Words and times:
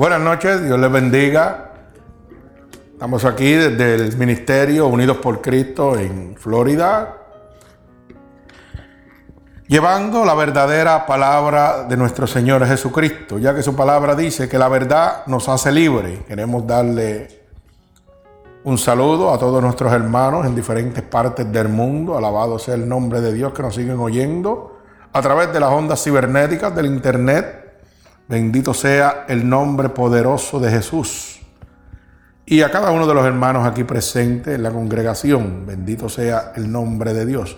Buenas 0.00 0.22
noches, 0.22 0.64
Dios 0.64 0.78
les 0.78 0.90
bendiga. 0.90 1.72
Estamos 2.94 3.22
aquí 3.26 3.52
desde 3.52 3.96
el 3.96 4.16
Ministerio 4.16 4.86
Unidos 4.86 5.18
por 5.18 5.42
Cristo 5.42 5.94
en 5.98 6.36
Florida, 6.38 7.18
llevando 9.66 10.24
la 10.24 10.32
verdadera 10.32 11.04
palabra 11.04 11.82
de 11.82 11.98
nuestro 11.98 12.26
Señor 12.26 12.66
Jesucristo, 12.66 13.36
ya 13.38 13.54
que 13.54 13.62
su 13.62 13.76
palabra 13.76 14.14
dice 14.14 14.48
que 14.48 14.56
la 14.56 14.68
verdad 14.68 15.26
nos 15.26 15.50
hace 15.50 15.70
libre. 15.70 16.24
Queremos 16.26 16.66
darle 16.66 17.28
un 18.64 18.78
saludo 18.78 19.34
a 19.34 19.38
todos 19.38 19.62
nuestros 19.62 19.92
hermanos 19.92 20.46
en 20.46 20.54
diferentes 20.54 21.02
partes 21.02 21.52
del 21.52 21.68
mundo. 21.68 22.16
Alabado 22.16 22.58
sea 22.58 22.72
el 22.72 22.88
nombre 22.88 23.20
de 23.20 23.34
Dios 23.34 23.52
que 23.52 23.60
nos 23.60 23.74
siguen 23.74 23.98
oyendo 23.98 24.78
a 25.12 25.20
través 25.20 25.52
de 25.52 25.60
las 25.60 25.70
ondas 25.70 26.02
cibernéticas 26.02 26.74
del 26.74 26.86
Internet. 26.86 27.59
Bendito 28.30 28.72
sea 28.72 29.26
el 29.26 29.46
nombre 29.48 29.88
poderoso 29.88 30.60
de 30.60 30.70
Jesús. 30.70 31.40
Y 32.46 32.62
a 32.62 32.70
cada 32.70 32.92
uno 32.92 33.08
de 33.08 33.14
los 33.14 33.26
hermanos 33.26 33.66
aquí 33.66 33.82
presentes 33.82 34.54
en 34.54 34.62
la 34.62 34.70
congregación, 34.70 35.66
bendito 35.66 36.08
sea 36.08 36.52
el 36.54 36.70
nombre 36.70 37.12
de 37.12 37.26
Dios. 37.26 37.56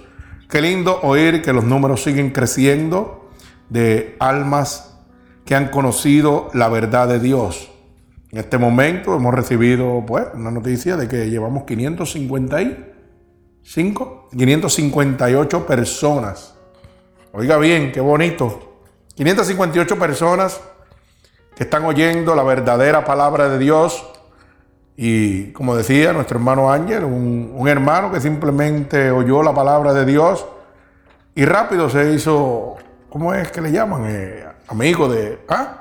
Qué 0.49 0.63
lindo 0.63 0.99
oír 1.03 1.43
que 1.43 1.53
los 1.53 1.65
números 1.65 2.03
siguen 2.03 2.31
creciendo 2.31 3.29
de 3.69 4.17
almas 4.19 4.95
que 5.45 5.55
han 5.55 5.69
conocido 5.69 6.49
la 6.55 6.71
verdad 6.71 7.07
de 7.07 7.21
Dios. 7.21 7.71
En 8.31 8.39
este 8.39 8.57
momento 8.57 9.15
hemos 9.15 9.35
recibido 9.35 10.03
pues, 10.07 10.25
una 10.33 10.51
noticia 10.51 10.97
de 10.97 11.07
que 11.07 11.29
llevamos 11.29 11.65
555, 11.65 14.29
558 14.31 15.67
personas. 15.67 16.55
Oiga 17.33 17.59
bien, 17.59 17.93
qué 17.93 18.01
bonito. 18.01 18.72
558 19.15 19.99
personas 19.99 20.61
que 21.55 21.65
están 21.65 21.85
oyendo 21.85 22.35
la 22.35 22.43
verdadera 22.43 23.05
palabra 23.05 23.49
de 23.49 23.59
Dios 23.59 24.05
y 24.97 25.53
como 25.53 25.77
decía 25.77 26.13
nuestro 26.13 26.39
hermano 26.39 26.73
Ángel, 26.73 27.05
un, 27.05 27.67
hermano 27.69 28.11
que 28.13 28.21
simplemente 28.21 29.11
oyó 29.11 29.43
la 29.43 29.55
palabra 29.55 29.93
de 29.93 30.05
Dios 30.05 30.47
y 31.35 31.45
rápido 31.45 31.89
se 31.89 32.13
hizo, 32.13 32.77
¿cómo 33.09 33.35
es 33.35 33.51
que 33.51 33.61
le 33.61 33.73
llaman? 33.73 34.05
Eh, 34.07 34.45
amigo 34.69 35.09
de, 35.09 35.41
¿ah? 35.49 35.79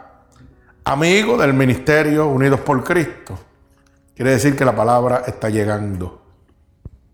Amigo 0.83 1.37
del 1.37 1.53
ministerio 1.53 2.27
Unidos 2.27 2.59
por 2.61 2.83
Cristo. 2.83 3.37
Quiere 4.15 4.31
decir 4.31 4.55
que 4.55 4.65
la 4.65 4.75
palabra 4.75 5.23
está 5.27 5.49
llegando. 5.49 6.21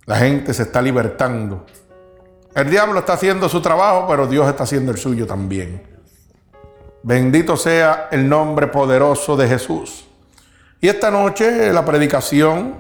La 0.06 0.18
gente 0.18 0.54
se 0.54 0.64
está 0.64 0.82
libertando. 0.82 1.66
El 2.56 2.70
diablo 2.70 3.00
está 3.00 3.14
haciendo 3.14 3.50
su 3.50 3.62
trabajo, 3.62 4.08
pero 4.08 4.26
Dios 4.26 4.48
está 4.48 4.64
haciendo 4.64 4.92
el 4.92 4.98
suyo 4.98 5.28
también. 5.28 5.97
Bendito 7.08 7.56
sea 7.56 8.10
el 8.12 8.28
nombre 8.28 8.68
poderoso 8.68 9.38
de 9.38 9.48
Jesús. 9.48 10.06
Y 10.82 10.90
esta 10.90 11.10
noche, 11.10 11.72
la 11.72 11.86
predicación 11.86 12.76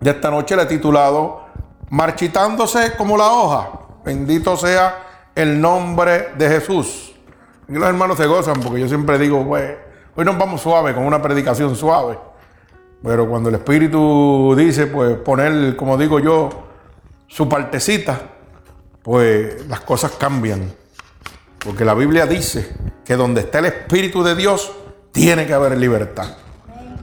de 0.00 0.10
esta 0.10 0.28
noche 0.28 0.56
la 0.56 0.64
he 0.64 0.66
titulado 0.66 1.44
Marchitándose 1.88 2.96
como 2.96 3.16
la 3.16 3.28
hoja. 3.28 3.70
Bendito 4.04 4.56
sea 4.56 5.30
el 5.36 5.60
nombre 5.60 6.30
de 6.36 6.48
Jesús. 6.48 7.14
Y 7.68 7.74
los 7.74 7.88
hermanos 7.88 8.16
se 8.16 8.26
gozan 8.26 8.60
porque 8.60 8.80
yo 8.80 8.88
siempre 8.88 9.16
digo, 9.18 9.46
pues, 9.46 9.72
hoy 10.16 10.24
nos 10.24 10.36
vamos 10.36 10.60
suave, 10.60 10.92
con 10.92 11.06
una 11.06 11.22
predicación 11.22 11.76
suave. 11.76 12.18
Pero 13.04 13.28
cuando 13.28 13.50
el 13.50 13.54
Espíritu 13.54 14.52
dice, 14.58 14.88
pues, 14.88 15.16
poner, 15.18 15.76
como 15.76 15.96
digo 15.96 16.18
yo, 16.18 16.48
su 17.28 17.48
partecita, 17.48 18.20
pues 19.00 19.64
las 19.68 19.78
cosas 19.82 20.10
cambian. 20.18 20.81
Porque 21.64 21.84
la 21.84 21.94
Biblia 21.94 22.26
dice 22.26 22.74
que 23.04 23.16
donde 23.16 23.42
está 23.42 23.60
el 23.60 23.66
Espíritu 23.66 24.22
de 24.22 24.34
Dios, 24.34 24.72
tiene 25.12 25.46
que 25.46 25.54
haber 25.54 25.76
libertad. 25.78 26.26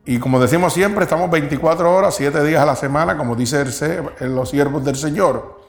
Y 0.06 0.20
como 0.20 0.40
decimos 0.40 0.74
siempre, 0.74 1.04
estamos 1.06 1.32
24 1.32 1.96
horas, 1.96 2.16
7 2.16 2.44
días 2.44 2.62
a 2.62 2.66
la 2.66 2.76
semana, 2.76 3.18
como 3.18 3.36
dice 3.36 3.64
los 4.22 4.50
siervos 4.50 4.84
del 4.84 4.98
Señor. 4.98 5.62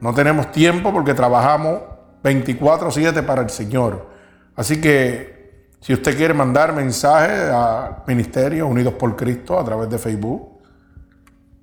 No 0.00 0.12
tenemos 0.12 0.52
tiempo 0.52 0.92
porque 0.92 1.14
trabajamos 1.14 1.80
24/7 2.22 3.22
para 3.22 3.42
el 3.42 3.50
Señor. 3.50 4.08
Así 4.56 4.80
que 4.80 5.70
si 5.80 5.94
usted 5.94 6.16
quiere 6.16 6.34
mandar 6.34 6.74
mensaje 6.74 7.50
a 7.50 8.02
Ministerio 8.06 8.66
Unidos 8.66 8.94
por 8.94 9.16
Cristo 9.16 9.58
a 9.58 9.64
través 9.64 9.88
de 9.88 9.98
Facebook 9.98 10.60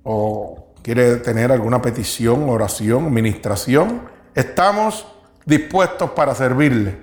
o 0.02 0.72
quiere 0.82 1.16
tener 1.16 1.52
alguna 1.52 1.80
petición, 1.80 2.48
oración, 2.48 3.06
administración, 3.06 4.02
estamos 4.34 5.06
dispuestos 5.46 6.10
para 6.10 6.34
servirle. 6.34 6.98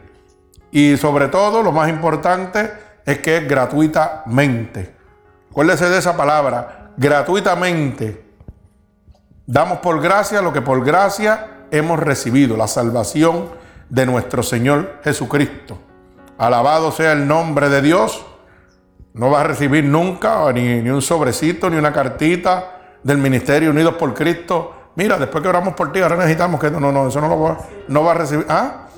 Y 0.70 0.98
sobre 0.98 1.30
todo, 1.30 1.64
lo 1.64 1.72
más 1.72 1.88
importante 1.88 2.70
es 3.06 3.20
que 3.20 3.38
es 3.38 3.48
gratuitamente. 3.48 4.97
Acuérdese 5.58 5.90
de 5.90 5.98
esa 5.98 6.16
palabra, 6.16 6.92
gratuitamente. 6.98 8.24
Damos 9.48 9.80
por 9.80 10.00
gracia 10.00 10.40
lo 10.40 10.54
que 10.54 10.62
por 10.62 10.86
gracia 10.86 11.64
hemos 11.72 11.98
recibido, 11.98 12.56
la 12.56 12.68
salvación 12.68 13.50
de 13.90 14.06
nuestro 14.06 14.44
Señor 14.44 15.00
Jesucristo. 15.04 15.80
Alabado 16.38 16.92
sea 16.92 17.14
el 17.14 17.28
nombre 17.28 17.70
de 17.70 17.82
Dios. 17.82 18.24
No 19.16 19.32
va 19.32 19.42
a 19.42 19.46
recibir 19.46 19.84
nunca 19.84 20.54
ni, 20.54 20.88
un 20.92 21.02
sobrecito, 21.02 21.72
ni 21.72 21.78
una 21.78 21.92
cartita 21.92 23.00
del 23.02 23.18
Ministerio 23.18 23.72
Unidos 23.72 23.96
por 23.96 24.14
Cristo. 24.14 24.92
Mira, 24.94 25.18
después 25.18 25.42
que 25.42 25.50
oramos 25.50 25.74
por 25.74 25.92
ti, 25.92 26.02
ahora 26.02 26.18
necesitamos 26.18 26.62
que 26.62 26.70
no, 26.70 26.80
no, 26.80 26.92
no, 26.92 27.08
eso 27.08 27.20
no 27.20 27.30
lo 27.30 27.42
va, 27.42 27.58
no 27.88 28.04
va 28.04 28.12
a 28.12 28.14
recibir. 28.14 28.46
¿Ah? 28.48 28.90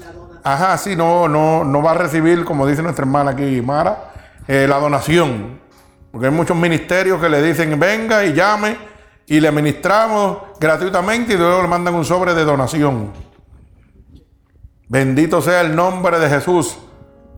Ajá, 0.44 0.78
sí, 0.78 0.94
no, 0.97 1.30
no, 1.30 1.64
no 1.64 1.81
va 1.81 1.91
a 1.91 1.94
recibir, 1.94 2.44
como 2.44 2.68
dice 2.68 2.84
nuestra 2.84 3.03
hermana 3.03 3.31
aquí, 3.31 3.62
Mara, 3.62 4.12
eh, 4.46 4.66
la 4.68 4.78
donación. 4.78 5.69
Porque 6.12 6.28
hay 6.28 6.34
muchos 6.34 6.58
ministerios 6.58 7.22
que 7.22 7.30
le 7.30 7.42
dicen, 7.42 7.80
venga 7.80 8.25
y 8.25 8.34
llame 8.34 8.78
y 9.28 9.40
le 9.40 9.47
administramos 9.47 10.40
gratuitamente 10.59 11.34
y 11.34 11.38
luego 11.38 11.62
le 11.62 11.68
mandan 11.68 11.94
un 11.94 12.03
sobre 12.03 12.34
de 12.34 12.44
donación. 12.44 13.12
Bendito 14.88 15.40
sea 15.42 15.62
el 15.62 15.75
nombre 15.75 16.20
de 16.20 16.30
Jesús. 16.30 16.78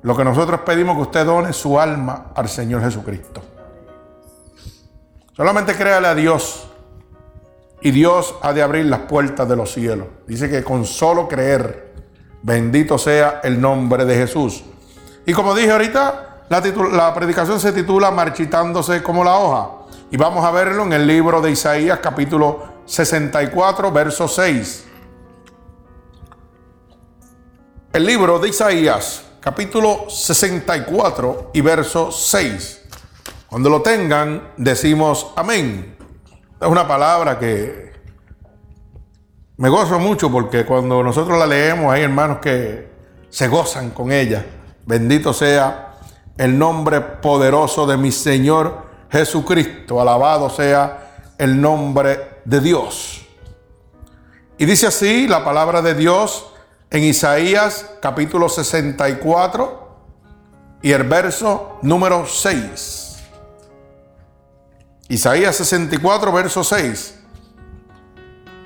Lo 0.04 0.16
que 0.16 0.24
nosotros 0.24 0.62
pedimos 0.62 0.96
que 0.96 1.02
usted 1.02 1.26
done 1.26 1.54
su 1.54 1.80
alma 1.80 2.32
al 2.34 2.48
Señor 2.48 2.82
Jesucristo. 2.82 3.42
Solamente 5.34 5.76
créale 5.76 6.08
a 6.08 6.16
Dios 6.16 6.68
y 7.82 7.92
Dios 7.92 8.36
ha 8.42 8.54
de 8.54 8.62
abrir 8.62 8.86
las 8.86 9.02
puertas 9.02 9.48
de 9.50 9.56
los 9.56 9.74
cielos. 9.74 10.08
Dice 10.28 10.50
que 10.50 10.64
con 10.64 10.86
solo 10.86 11.28
creer, 11.28 11.94
bendito 12.42 12.98
sea 12.98 13.42
el 13.44 13.60
nombre 13.60 14.06
de 14.06 14.16
Jesús. 14.16 14.64
Y 15.26 15.34
como 15.34 15.54
dije 15.54 15.72
ahorita, 15.72 16.31
la, 16.52 17.14
predicación 17.14 17.62
se 17.62 17.72
titula 17.72 18.12
Marchitándose 18.12 19.02
como 19.02 19.24
la 19.24 19.38
hoja. 19.38 19.70
Y 20.12 20.18
vamos 20.18 20.44
a 20.44 20.52
verlo 20.52 20.84
en 20.84 20.92
el 20.92 21.08
libro 21.08 21.40
de 21.40 21.52
Isaías 21.52 22.00
capítulo 22.00 22.82
64, 22.86 23.90
verso 23.92 24.28
6. 24.28 24.86
El 27.94 28.06
libro 28.06 28.38
de 28.40 28.50
Isaías 28.50 29.24
capítulo 29.40 30.10
64 30.10 31.52
y 31.54 31.62
verso 31.62 32.12
6. 32.12 32.82
Cuando 33.48 33.70
lo 33.70 33.82
tengan, 33.82 34.52
decimos 34.58 35.32
amén. 35.38 35.96
Es 36.60 36.68
una 36.68 36.86
palabra 36.86 37.40
que 37.40 37.94
me 39.56 39.70
gozo 39.70 40.00
mucho 40.00 40.30
porque 40.30 40.66
cuando 40.66 41.02
nosotros 41.02 41.40
la 41.40 41.48
leemos 41.48 41.94
hay 41.94 42.02
hermanos 42.02 42.40
que 42.40 42.92
se 43.30 43.48
gozan 43.48 43.92
con 43.92 44.12
ella. 44.12 44.46
Bendito 44.86 45.32
sea 45.34 45.91
el 46.38 46.58
nombre 46.58 47.02
poderoso 47.02 47.86
de 47.86 47.98
mi 47.98 48.12
Señor 48.12 48.86
Jesucristo. 49.12 50.02
Alabado 50.02 50.50
sea 50.50 51.34
el 51.38 51.60
nombre 51.60 52.42
de 52.46 52.60
Dios. 52.60 53.26
Y 54.58 54.66
dice 54.66 54.88
así 54.88 55.28
la 55.28 55.44
palabra 55.44 55.82
de 55.82 55.96
Dios 55.96 56.48
en 56.90 57.04
Isaías 57.04 57.90
capítulo 58.02 58.50
64 58.50 59.82
y 60.82 60.92
el 60.92 61.04
verso 61.04 61.80
número 61.82 62.26
6. 62.26 63.18
Isaías 65.10 65.56
64, 65.56 66.32
verso 66.32 66.64
6. 66.64 67.20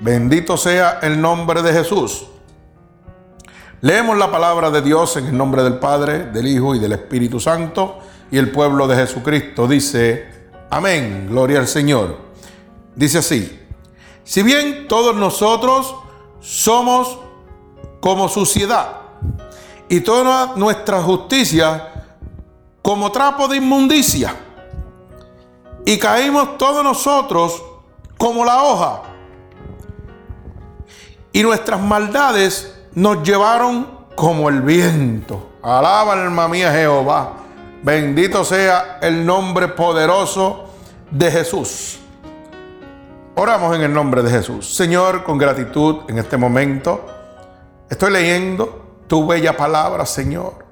Bendito 0.00 0.56
sea 0.56 1.00
el 1.02 1.20
nombre 1.20 1.62
de 1.62 1.72
Jesús. 1.72 2.26
Leemos 3.86 4.18
la 4.18 4.32
palabra 4.32 4.72
de 4.72 4.82
Dios 4.82 5.16
en 5.16 5.26
el 5.26 5.38
nombre 5.38 5.62
del 5.62 5.78
Padre, 5.78 6.24
del 6.24 6.48
Hijo 6.48 6.74
y 6.74 6.80
del 6.80 6.90
Espíritu 6.90 7.38
Santo 7.38 8.00
y 8.32 8.36
el 8.36 8.50
pueblo 8.50 8.88
de 8.88 8.96
Jesucristo. 8.96 9.68
Dice, 9.68 10.26
amén, 10.70 11.28
gloria 11.30 11.60
al 11.60 11.68
Señor. 11.68 12.16
Dice 12.96 13.18
así, 13.18 13.64
si 14.24 14.42
bien 14.42 14.88
todos 14.88 15.14
nosotros 15.14 15.94
somos 16.40 17.16
como 18.00 18.28
suciedad 18.28 19.02
y 19.88 20.00
toda 20.00 20.56
nuestra 20.56 21.00
justicia 21.00 22.08
como 22.82 23.12
trapo 23.12 23.46
de 23.46 23.58
inmundicia, 23.58 24.34
y 25.84 25.96
caímos 25.96 26.58
todos 26.58 26.82
nosotros 26.82 27.62
como 28.18 28.44
la 28.44 28.64
hoja, 28.64 29.02
y 31.32 31.40
nuestras 31.44 31.80
maldades 31.80 32.75
nos 32.96 33.22
llevaron 33.22 34.06
como 34.14 34.48
el 34.48 34.62
viento. 34.62 35.58
Alaba 35.62 36.14
alma 36.14 36.48
mía 36.48 36.72
Jehová. 36.72 37.34
Bendito 37.82 38.42
sea 38.42 38.98
el 39.02 39.24
nombre 39.24 39.68
poderoso 39.68 40.70
de 41.10 41.30
Jesús. 41.30 42.00
Oramos 43.34 43.76
en 43.76 43.82
el 43.82 43.92
nombre 43.92 44.22
de 44.22 44.30
Jesús. 44.30 44.74
Señor, 44.74 45.24
con 45.24 45.36
gratitud 45.36 46.08
en 46.08 46.18
este 46.18 46.38
momento, 46.38 47.04
estoy 47.90 48.12
leyendo 48.12 49.02
tu 49.06 49.26
bella 49.26 49.54
palabra, 49.54 50.06
Señor. 50.06 50.64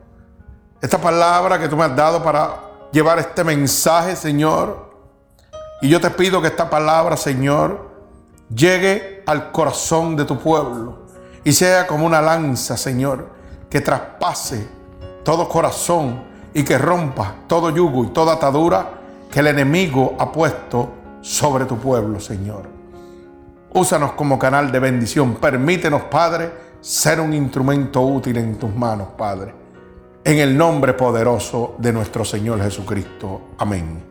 Esta 0.81 0.97
palabra 0.97 1.59
que 1.59 1.69
tú 1.69 1.77
me 1.77 1.85
has 1.85 1.95
dado 1.95 2.25
para 2.25 2.59
llevar 2.91 3.19
este 3.19 3.45
mensaje, 3.45 4.17
Señor. 4.17 4.95
Y 5.83 5.91
yo 5.91 6.01
te 6.01 6.09
pido 6.09 6.41
que 6.41 6.49
esta 6.49 6.71
palabra, 6.71 7.19
Señor, 7.19 7.91
llegue 8.49 9.23
al 9.27 9.53
corazón 9.53 10.17
de 10.17 10.25
tu 10.25 10.39
pueblo 10.39 11.04
y 11.45 11.53
sea 11.53 11.87
como 11.87 12.07
una 12.07 12.23
lanza, 12.23 12.77
Señor, 12.77 13.29
que 13.69 13.83
traspase 13.83 14.67
todo 15.23 15.49
corazón 15.49 16.25
y 16.55 16.65
que 16.65 16.79
rompa 16.79 17.35
todo 17.47 17.71
yugo 17.71 18.05
y 18.05 18.09
toda 18.09 18.35
atadura 18.35 19.01
que 19.31 19.41
el 19.41 19.49
enemigo 19.49 20.17
ha 20.19 20.33
puesto 20.33 20.95
sobre 21.21 21.67
tu 21.67 21.77
pueblo, 21.79 22.19
Señor. 22.19 22.63
Úsanos 23.73 24.13
como 24.13 24.39
canal 24.39 24.71
de 24.71 24.79
bendición. 24.79 25.35
Permítenos, 25.35 26.03
Padre, 26.03 26.53
ser 26.81 27.21
un 27.21 27.35
instrumento 27.35 28.01
útil 28.03 28.37
en 28.37 28.57
tus 28.57 28.75
manos, 28.75 29.09
Padre. 29.19 29.55
En 30.23 30.39
el 30.39 30.57
nombre 30.57 30.95
poderoso 30.95 31.75
de 31.79 31.93
nuestro 31.93 32.25
Señor 32.25 32.63
Jesucristo. 32.63 33.49
Amén. 33.59 34.05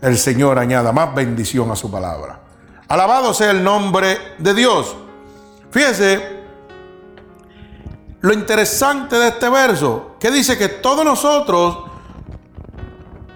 El 0.00 0.16
Señor 0.16 0.58
añada 0.58 0.92
más 0.92 1.14
bendición 1.14 1.70
a 1.70 1.76
su 1.76 1.90
palabra. 1.90 2.40
Alabado 2.88 3.34
sea 3.34 3.50
el 3.50 3.62
nombre 3.62 4.16
de 4.38 4.54
Dios. 4.54 4.96
Fíjese 5.70 6.33
lo 8.24 8.32
interesante 8.32 9.16
de 9.16 9.28
este 9.28 9.50
verso, 9.50 10.16
que 10.18 10.30
dice 10.30 10.56
que 10.56 10.70
todos 10.70 11.04
nosotros 11.04 11.76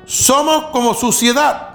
somos 0.06 0.70
como 0.72 0.94
suciedad 0.94 1.74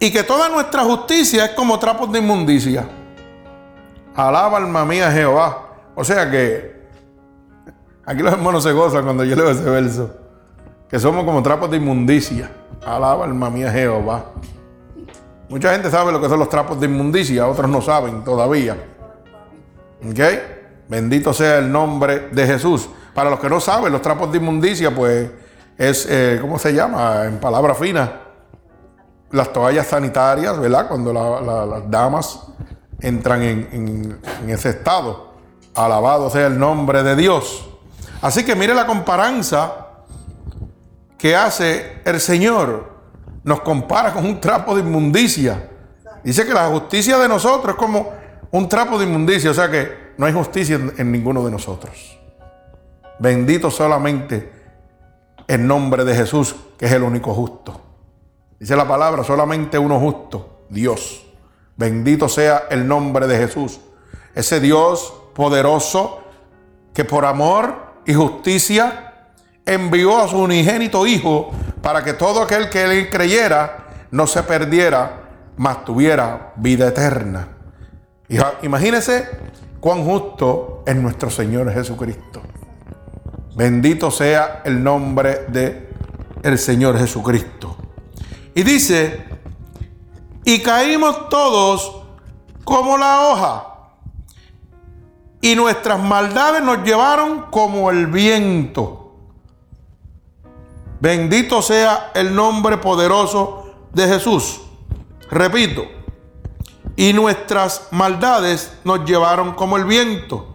y 0.00 0.10
que 0.10 0.22
toda 0.22 0.48
nuestra 0.48 0.84
justicia 0.84 1.44
es 1.44 1.50
como 1.50 1.78
trapos 1.78 2.10
de 2.10 2.20
inmundicia. 2.20 2.88
Alaba 4.14 4.56
alma 4.56 4.86
mía 4.86 5.12
Jehová. 5.12 5.68
O 5.94 6.02
sea 6.02 6.30
que 6.30 6.88
aquí 8.06 8.22
los 8.22 8.32
hermanos 8.32 8.62
se 8.62 8.72
gozan 8.72 9.04
cuando 9.04 9.22
yo 9.22 9.36
leo 9.36 9.50
ese 9.50 9.64
verso. 9.64 10.16
Que 10.88 10.98
somos 10.98 11.26
como 11.26 11.42
trapos 11.42 11.70
de 11.70 11.76
inmundicia. 11.76 12.50
Alaba 12.86 13.26
alma 13.26 13.50
mía 13.50 13.70
Jehová. 13.70 14.30
Mucha 15.50 15.72
gente 15.72 15.90
sabe 15.90 16.10
lo 16.10 16.22
que 16.22 16.28
son 16.30 16.38
los 16.38 16.48
trapos 16.48 16.80
de 16.80 16.86
inmundicia, 16.86 17.46
otros 17.46 17.68
no 17.68 17.82
saben 17.82 18.24
todavía. 18.24 18.78
¿Ok? 20.08 20.63
Bendito 20.94 21.34
sea 21.34 21.58
el 21.58 21.72
nombre 21.72 22.28
de 22.30 22.46
Jesús. 22.46 22.88
Para 23.12 23.28
los 23.28 23.40
que 23.40 23.48
no 23.48 23.58
saben, 23.58 23.92
los 23.92 24.00
trapos 24.00 24.30
de 24.30 24.38
inmundicia, 24.38 24.94
pues 24.94 25.28
es, 25.76 26.06
eh, 26.08 26.38
¿cómo 26.40 26.56
se 26.56 26.72
llama? 26.72 27.24
En 27.24 27.40
palabra 27.40 27.74
fina, 27.74 28.20
las 29.32 29.52
toallas 29.52 29.88
sanitarias, 29.88 30.56
¿verdad? 30.56 30.86
Cuando 30.86 31.12
las 31.12 31.90
damas 31.90 32.42
entran 33.00 33.42
en, 33.42 34.20
en 34.40 34.50
ese 34.50 34.68
estado. 34.68 35.34
Alabado 35.74 36.30
sea 36.30 36.46
el 36.46 36.56
nombre 36.56 37.02
de 37.02 37.16
Dios. 37.16 37.68
Así 38.22 38.44
que 38.44 38.54
mire 38.54 38.72
la 38.72 38.86
comparanza 38.86 39.72
que 41.18 41.34
hace 41.34 42.02
el 42.04 42.20
Señor. 42.20 42.94
Nos 43.42 43.62
compara 43.62 44.12
con 44.12 44.24
un 44.24 44.40
trapo 44.40 44.76
de 44.76 44.82
inmundicia. 44.82 45.70
Dice 46.22 46.46
que 46.46 46.54
la 46.54 46.68
justicia 46.68 47.18
de 47.18 47.26
nosotros 47.28 47.74
es 47.74 47.80
como 47.80 48.12
un 48.52 48.68
trapo 48.68 48.96
de 48.96 49.06
inmundicia. 49.06 49.50
O 49.50 49.54
sea 49.54 49.68
que 49.68 50.03
no 50.16 50.26
hay 50.26 50.32
justicia 50.32 50.78
en, 50.96 51.12
ninguno 51.12 51.44
de 51.44 51.50
nosotros. 51.50 52.18
Bendito 53.18 53.70
solamente 53.70 54.52
el 55.46 55.66
nombre 55.66 56.04
de 56.04 56.14
Jesús, 56.14 56.54
que 56.78 56.86
es 56.86 56.92
el 56.92 57.02
único 57.02 57.34
justo. 57.34 57.80
Dice 58.58 58.76
la 58.76 58.86
palabra, 58.86 59.24
solamente 59.24 59.78
uno 59.78 59.98
justo, 59.98 60.66
Dios. 60.68 61.24
Bendito 61.76 62.28
sea 62.28 62.64
el 62.70 62.86
nombre 62.86 63.26
de 63.26 63.36
Jesús. 63.36 63.80
Ese 64.34 64.60
Dios 64.60 65.12
poderoso 65.34 66.20
que 66.92 67.04
por 67.04 67.24
amor 67.24 67.94
y 68.06 68.14
justicia 68.14 69.30
envió 69.66 70.18
a 70.18 70.28
su 70.28 70.38
unigénito 70.38 71.06
Hijo 71.06 71.50
para 71.82 72.02
que 72.04 72.14
todo 72.14 72.42
aquel 72.42 72.70
que 72.70 72.84
él 72.84 73.10
creyera 73.10 74.06
no 74.10 74.26
se 74.26 74.42
perdiera, 74.44 75.22
mas 75.56 75.84
tuviera 75.84 76.52
vida 76.56 76.88
eterna. 76.88 77.48
Imagínese 78.62 79.28
cuán 79.84 80.02
justo 80.02 80.82
es 80.86 80.96
nuestro 80.96 81.28
Señor 81.28 81.70
Jesucristo. 81.70 82.40
Bendito 83.54 84.10
sea 84.10 84.62
el 84.64 84.82
nombre 84.82 85.44
de 85.48 85.90
el 86.42 86.58
Señor 86.58 86.98
Jesucristo. 86.98 87.76
Y 88.54 88.62
dice, 88.62 89.26
y 90.42 90.60
caímos 90.60 91.28
todos 91.28 92.02
como 92.64 92.96
la 92.96 93.28
hoja, 93.28 93.66
y 95.42 95.54
nuestras 95.54 96.00
maldades 96.00 96.62
nos 96.62 96.82
llevaron 96.82 97.50
como 97.50 97.90
el 97.90 98.06
viento. 98.06 99.18
Bendito 100.98 101.60
sea 101.60 102.10
el 102.14 102.34
nombre 102.34 102.78
poderoso 102.78 103.66
de 103.92 104.08
Jesús. 104.08 104.62
Repito, 105.30 105.82
y 106.96 107.12
nuestras 107.12 107.88
maldades 107.90 108.72
nos 108.84 109.04
llevaron 109.04 109.54
como 109.54 109.76
el 109.76 109.84
viento. 109.84 110.46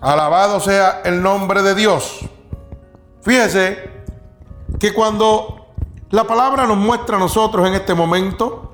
Alabado 0.00 0.60
sea 0.60 1.02
el 1.04 1.22
nombre 1.22 1.62
de 1.62 1.74
Dios. 1.74 2.20
Fíjese 3.22 3.90
que 4.78 4.92
cuando 4.92 5.68
la 6.10 6.24
palabra 6.24 6.66
nos 6.66 6.76
muestra 6.76 7.16
a 7.16 7.18
nosotros 7.18 7.66
en 7.66 7.74
este 7.74 7.94
momento 7.94 8.72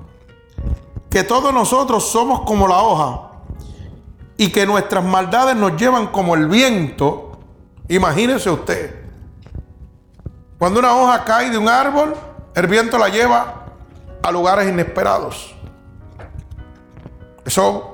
que 1.09 1.23
todos 1.23 1.53
nosotros 1.53 2.09
somos 2.09 2.41
como 2.41 2.67
la 2.67 2.81
hoja 2.81 3.31
y 4.37 4.51
que 4.51 4.65
nuestras 4.65 5.03
maldades 5.03 5.55
nos 5.55 5.75
llevan 5.77 6.07
como 6.07 6.35
el 6.35 6.47
viento, 6.47 7.39
imagínese 7.87 8.49
usted, 8.49 9.01
cuando 10.57 10.79
una 10.79 10.95
hoja 10.95 11.23
cae 11.23 11.49
de 11.49 11.57
un 11.57 11.67
árbol, 11.67 12.13
el 12.55 12.67
viento 12.67 12.97
la 12.97 13.09
lleva 13.09 13.60
a 14.21 14.31
lugares 14.31 14.67
inesperados. 14.69 15.55
Eso 17.45 17.91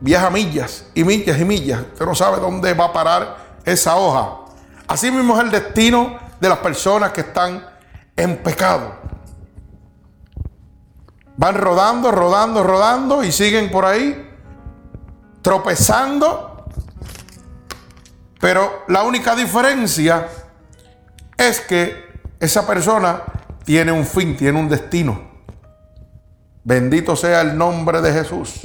viaja 0.00 0.30
millas 0.30 0.86
y 0.94 1.04
millas 1.04 1.38
y 1.40 1.44
millas. 1.44 1.80
Usted 1.92 2.06
no 2.06 2.14
sabe 2.14 2.38
dónde 2.38 2.74
va 2.74 2.86
a 2.86 2.92
parar 2.92 3.36
esa 3.64 3.96
hoja. 3.96 4.52
Así 4.86 5.10
mismo 5.10 5.36
es 5.36 5.44
el 5.44 5.50
destino 5.50 6.18
de 6.40 6.48
las 6.48 6.58
personas 6.58 7.12
que 7.12 7.22
están 7.22 7.64
en 8.16 8.42
pecado. 8.42 8.96
Van 11.36 11.54
rodando, 11.54 12.10
rodando, 12.10 12.62
rodando 12.62 13.22
y 13.22 13.30
siguen 13.30 13.70
por 13.70 13.84
ahí 13.84 14.28
tropezando. 15.42 16.64
Pero 18.40 18.84
la 18.88 19.02
única 19.02 19.34
diferencia 19.34 20.28
es 21.36 21.60
que 21.60 22.08
esa 22.40 22.66
persona 22.66 23.22
tiene 23.68 23.92
un 23.92 24.06
fin, 24.06 24.34
tiene 24.34 24.58
un 24.58 24.66
destino. 24.66 25.20
Bendito 26.64 27.14
sea 27.14 27.42
el 27.42 27.58
nombre 27.58 28.00
de 28.00 28.14
Jesús. 28.14 28.62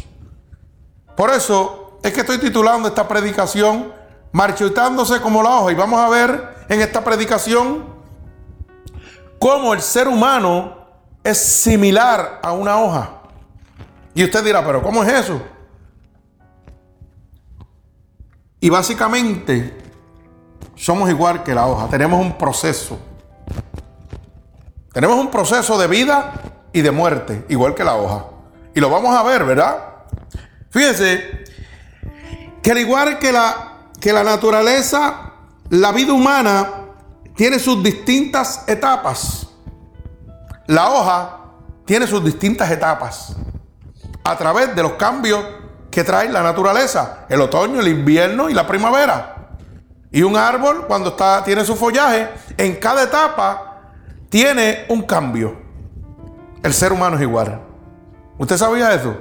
Por 1.17 1.29
eso 1.29 1.99
es 2.01 2.13
que 2.13 2.21
estoy 2.21 2.37
titulando 2.37 2.87
esta 2.87 3.05
predicación 3.05 3.91
Marchitándose 4.31 5.19
como 5.19 5.43
la 5.43 5.49
hoja. 5.59 5.73
Y 5.73 5.75
vamos 5.75 5.99
a 5.99 6.07
ver 6.07 6.55
en 6.69 6.79
esta 6.79 7.03
predicación 7.03 7.83
cómo 9.39 9.73
el 9.73 9.81
ser 9.81 10.07
humano 10.07 10.87
es 11.21 11.37
similar 11.37 12.39
a 12.41 12.53
una 12.53 12.79
hoja. 12.79 13.23
Y 14.13 14.23
usted 14.23 14.41
dirá, 14.41 14.65
pero 14.65 14.81
¿cómo 14.81 15.03
es 15.03 15.11
eso? 15.11 15.41
Y 18.61 18.69
básicamente 18.69 19.77
somos 20.75 21.09
igual 21.09 21.43
que 21.43 21.53
la 21.53 21.67
hoja, 21.67 21.89
tenemos 21.89 22.21
un 22.21 22.37
proceso. 22.37 22.97
Tenemos 24.93 25.17
un 25.17 25.31
proceso 25.31 25.77
de 25.79 25.87
vida 25.87 26.33
y 26.71 26.81
de 26.81 26.91
muerte, 26.91 27.45
igual 27.49 27.73
que 27.73 27.83
la 27.83 27.95
hoja. 27.95 28.25
Y 28.75 28.79
lo 28.79 28.91
vamos 28.91 29.15
a 29.15 29.23
ver, 29.23 29.43
¿verdad? 29.43 29.77
Fíjense 30.69 31.43
que 32.61 32.71
al 32.71 32.77
igual 32.77 33.17
que 33.17 33.31
la, 33.31 33.89
que 33.99 34.13
la 34.13 34.23
naturaleza, 34.23 35.33
la 35.69 35.91
vida 35.91 36.13
humana 36.13 36.69
tiene 37.35 37.57
sus 37.57 37.81
distintas 37.81 38.63
etapas. 38.67 39.47
La 40.67 40.89
hoja 40.89 41.39
tiene 41.85 42.05
sus 42.05 42.23
distintas 42.23 42.69
etapas 42.69 43.35
a 44.23 44.37
través 44.37 44.75
de 44.75 44.83
los 44.83 44.93
cambios 44.93 45.43
que 45.89 46.03
trae 46.03 46.29
la 46.29 46.43
naturaleza, 46.43 47.25
el 47.29 47.41
otoño, 47.41 47.79
el 47.79 47.87
invierno 47.87 48.47
y 48.47 48.53
la 48.53 48.67
primavera. 48.67 49.57
Y 50.11 50.21
un 50.21 50.37
árbol 50.37 50.85
cuando 50.85 51.09
está, 51.09 51.43
tiene 51.43 51.65
su 51.65 51.75
follaje, 51.75 52.29
en 52.57 52.75
cada 52.75 53.03
etapa 53.03 53.72
tiene 54.33 54.85
un 54.89 55.03
cambio. 55.03 55.55
El 56.63 56.73
ser 56.73 56.91
humano 56.91 57.17
es 57.17 57.21
igual. 57.21 57.61
¿Usted 58.39 58.57
sabía 58.57 58.91
eso? 58.91 59.15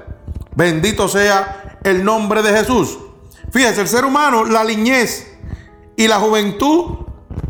Bendito 0.56 1.06
sea 1.06 1.78
el 1.84 2.02
nombre 2.02 2.40
de 2.40 2.50
Jesús. 2.56 2.98
Fíjese, 3.50 3.82
el 3.82 3.88
ser 3.88 4.06
humano, 4.06 4.46
la 4.46 4.64
niñez 4.64 5.30
y 5.98 6.08
la 6.08 6.18
juventud 6.18 7.04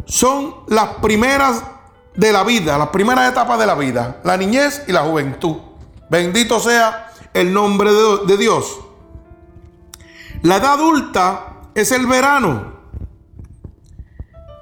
son 0.06 0.56
las 0.66 0.94
primeras 0.94 1.62
de 2.16 2.32
la 2.32 2.42
vida, 2.42 2.76
las 2.78 2.88
primeras 2.88 3.30
etapas 3.30 3.60
de 3.60 3.66
la 3.66 3.76
vida, 3.76 4.20
la 4.24 4.36
niñez 4.36 4.82
y 4.88 4.92
la 4.92 5.02
juventud. 5.02 5.58
Bendito 6.10 6.58
sea 6.58 7.12
el 7.32 7.52
nombre 7.52 7.92
de, 8.26 8.36
Dios. 8.38 8.80
La 10.42 10.56
edad 10.56 10.72
adulta 10.72 11.60
es 11.76 11.92
el 11.92 12.08
verano. 12.08 12.72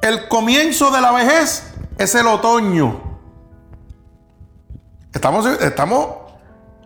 El 0.02 0.28
comienzo 0.28 0.90
de 0.90 1.00
la 1.00 1.12
vejez 1.12 1.69
es 2.00 2.14
el 2.14 2.26
otoño. 2.26 2.98
Estamos, 5.12 5.46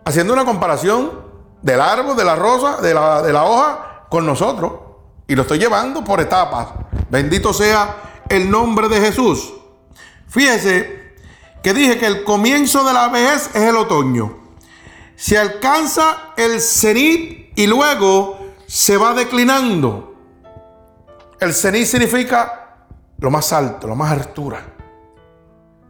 haciendo 0.03 0.33
una 0.33 0.43
comparación 0.43 1.09
del 1.61 1.79
árbol, 1.79 2.17
de 2.17 2.25
la 2.25 2.35
rosa, 2.35 2.81
de 2.81 2.93
la, 2.93 3.21
de 3.21 3.31
la 3.31 3.45
hoja 3.45 4.07
con 4.09 4.25
nosotros. 4.25 4.73
Y 5.25 5.35
lo 5.35 5.43
estoy 5.43 5.57
llevando 5.57 6.03
por 6.03 6.19
etapas. 6.19 6.67
Bendito 7.09 7.53
sea 7.53 8.23
el 8.27 8.51
nombre 8.51 8.89
de 8.89 8.99
Jesús. 8.99 9.53
Fíjese 10.27 11.15
que 11.63 11.73
dije 11.73 11.97
que 11.97 12.07
el 12.07 12.25
comienzo 12.25 12.83
de 12.83 12.91
la 12.91 13.07
vejez 13.07 13.51
es 13.53 13.63
el 13.63 13.77
otoño. 13.77 14.35
Se 15.15 15.37
alcanza 15.37 16.33
el 16.35 16.59
cenit 16.59 17.57
y 17.57 17.67
luego 17.67 18.37
se 18.67 18.97
va 18.97 19.13
declinando. 19.13 20.13
El 21.39 21.53
cenit 21.53 21.85
significa 21.85 22.79
lo 23.17 23.31
más 23.31 23.53
alto, 23.53 23.87
lo 23.87 23.95
más 23.95 24.11
altura. 24.11 24.74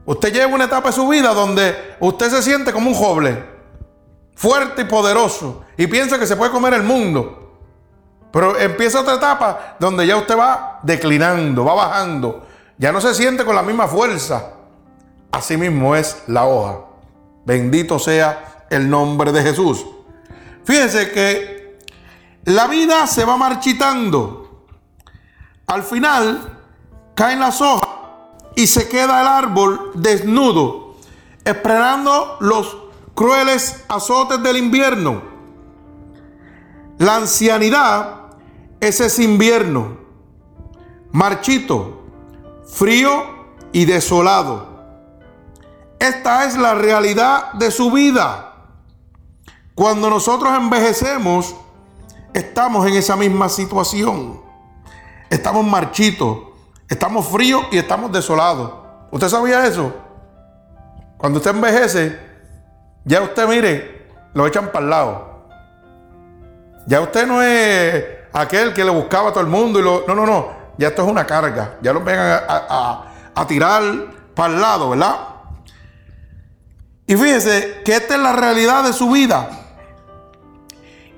Usted 0.06 0.32
llega 0.32 0.46
a 0.46 0.48
una 0.48 0.66
etapa 0.66 0.90
de 0.90 0.96
su 0.96 1.08
vida 1.08 1.34
donde 1.34 1.96
usted 2.00 2.30
se 2.30 2.44
siente 2.44 2.72
como 2.72 2.90
un 2.90 2.96
joven, 2.96 3.46
fuerte 4.36 4.84
y 4.84 4.86
poderoso, 4.86 5.64
y 5.78 5.88
piensa 5.88 6.20
que 6.20 6.28
se 6.28 6.36
puede 6.36 6.52
comer 6.52 6.74
el 6.76 6.84
mundo. 6.84 7.60
Pero 8.32 8.60
empieza 8.60 9.00
otra 9.00 9.16
etapa 9.16 9.78
donde 9.80 10.06
ya 10.06 10.18
usted 10.18 10.38
va 10.38 10.80
declinando, 10.84 11.64
va 11.64 11.74
bajando. 11.74 12.46
Ya 12.78 12.92
no 12.92 13.00
se 13.00 13.16
siente 13.16 13.46
con 13.46 13.56
la 13.56 13.64
misma 13.64 13.88
fuerza. 13.88 14.52
Así 15.32 15.56
mismo 15.56 15.96
es 15.96 16.24
la 16.28 16.46
hoja. 16.46 16.80
Bendito 17.46 17.98
sea 17.98 18.66
el 18.70 18.90
nombre 18.90 19.32
de 19.32 19.42
Jesús. 19.42 19.86
Fíjense 20.66 21.12
que 21.12 21.80
la 22.44 22.68
vida 22.68 23.08
se 23.08 23.24
va 23.24 23.38
marchitando. 23.38 24.66
Al 25.68 25.84
final 25.84 26.60
caen 27.16 27.40
las 27.40 27.62
hojas 27.62 27.95
y 28.56 28.68
se 28.68 28.88
queda 28.88 29.22
el 29.22 29.28
árbol 29.28 29.92
desnudo, 29.96 30.96
esperando 31.44 32.38
los 32.40 32.78
crueles 33.14 33.84
azotes 33.88 34.42
del 34.42 34.58
invierno. 34.58 35.22
La 36.98 37.18
ancianidad 37.18 38.38
es 38.80 39.02
ese 39.02 39.24
invierno, 39.24 39.98
marchito, 41.12 42.04
frío 42.66 43.24
y 43.74 43.86
desolado. 43.86 44.76
Esta 46.00 46.46
es 46.46 46.56
la 46.58 46.76
realidad 46.76 47.54
de 47.54 47.72
su 47.72 47.92
vida. 47.92 48.54
Cuando 49.74 50.10
nosotros 50.10 50.54
envejecemos, 50.58 51.56
estamos 52.34 52.88
en 52.88 52.94
esa 52.94 53.16
misma 53.16 53.50
situación. 53.50 54.42
Estamos 55.30 55.66
marchitos, 55.66 56.38
Estamos 56.88 57.28
fríos 57.28 57.66
y 57.72 57.78
estamos 57.78 58.12
desolados. 58.12 58.72
¿Usted 59.12 59.30
sabía 59.30 59.66
eso? 59.66 59.94
Cuando 61.18 61.40
usted 61.40 61.52
envejece, 61.52 62.20
ya 63.04 63.22
usted 63.22 63.48
mire, 63.48 64.08
lo 64.34 64.46
echan 64.46 64.72
para 64.72 64.84
el 64.84 64.90
lado. 64.90 65.48
Ya 66.86 67.02
usted 67.02 67.26
no 67.26 67.42
es 67.42 68.06
aquel 68.34 68.74
que 68.74 68.84
le 68.84 68.92
buscaba 68.92 69.30
a 69.30 69.32
todo 69.32 69.42
el 69.42 69.50
mundo 69.50 69.80
y 69.80 69.84
lo. 69.84 70.06
No, 70.08 70.14
no, 70.14 70.26
no. 70.26 70.50
Ya 70.78 70.90
esto 70.90 71.04
es 71.04 71.08
una 71.10 71.26
carga. 71.26 71.78
Ya 71.82 71.94
lo 71.94 72.02
vengan 72.04 72.44
a, 72.48 73.46
tirar 73.48 73.84
para 74.36 74.54
el 74.54 74.62
lado, 74.62 74.90
¿verdad? 74.90 75.18
Y 77.08 77.16
fíjese 77.16 77.82
que 77.84 77.96
esta 77.96 78.16
es 78.16 78.20
la 78.20 78.34
realidad 78.34 78.84
de 78.84 78.94
su 78.94 79.10
vida. 79.10 79.50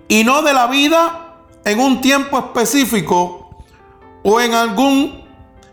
Y 0.07 0.23
no 0.23 0.41
de 0.41 0.53
la 0.53 0.67
vida 0.67 1.35
en 1.65 1.79
un 1.79 1.99
tiempo 1.99 2.37
específico 2.37 3.65
o 4.23 4.39
en 4.39 4.53
algún 4.53 5.26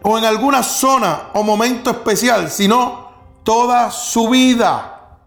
o 0.06 0.18
en 0.18 0.24
alguna 0.24 0.62
zona 0.62 1.30
o 1.32 1.42
momento 1.42 1.90
especial, 1.90 2.50
sino 2.50 3.08
toda 3.42 3.90
su 3.90 4.28
vida. 4.28 5.18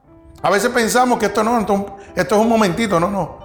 A 0.42 0.50
veces 0.52 0.70
pensamos 0.70 1.18
que 1.18 1.26
esto 1.26 1.44
no, 1.44 1.60
esto 2.16 2.36
es 2.36 2.42
un 2.42 2.48
momentito, 2.48 3.00
no, 3.00 3.10
no. 3.10 3.40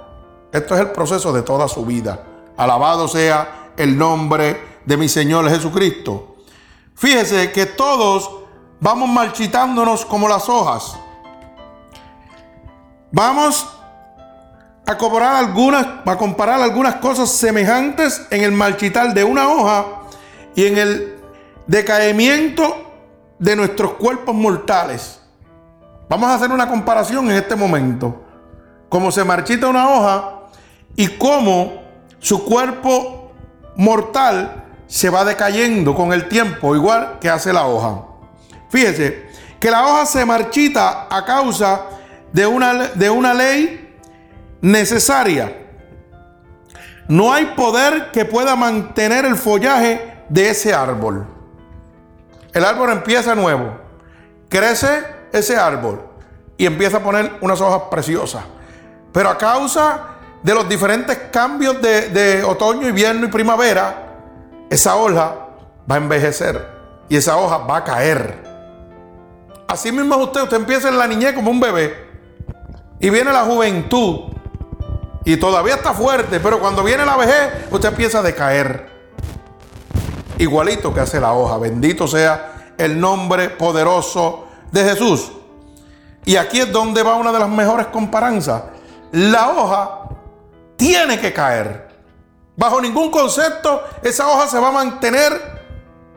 Esto 0.52 0.74
es 0.74 0.80
el 0.80 0.90
proceso 0.90 1.32
de 1.32 1.40
toda 1.40 1.68
su 1.68 1.86
vida. 1.86 2.22
Alabado 2.56 3.08
sea 3.08 3.70
el 3.78 3.96
nombre 3.96 4.80
de 4.84 4.96
mi 4.98 5.08
Señor 5.08 5.48
Jesucristo. 5.48 6.36
Fíjese 6.94 7.50
que 7.50 7.64
todos 7.64 8.30
vamos 8.78 9.08
marchitándonos 9.08 10.04
como 10.04 10.28
las 10.28 10.50
hojas. 10.50 10.98
Vamos 13.10 13.66
a 14.86 14.98
comparar 14.98 15.36
algunas, 15.36 15.86
a 16.04 16.18
comparar 16.18 16.60
algunas 16.60 16.96
cosas 16.96 17.30
semejantes 17.30 18.20
en 18.30 18.44
el 18.44 18.52
marchitar 18.52 19.14
de 19.14 19.24
una 19.24 19.48
hoja 19.48 19.86
y 20.54 20.66
en 20.66 20.76
el 20.76 21.21
decaimiento 21.66 22.92
de 23.38 23.56
nuestros 23.56 23.94
cuerpos 23.94 24.34
mortales. 24.34 25.20
Vamos 26.08 26.28
a 26.28 26.34
hacer 26.34 26.50
una 26.50 26.68
comparación 26.68 27.30
en 27.30 27.36
este 27.36 27.56
momento. 27.56 28.22
Cómo 28.88 29.10
se 29.10 29.24
marchita 29.24 29.68
una 29.68 29.88
hoja 29.88 30.42
y 30.96 31.08
cómo 31.08 31.82
su 32.18 32.44
cuerpo 32.44 33.32
mortal 33.76 34.64
se 34.86 35.08
va 35.08 35.24
decayendo 35.24 35.94
con 35.94 36.12
el 36.12 36.28
tiempo, 36.28 36.76
igual 36.76 37.18
que 37.18 37.30
hace 37.30 37.52
la 37.52 37.66
hoja. 37.66 38.02
Fíjese 38.68 39.26
que 39.58 39.70
la 39.70 39.86
hoja 39.86 40.06
se 40.06 40.24
marchita 40.24 41.06
a 41.10 41.24
causa 41.24 41.86
de 42.32 42.46
una, 42.46 42.74
de 42.88 43.10
una 43.10 43.32
ley 43.32 43.96
necesaria. 44.60 45.56
No 47.08 47.32
hay 47.32 47.46
poder 47.56 48.10
que 48.12 48.24
pueda 48.24 48.54
mantener 48.56 49.24
el 49.24 49.36
follaje 49.36 50.24
de 50.28 50.50
ese 50.50 50.72
árbol. 50.72 51.26
El 52.52 52.64
árbol 52.64 52.90
empieza 52.90 53.34
nuevo. 53.34 53.76
Crece 54.48 55.04
ese 55.32 55.56
árbol 55.56 56.02
y 56.56 56.66
empieza 56.66 56.98
a 56.98 57.00
poner 57.00 57.38
unas 57.40 57.60
hojas 57.60 57.84
preciosas. 57.90 58.44
Pero 59.12 59.30
a 59.30 59.38
causa 59.38 60.08
de 60.42 60.54
los 60.54 60.68
diferentes 60.68 61.16
cambios 61.30 61.80
de, 61.80 62.42
otoño, 62.44 62.88
invierno 62.88 63.26
y 63.26 63.28
primavera, 63.28 64.18
esa 64.68 64.96
hoja 64.96 65.34
va 65.90 65.94
a 65.94 65.98
envejecer 65.98 66.68
y 67.08 67.16
esa 67.16 67.36
hoja 67.36 67.58
va 67.58 67.78
a 67.78 67.84
caer. 67.84 68.42
Así 69.68 69.90
mismo 69.90 70.16
usted, 70.16 70.42
usted 70.42 70.56
empieza 70.56 70.88
en 70.88 70.98
la 70.98 71.06
niñez 71.06 71.34
como 71.34 71.50
un 71.50 71.60
bebé 71.60 72.10
y 73.00 73.08
viene 73.08 73.32
la 73.32 73.44
juventud 73.44 74.32
y 75.24 75.36
todavía 75.36 75.76
está 75.76 75.94
fuerte, 75.94 76.40
pero 76.40 76.60
cuando 76.60 76.82
viene 76.82 77.06
la 77.06 77.16
vejez, 77.16 77.66
usted 77.70 77.88
empieza 77.88 78.18
a 78.18 78.22
decaer 78.22 78.91
igualito 80.42 80.92
que 80.92 81.00
hace 81.00 81.20
la 81.20 81.32
hoja. 81.32 81.58
Bendito 81.58 82.06
sea 82.06 82.74
el 82.78 82.98
nombre 83.00 83.50
poderoso 83.50 84.46
de 84.70 84.84
Jesús. 84.84 85.32
Y 86.24 86.36
aquí 86.36 86.60
es 86.60 86.72
donde 86.72 87.02
va 87.02 87.16
una 87.16 87.32
de 87.32 87.38
las 87.38 87.48
mejores 87.48 87.88
comparanzas. 87.88 88.62
La 89.12 89.50
hoja 89.50 90.08
tiene 90.76 91.18
que 91.20 91.32
caer. 91.32 91.88
Bajo 92.56 92.80
ningún 92.80 93.10
concepto 93.10 93.82
esa 94.02 94.28
hoja 94.28 94.46
se 94.46 94.58
va 94.58 94.68
a 94.68 94.72
mantener 94.72 95.32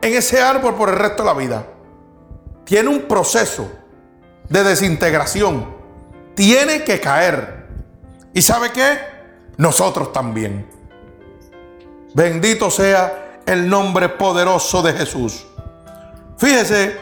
en 0.00 0.14
ese 0.14 0.40
árbol 0.40 0.74
por 0.74 0.88
el 0.88 0.96
resto 0.96 1.22
de 1.22 1.26
la 1.26 1.34
vida. 1.34 1.66
Tiene 2.64 2.88
un 2.88 3.02
proceso 3.02 3.70
de 4.48 4.64
desintegración. 4.64 5.74
Tiene 6.34 6.84
que 6.84 7.00
caer. 7.00 7.66
¿Y 8.32 8.42
sabe 8.42 8.70
qué? 8.70 8.98
Nosotros 9.56 10.12
también. 10.12 10.68
Bendito 12.14 12.70
sea 12.70 13.25
el 13.46 13.68
nombre 13.68 14.08
poderoso 14.08 14.82
de 14.82 14.92
Jesús. 14.92 15.46
Fíjese, 16.36 16.98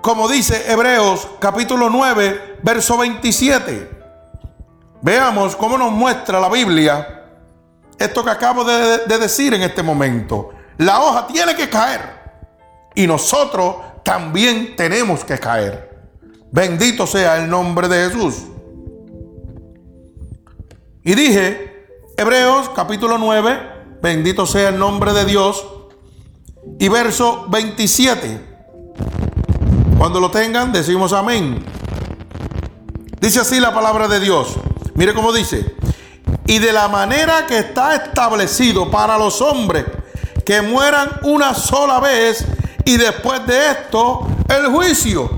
como 0.00 0.28
dice 0.28 0.70
Hebreos 0.70 1.28
capítulo 1.38 1.88
9, 1.88 2.58
verso 2.62 2.98
27. 2.98 3.98
Veamos 5.02 5.56
cómo 5.56 5.78
nos 5.78 5.92
muestra 5.92 6.40
la 6.40 6.48
Biblia 6.48 7.16
esto 7.98 8.24
que 8.24 8.30
acabo 8.30 8.64
de, 8.64 9.06
de 9.06 9.18
decir 9.18 9.54
en 9.54 9.62
este 9.62 9.82
momento. 9.82 10.50
La 10.78 11.00
hoja 11.00 11.26
tiene 11.26 11.54
que 11.54 11.68
caer 11.68 12.00
y 12.94 13.06
nosotros 13.06 13.76
también 14.02 14.74
tenemos 14.76 15.24
que 15.24 15.38
caer. 15.38 15.90
Bendito 16.50 17.06
sea 17.06 17.36
el 17.36 17.48
nombre 17.48 17.88
de 17.88 18.08
Jesús. 18.08 18.42
Y 21.04 21.14
dije, 21.14 21.86
Hebreos 22.16 22.70
capítulo 22.70 23.16
9, 23.18 23.79
bendito 24.02 24.46
sea 24.46 24.68
el 24.70 24.78
nombre 24.78 25.12
de 25.12 25.24
Dios. 25.24 25.64
Y 26.78 26.88
verso 26.88 27.46
27. 27.48 28.48
Cuando 29.98 30.20
lo 30.20 30.30
tengan, 30.30 30.72
decimos 30.72 31.12
amén. 31.12 31.64
Dice 33.20 33.40
así 33.40 33.60
la 33.60 33.74
palabra 33.74 34.08
de 34.08 34.20
Dios. 34.20 34.56
Mire 34.94 35.14
cómo 35.14 35.32
dice. 35.32 35.76
Y 36.46 36.58
de 36.58 36.72
la 36.72 36.88
manera 36.88 37.46
que 37.46 37.58
está 37.58 37.94
establecido 37.94 38.90
para 38.90 39.18
los 39.18 39.40
hombres 39.40 39.84
que 40.44 40.62
mueran 40.62 41.20
una 41.22 41.54
sola 41.54 42.00
vez 42.00 42.44
y 42.84 42.96
después 42.96 43.46
de 43.46 43.70
esto 43.70 44.26
el 44.48 44.66
juicio. 44.66 45.30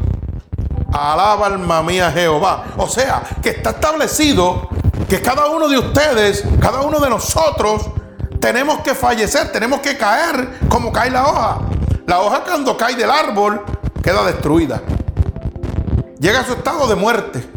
Alaba 0.92 1.46
alma 1.46 1.82
mía 1.82 2.10
Jehová. 2.12 2.66
O 2.76 2.88
sea, 2.88 3.22
que 3.42 3.50
está 3.50 3.70
establecido 3.70 4.68
que 5.08 5.20
cada 5.20 5.46
uno 5.48 5.68
de 5.68 5.78
ustedes, 5.78 6.44
cada 6.60 6.82
uno 6.82 7.00
de 7.00 7.10
nosotros, 7.10 7.90
tenemos 8.42 8.80
que 8.80 8.92
fallecer, 8.96 9.52
tenemos 9.52 9.78
que 9.78 9.96
caer 9.96 10.58
como 10.68 10.92
cae 10.92 11.10
la 11.10 11.26
hoja. 11.28 11.60
La 12.06 12.20
hoja 12.20 12.42
cuando 12.42 12.76
cae 12.76 12.96
del 12.96 13.08
árbol 13.08 13.62
queda 14.02 14.24
destruida. 14.24 14.82
Llega 16.18 16.40
a 16.40 16.44
su 16.44 16.54
estado 16.54 16.88
de 16.88 16.96
muerte. 16.96 17.48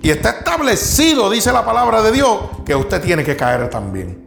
Y 0.00 0.10
está 0.10 0.30
establecido, 0.30 1.30
dice 1.30 1.52
la 1.52 1.64
palabra 1.64 2.00
de 2.00 2.12
Dios, 2.12 2.38
que 2.64 2.74
usted 2.74 3.02
tiene 3.02 3.22
que 3.22 3.36
caer 3.36 3.68
también. 3.68 4.26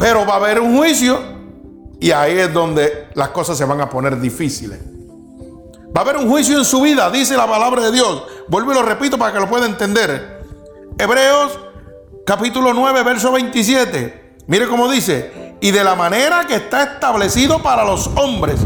Pero 0.00 0.26
va 0.26 0.34
a 0.34 0.36
haber 0.36 0.60
un 0.60 0.76
juicio 0.76 1.20
y 2.00 2.10
ahí 2.10 2.38
es 2.38 2.52
donde 2.52 3.08
las 3.14 3.28
cosas 3.28 3.56
se 3.56 3.64
van 3.64 3.80
a 3.80 3.88
poner 3.88 4.20
difíciles. 4.20 4.80
Va 5.96 6.00
a 6.00 6.04
haber 6.04 6.16
un 6.16 6.28
juicio 6.28 6.58
en 6.58 6.64
su 6.64 6.80
vida, 6.80 7.08
dice 7.10 7.36
la 7.36 7.46
palabra 7.46 7.82
de 7.82 7.92
Dios. 7.92 8.24
Vuelvo 8.48 8.72
y 8.72 8.74
lo 8.74 8.82
repito 8.82 9.16
para 9.16 9.32
que 9.32 9.38
lo 9.38 9.48
pueda 9.48 9.66
entender. 9.66 10.35
Hebreos 10.98 11.58
capítulo 12.24 12.72
9, 12.72 13.02
verso 13.02 13.30
27. 13.30 14.36
Mire 14.46 14.66
cómo 14.66 14.90
dice, 14.90 15.56
y 15.60 15.70
de 15.70 15.84
la 15.84 15.94
manera 15.94 16.46
que 16.48 16.54
está 16.54 16.84
establecido 16.84 17.62
para 17.62 17.84
los 17.84 18.06
hombres 18.16 18.60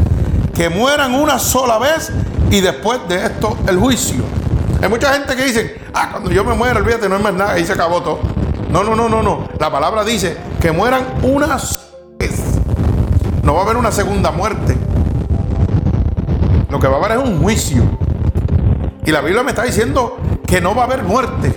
que 0.53 0.69
mueran 0.69 1.13
una 1.13 1.39
sola 1.39 1.77
vez 1.77 2.09
y 2.49 2.61
después 2.61 3.01
de 3.09 3.25
esto 3.25 3.57
el 3.67 3.77
juicio. 3.77 4.23
Hay 4.81 4.87
mucha 4.87 5.13
gente 5.13 5.35
que 5.35 5.43
dice, 5.43 5.81
ah, 5.93 6.07
cuando 6.11 6.31
yo 6.31 6.45
me 6.45 6.53
muera, 6.53 6.79
olvídate, 6.79 7.09
no 7.09 7.17
hay 7.17 7.23
más 7.23 7.33
nada, 7.33 7.51
ahí 7.51 7.65
se 7.65 7.73
acabó 7.73 8.01
todo. 8.01 8.19
No, 8.69 8.81
no, 8.85 8.95
no, 8.95 9.09
no, 9.09 9.21
no. 9.21 9.49
La 9.59 9.69
palabra 9.69 10.05
dice 10.05 10.37
que 10.61 10.71
mueran 10.71 11.05
una 11.23 11.59
vez. 12.17 12.39
No 13.43 13.55
va 13.55 13.59
a 13.59 13.63
haber 13.63 13.75
una 13.75 13.91
segunda 13.91 14.31
muerte. 14.31 14.77
Lo 16.69 16.79
que 16.79 16.87
va 16.87 16.95
a 16.95 16.99
haber 16.99 17.11
es 17.11 17.17
un 17.17 17.41
juicio. 17.41 17.83
Y 19.05 19.11
la 19.11 19.19
Biblia 19.19 19.43
me 19.43 19.49
está 19.49 19.63
diciendo 19.63 20.17
que 20.47 20.61
no 20.61 20.73
va 20.73 20.83
a 20.83 20.85
haber 20.85 21.03
muerte. 21.03 21.53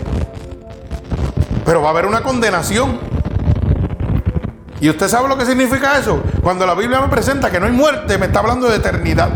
Pero 1.64 1.80
va 1.80 1.88
a 1.88 1.90
haber 1.90 2.06
una 2.06 2.23
condenación. 2.23 2.99
¿Y 4.80 4.91
usted 4.91 5.08
sabe 5.08 5.28
lo 5.28 5.39
que 5.39 5.47
significa 5.47 5.99
eso? 5.99 6.23
Cuando 6.43 6.67
la 6.67 6.75
Biblia 6.75 7.00
me 7.00 7.08
presenta 7.08 7.50
que 7.50 7.58
no 7.58 7.67
hay 7.67 7.73
muerte, 7.73 8.19
me 8.19 8.26
está 8.26 8.41
hablando 8.41 8.69
de 8.69 8.76
eternidad. 8.76 9.30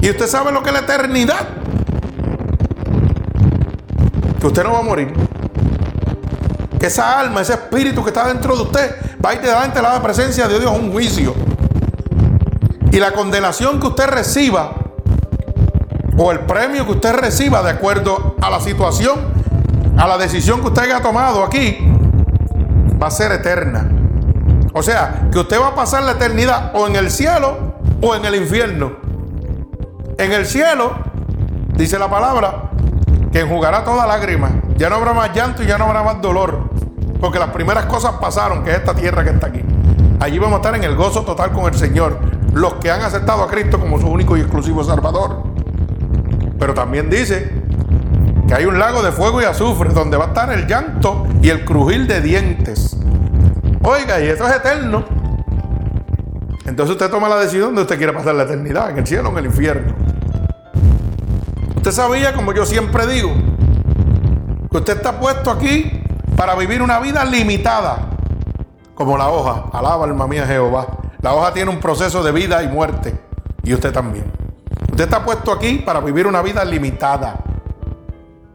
¿Y 0.00 0.10
usted 0.10 0.26
sabe 0.26 0.52
lo 0.52 0.62
que 0.62 0.68
es 0.68 0.74
la 0.74 0.80
eternidad? 0.80 1.48
Que 4.40 4.46
usted 4.46 4.62
no 4.62 4.72
va 4.72 4.78
a 4.78 4.82
morir. 4.82 5.12
Que 6.78 6.86
esa 6.86 7.18
alma, 7.18 7.42
ese 7.42 7.54
espíritu 7.54 8.02
que 8.02 8.10
está 8.10 8.28
dentro 8.28 8.56
de 8.56 8.62
usted, 8.62 8.96
va 9.24 9.30
a 9.30 9.34
ir 9.34 9.40
delante 9.40 9.76
de 9.76 9.82
la 9.82 10.02
presencia 10.02 10.48
de 10.48 10.58
Dios 10.58 10.72
un 10.72 10.92
juicio. 10.92 11.34
Y 12.92 12.98
la 12.98 13.12
condenación 13.12 13.78
que 13.78 13.88
usted 13.88 14.06
reciba, 14.06 14.72
o 16.16 16.32
el 16.32 16.40
premio 16.40 16.84
que 16.86 16.92
usted 16.92 17.12
reciba 17.14 17.62
de 17.62 17.70
acuerdo 17.70 18.36
a 18.40 18.50
la 18.50 18.60
situación, 18.60 19.29
a 20.00 20.06
la 20.06 20.16
decisión 20.16 20.62
que 20.62 20.68
usted 20.68 20.84
haya 20.84 21.02
tomado 21.02 21.44
aquí, 21.44 21.76
va 23.00 23.08
a 23.08 23.10
ser 23.10 23.32
eterna. 23.32 23.86
O 24.72 24.82
sea, 24.82 25.28
que 25.30 25.38
usted 25.38 25.60
va 25.60 25.68
a 25.68 25.74
pasar 25.74 26.02
la 26.04 26.12
eternidad 26.12 26.72
o 26.74 26.86
en 26.86 26.96
el 26.96 27.10
cielo 27.10 27.74
o 28.00 28.14
en 28.14 28.24
el 28.24 28.34
infierno. 28.36 28.92
En 30.16 30.32
el 30.32 30.46
cielo, 30.46 30.94
dice 31.74 31.98
la 31.98 32.08
palabra, 32.08 32.70
que 33.30 33.40
enjugará 33.40 33.84
toda 33.84 34.06
lágrima. 34.06 34.48
Ya 34.78 34.88
no 34.88 34.96
habrá 34.96 35.12
más 35.12 35.34
llanto 35.34 35.62
y 35.62 35.66
ya 35.66 35.76
no 35.76 35.84
habrá 35.84 36.02
más 36.02 36.22
dolor. 36.22 36.70
Porque 37.20 37.38
las 37.38 37.50
primeras 37.50 37.84
cosas 37.84 38.14
pasaron, 38.22 38.64
que 38.64 38.70
es 38.70 38.78
esta 38.78 38.94
tierra 38.94 39.22
que 39.22 39.30
está 39.30 39.48
aquí. 39.48 39.60
Allí 40.18 40.38
vamos 40.38 40.54
a 40.54 40.56
estar 40.56 40.74
en 40.76 40.84
el 40.84 40.96
gozo 40.96 41.24
total 41.24 41.52
con 41.52 41.66
el 41.66 41.78
Señor 41.78 42.18
los 42.54 42.74
que 42.74 42.90
han 42.90 43.02
aceptado 43.02 43.42
a 43.42 43.48
Cristo 43.48 43.78
como 43.78 44.00
su 44.00 44.08
único 44.08 44.34
y 44.38 44.40
exclusivo 44.40 44.82
Salvador. 44.82 45.42
Pero 46.58 46.72
también 46.72 47.10
dice 47.10 47.59
que 48.50 48.56
hay 48.56 48.64
un 48.64 48.80
lago 48.80 49.00
de 49.00 49.12
fuego 49.12 49.40
y 49.40 49.44
azufre 49.44 49.90
donde 49.90 50.16
va 50.16 50.24
a 50.24 50.28
estar 50.28 50.52
el 50.52 50.66
llanto 50.66 51.24
y 51.40 51.50
el 51.50 51.64
crujir 51.64 52.08
de 52.08 52.20
dientes. 52.20 52.96
Oiga, 53.80 54.20
y 54.20 54.26
eso 54.26 54.44
es 54.44 54.56
eterno. 54.56 55.04
Entonces 56.66 56.96
usted 56.96 57.08
toma 57.08 57.28
la 57.28 57.36
decisión 57.36 57.76
de 57.76 57.82
usted 57.82 57.96
quiere 57.96 58.12
pasar 58.12 58.34
la 58.34 58.42
eternidad, 58.42 58.90
en 58.90 58.98
el 58.98 59.06
cielo 59.06 59.28
o 59.28 59.32
en 59.32 59.38
el 59.38 59.46
infierno. 59.46 59.94
Usted 61.76 61.92
sabía, 61.92 62.32
como 62.32 62.52
yo 62.52 62.66
siempre 62.66 63.06
digo, 63.06 63.32
que 64.68 64.78
usted 64.78 64.96
está 64.96 65.20
puesto 65.20 65.52
aquí 65.52 66.02
para 66.34 66.56
vivir 66.56 66.82
una 66.82 66.98
vida 66.98 67.24
limitada, 67.24 68.10
como 68.96 69.16
la 69.16 69.28
hoja. 69.28 69.66
Alaba 69.72 70.06
alma 70.06 70.26
mía 70.26 70.44
Jehová. 70.44 70.88
La 71.22 71.34
hoja 71.34 71.54
tiene 71.54 71.70
un 71.70 71.78
proceso 71.78 72.24
de 72.24 72.32
vida 72.32 72.64
y 72.64 72.66
muerte. 72.66 73.16
Y 73.62 73.74
usted 73.74 73.92
también. 73.92 74.24
Usted 74.90 75.04
está 75.04 75.24
puesto 75.24 75.52
aquí 75.52 75.76
para 75.86 76.00
vivir 76.00 76.26
una 76.26 76.42
vida 76.42 76.64
limitada. 76.64 77.44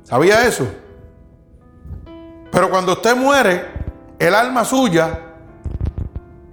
¿Sabía 0.05 0.45
eso? 0.47 0.67
Pero 2.51 2.69
cuando 2.69 2.93
usted 2.93 3.15
muere, 3.15 3.65
el 4.19 4.35
alma 4.35 4.63
suya 4.63 5.19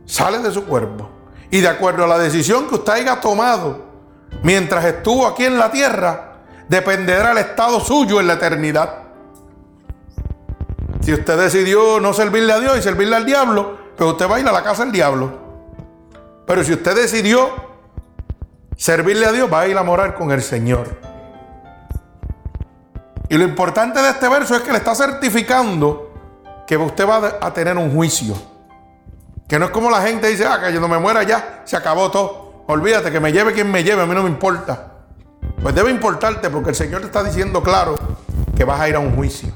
sale 0.07 0.39
de 0.39 0.51
su 0.51 0.65
cuerpo. 0.65 1.09
Y 1.51 1.61
de 1.61 1.69
acuerdo 1.69 2.05
a 2.05 2.07
la 2.09 2.19
decisión 2.19 2.67
que 2.67 2.77
usted 2.77 2.95
haya 2.95 3.21
tomado 3.21 3.85
mientras 4.43 4.85
estuvo 4.87 5.27
aquí 5.27 5.45
en 5.45 5.59
la 5.59 5.71
tierra, 5.71 6.39
dependerá 6.67 7.33
el 7.33 7.39
estado 7.39 7.79
suyo 7.81 8.21
en 8.21 8.27
la 8.27 8.35
eternidad. 8.35 9.03
Si 11.03 11.13
usted 11.13 11.37
decidió 11.39 12.01
no 12.01 12.15
servirle 12.15 12.55
a 12.55 12.59
Dios 12.59 12.79
y 12.79 12.83
servirle 12.83 13.17
al 13.17 13.27
diablo, 13.27 13.77
pues 13.95 14.11
usted 14.11 14.31
va 14.31 14.37
a 14.37 14.41
ir 14.41 14.49
a 14.49 14.53
la 14.53 14.63
casa 14.63 14.85
del 14.85 14.93
diablo. 14.93 15.31
Pero 16.47 16.65
si 16.65 16.73
usted 16.73 16.97
decidió 16.97 17.51
servirle 18.79 19.27
a 19.27 19.33
Dios, 19.33 19.53
va 19.53 19.61
a 19.61 19.69
ir 19.69 19.77
a 19.77 19.83
morar 19.83 20.15
con 20.15 20.33
el 20.33 20.43
Señor. 20.43 21.12
Y 23.33 23.39
lo 23.39 23.45
importante 23.45 23.99
de 24.03 24.11
este 24.11 24.29
verso 24.29 24.55
es 24.55 24.61
que 24.61 24.71
le 24.73 24.77
está 24.77 24.95
certificando 24.95 26.13
que 26.67 26.77
usted 26.77 27.09
va 27.09 27.39
a 27.41 27.51
tener 27.55 27.79
un 27.79 27.91
juicio. 27.91 28.35
Que 29.49 29.59
no 29.59 29.65
es 29.65 29.71
como 29.71 29.91
la 29.91 30.03
gente 30.03 30.29
dice, 30.29 30.45
ah, 30.45 30.61
que 30.61 30.71
yo 30.71 30.83
no 30.83 30.87
me 30.87 30.99
muera 30.99 31.23
ya, 31.23 31.63
se 31.65 31.75
acabó 31.75 32.11
todo. 32.11 32.65
Olvídate 32.67 33.11
que 33.11 33.21
me 33.21 33.33
lleve 33.33 33.55
quien 33.55 33.71
me 33.71 33.83
lleve, 33.83 34.03
a 34.03 34.07
mí 34.07 34.15
no 34.15 34.23
me 34.23 34.29
importa. 34.29 34.87
Pues 35.63 35.75
debe 35.75 35.91
importarte 35.91 36.51
porque 36.51 36.69
el 36.69 36.77
Señor 36.77 37.01
te 37.01 37.07
está 37.07 37.25
diciendo 37.25 37.63
claro 37.63 37.99
que 38.55 38.65
vas 38.65 38.79
a 38.79 38.91
ir 38.91 38.97
a 38.97 38.99
un 38.99 39.17
juicio. 39.17 39.49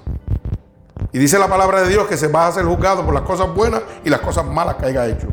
Y 1.13 1.19
dice 1.19 1.39
la 1.39 1.47
palabra 1.47 1.83
de 1.83 1.91
Dios 1.91 2.07
que 2.07 2.17
se 2.17 2.29
va 2.29 2.47
a 2.47 2.53
ser 2.53 2.65
juzgado 2.65 3.05
por 3.05 3.13
las 3.13 3.25
cosas 3.25 3.55
buenas 3.55 3.83
y 4.03 4.09
las 4.09 4.21
cosas 4.21 4.47
malas 4.47 4.77
que 4.77 4.87
haya 4.87 5.07
hecho. 5.07 5.29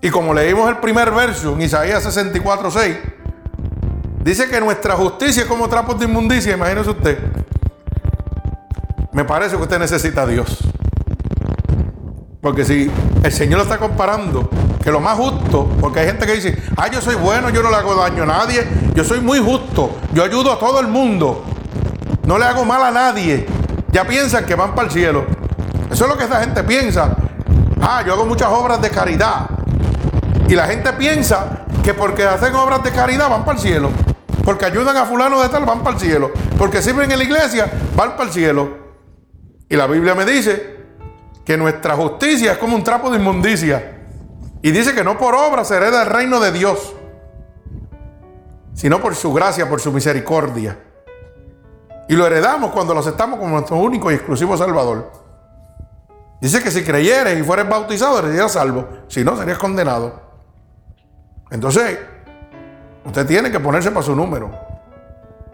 Y 0.00 0.10
como 0.10 0.32
leímos 0.32 0.68
el 0.68 0.76
primer 0.76 1.10
verso 1.10 1.54
en 1.54 1.62
Isaías 1.62 2.04
64, 2.04 2.70
6, 2.70 2.98
dice 4.22 4.48
que 4.48 4.60
nuestra 4.60 4.94
justicia 4.94 5.42
es 5.42 5.48
como 5.48 5.68
trapos 5.68 5.98
de 5.98 6.06
inmundicia, 6.06 6.54
imagínese 6.54 6.90
usted. 6.90 7.18
Me 9.12 9.24
parece 9.24 9.56
que 9.56 9.62
usted 9.62 9.78
necesita 9.78 10.22
a 10.22 10.26
Dios. 10.26 10.58
Porque 12.40 12.64
si 12.64 12.90
el 13.22 13.32
Señor 13.32 13.58
lo 13.58 13.62
está 13.64 13.78
comparando, 13.78 14.50
que 14.82 14.90
lo 14.90 15.00
más 15.00 15.16
justo, 15.16 15.68
porque 15.80 16.00
hay 16.00 16.06
gente 16.06 16.26
que 16.26 16.34
dice, 16.34 16.60
ah, 16.76 16.88
yo 16.88 17.00
soy 17.00 17.14
bueno, 17.14 17.50
yo 17.50 17.62
no 17.62 17.70
le 17.70 17.76
hago 17.76 17.94
daño 17.94 18.24
a 18.24 18.26
nadie, 18.26 18.66
yo 18.94 19.04
soy 19.04 19.20
muy 19.20 19.38
justo, 19.38 19.96
yo 20.12 20.24
ayudo 20.24 20.52
a 20.52 20.58
todo 20.58 20.80
el 20.80 20.88
mundo, 20.88 21.44
no 22.24 22.38
le 22.38 22.44
hago 22.44 22.64
mal 22.64 22.82
a 22.82 22.90
nadie. 22.90 23.46
Ya 23.90 24.04
piensan 24.04 24.46
que 24.46 24.54
van 24.54 24.74
para 24.74 24.88
el 24.88 24.92
cielo. 24.92 25.26
Eso 25.90 26.04
es 26.04 26.10
lo 26.10 26.16
que 26.16 26.24
esta 26.24 26.40
gente 26.40 26.64
piensa. 26.64 27.14
Ah, 27.80 28.02
yo 28.06 28.14
hago 28.14 28.24
muchas 28.24 28.48
obras 28.48 28.80
de 28.80 28.88
caridad. 28.88 29.50
Y 30.48 30.54
la 30.54 30.66
gente 30.66 30.92
piensa 30.94 31.64
que 31.84 31.92
porque 31.92 32.24
hacen 32.24 32.54
obras 32.54 32.82
de 32.82 32.90
caridad 32.90 33.28
van 33.28 33.44
para 33.44 33.58
el 33.58 33.62
cielo. 33.62 33.90
Porque 34.44 34.64
ayudan 34.64 34.96
a 34.96 35.04
fulano 35.04 35.40
de 35.40 35.48
tal, 35.48 35.64
van 35.64 35.82
para 35.82 35.96
el 35.96 36.00
cielo. 36.00 36.30
Porque 36.58 36.82
sirven 36.82 37.10
en 37.10 37.18
la 37.18 37.24
iglesia, 37.24 37.70
van 37.96 38.12
para 38.12 38.24
el 38.24 38.30
cielo. 38.30 38.76
Y 39.68 39.76
la 39.76 39.86
Biblia 39.86 40.14
me 40.14 40.24
dice 40.24 40.76
que 41.44 41.56
nuestra 41.56 41.96
justicia 41.96 42.52
es 42.52 42.58
como 42.58 42.76
un 42.76 42.84
trapo 42.84 43.10
de 43.10 43.18
inmundicia. 43.18 44.00
Y 44.62 44.70
dice 44.70 44.94
que 44.94 45.02
no 45.02 45.18
por 45.18 45.34
obra 45.34 45.64
se 45.64 45.76
hereda 45.76 46.02
el 46.02 46.08
reino 46.08 46.38
de 46.40 46.52
Dios, 46.52 46.94
sino 48.74 49.00
por 49.00 49.14
su 49.14 49.32
gracia, 49.32 49.68
por 49.68 49.80
su 49.80 49.92
misericordia. 49.92 50.78
Y 52.08 52.14
lo 52.14 52.26
heredamos 52.26 52.70
cuando 52.72 52.94
lo 52.94 53.00
aceptamos 53.00 53.38
como 53.38 53.52
nuestro 53.52 53.76
único 53.76 54.10
y 54.10 54.14
exclusivo 54.14 54.56
Salvador. 54.56 55.10
Dice 56.40 56.62
que 56.62 56.70
si 56.70 56.82
creyeres 56.82 57.38
y 57.38 57.42
fueres 57.42 57.68
bautizado, 57.68 58.20
serías 58.20 58.52
salvo. 58.52 58.88
Si 59.08 59.24
no, 59.24 59.36
serías 59.36 59.58
condenado. 59.58 60.20
Entonces, 61.50 61.98
usted 63.04 63.26
tiene 63.26 63.50
que 63.50 63.60
ponerse 63.60 63.90
para 63.90 64.04
su 64.04 64.14
número. 64.14 64.50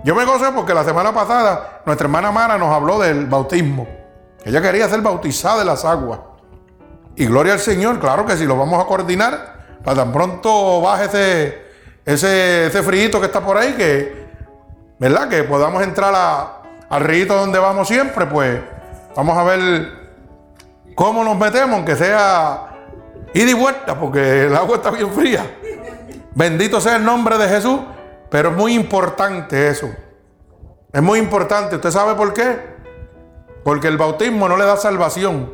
Yo 0.04 0.14
me 0.14 0.24
gozo 0.24 0.52
porque 0.54 0.74
la 0.74 0.84
semana 0.84 1.12
pasada 1.12 1.80
nuestra 1.84 2.06
hermana 2.06 2.30
Mara 2.30 2.56
nos 2.56 2.72
habló 2.72 2.98
del 2.98 3.26
bautismo. 3.26 3.86
Ella 4.44 4.62
quería 4.62 4.88
ser 4.88 5.00
bautizada 5.00 5.58
de 5.58 5.64
las 5.64 5.84
aguas. 5.84 6.20
Y 7.16 7.26
gloria 7.26 7.54
al 7.54 7.58
Señor, 7.58 7.98
claro 7.98 8.24
que 8.24 8.36
sí, 8.36 8.46
lo 8.46 8.56
vamos 8.56 8.82
a 8.82 8.86
coordinar. 8.86 9.58
Para 9.82 9.96
tan 9.96 10.12
pronto 10.12 10.80
baje 10.80 11.06
ese, 11.06 12.70
ese, 12.70 13.10
que 13.10 13.26
está 13.26 13.40
por 13.40 13.56
ahí, 13.56 13.72
que, 13.72 14.28
¿verdad? 14.98 15.28
Que 15.28 15.42
podamos 15.42 15.82
entrar 15.82 16.14
al 16.88 17.00
río 17.00 17.26
donde 17.26 17.58
vamos 17.58 17.88
siempre, 17.88 18.26
pues 18.26 18.60
vamos 19.16 19.36
a 19.36 19.42
ver 19.42 19.98
cómo 20.94 21.24
nos 21.24 21.36
metemos, 21.36 21.76
aunque 21.76 21.96
sea 21.96 22.68
ida 23.34 23.50
y 23.50 23.54
vuelta, 23.54 23.98
porque 23.98 24.46
el 24.46 24.56
agua 24.56 24.76
está 24.76 24.90
bien 24.90 25.12
fría. 25.12 25.44
Bendito 26.38 26.80
sea 26.80 26.94
el 26.94 27.04
nombre 27.04 27.36
de 27.36 27.48
Jesús, 27.48 27.80
pero 28.30 28.50
es 28.50 28.56
muy 28.56 28.72
importante 28.72 29.70
eso. 29.70 29.90
Es 30.92 31.02
muy 31.02 31.18
importante. 31.18 31.74
¿Usted 31.74 31.90
sabe 31.90 32.14
por 32.14 32.32
qué? 32.32 32.60
Porque 33.64 33.88
el 33.88 33.96
bautismo 33.96 34.48
no 34.48 34.56
le 34.56 34.64
da 34.64 34.76
salvación, 34.76 35.52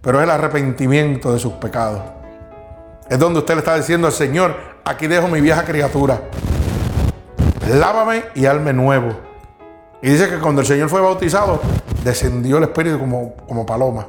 pero 0.00 0.18
es 0.18 0.24
el 0.24 0.30
arrepentimiento 0.30 1.32
de 1.32 1.38
sus 1.38 1.52
pecados. 1.52 2.02
Es 3.08 3.20
donde 3.20 3.38
usted 3.38 3.54
le 3.54 3.60
está 3.60 3.76
diciendo 3.76 4.08
al 4.08 4.12
Señor, 4.12 4.56
aquí 4.84 5.06
dejo 5.06 5.28
mi 5.28 5.40
vieja 5.40 5.64
criatura. 5.64 6.22
Lávame 7.68 8.24
y 8.34 8.46
hazme 8.46 8.72
nuevo. 8.72 9.16
Y 10.02 10.10
dice 10.10 10.28
que 10.28 10.40
cuando 10.40 10.62
el 10.62 10.66
Señor 10.66 10.88
fue 10.88 11.00
bautizado, 11.00 11.60
descendió 12.02 12.58
el 12.58 12.64
Espíritu 12.64 12.98
como, 12.98 13.36
como 13.46 13.64
paloma. 13.64 14.08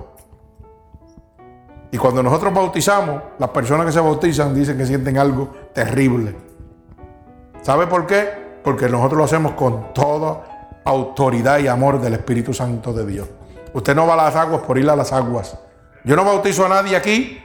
Y 1.91 1.97
cuando 1.97 2.23
nosotros 2.23 2.53
bautizamos, 2.53 3.21
las 3.37 3.49
personas 3.49 3.85
que 3.85 3.91
se 3.91 3.99
bautizan 3.99 4.55
dicen 4.55 4.77
que 4.77 4.85
sienten 4.85 5.17
algo 5.17 5.49
terrible. 5.73 6.35
¿Sabe 7.61 7.85
por 7.87 8.07
qué? 8.07 8.29
Porque 8.63 8.87
nosotros 8.87 9.17
lo 9.17 9.23
hacemos 9.25 9.51
con 9.53 9.93
toda 9.93 10.81
autoridad 10.85 11.59
y 11.59 11.67
amor 11.67 11.99
del 11.99 12.13
Espíritu 12.13 12.53
Santo 12.53 12.93
de 12.93 13.05
Dios. 13.05 13.27
Usted 13.73 13.93
no 13.93 14.07
va 14.07 14.13
a 14.13 14.17
las 14.17 14.35
aguas 14.35 14.61
por 14.61 14.77
ir 14.77 14.89
a 14.89 14.95
las 14.95 15.11
aguas. 15.11 15.57
Yo 16.03 16.15
no 16.15 16.23
bautizo 16.23 16.65
a 16.65 16.69
nadie 16.69 16.95
aquí 16.95 17.43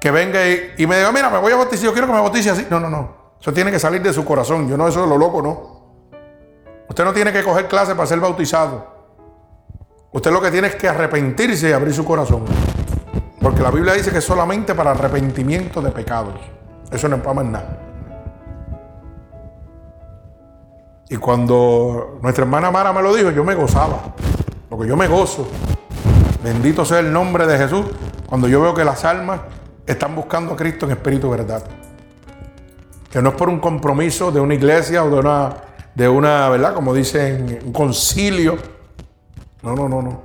que 0.00 0.10
venga 0.10 0.40
y, 0.46 0.86
me 0.86 0.98
diga, 0.98 1.12
mira, 1.12 1.30
me 1.30 1.38
voy 1.38 1.52
a 1.52 1.56
bautizar, 1.56 1.84
yo 1.84 1.92
quiero 1.92 2.06
que 2.08 2.12
me 2.12 2.20
bautice 2.20 2.50
así. 2.50 2.66
No, 2.68 2.80
no, 2.80 2.90
no. 2.90 3.16
Eso 3.40 3.52
tiene 3.52 3.70
que 3.70 3.78
salir 3.78 4.02
de 4.02 4.12
su 4.12 4.24
corazón. 4.24 4.68
Yo 4.68 4.76
no, 4.76 4.88
eso 4.88 5.04
es 5.04 5.08
lo 5.08 5.16
loco, 5.16 5.40
no. 5.40 5.76
Usted 6.88 7.04
no 7.04 7.12
tiene 7.12 7.32
que 7.32 7.42
coger 7.44 7.68
clase 7.68 7.94
para 7.94 8.06
ser 8.06 8.20
bautizado. 8.20 8.94
Usted 10.12 10.30
lo 10.30 10.40
que 10.40 10.50
tiene 10.50 10.68
es 10.68 10.76
que 10.76 10.88
arrepentirse 10.88 11.70
y 11.70 11.72
abrir 11.72 11.94
su 11.94 12.04
corazón. 12.04 12.44
Porque 13.46 13.62
la 13.62 13.70
Biblia 13.70 13.94
dice 13.94 14.10
que 14.10 14.18
es 14.18 14.24
solamente 14.24 14.74
para 14.74 14.90
arrepentimiento 14.90 15.80
de 15.80 15.92
pecados. 15.92 16.34
Eso 16.90 17.08
no 17.08 17.14
es 17.14 17.22
para 17.22 17.44
nada. 17.44 17.78
Y 21.08 21.16
cuando 21.16 22.18
nuestra 22.22 22.42
hermana 22.42 22.72
Mara 22.72 22.92
me 22.92 23.02
lo 23.02 23.14
dijo, 23.14 23.30
yo 23.30 23.44
me 23.44 23.54
gozaba. 23.54 24.16
Porque 24.68 24.88
yo 24.88 24.96
me 24.96 25.06
gozo. 25.06 25.46
Bendito 26.42 26.84
sea 26.84 26.98
el 26.98 27.12
nombre 27.12 27.46
de 27.46 27.56
Jesús. 27.56 27.86
Cuando 28.26 28.48
yo 28.48 28.60
veo 28.60 28.74
que 28.74 28.84
las 28.84 29.04
almas 29.04 29.42
están 29.86 30.16
buscando 30.16 30.54
a 30.54 30.56
Cristo 30.56 30.86
en 30.86 30.90
espíritu 30.90 31.30
verdad. 31.30 31.62
Que 33.08 33.22
no 33.22 33.28
es 33.28 33.34
por 33.36 33.48
un 33.48 33.60
compromiso 33.60 34.32
de 34.32 34.40
una 34.40 34.54
iglesia 34.54 35.04
o 35.04 35.08
de 35.08 35.20
una, 35.20 35.54
de 35.94 36.08
una, 36.08 36.48
¿verdad? 36.48 36.74
Como 36.74 36.92
dicen, 36.92 37.60
un 37.64 37.72
concilio. 37.72 38.58
No, 39.62 39.76
no, 39.76 39.88
no, 39.88 40.02
no. 40.02 40.22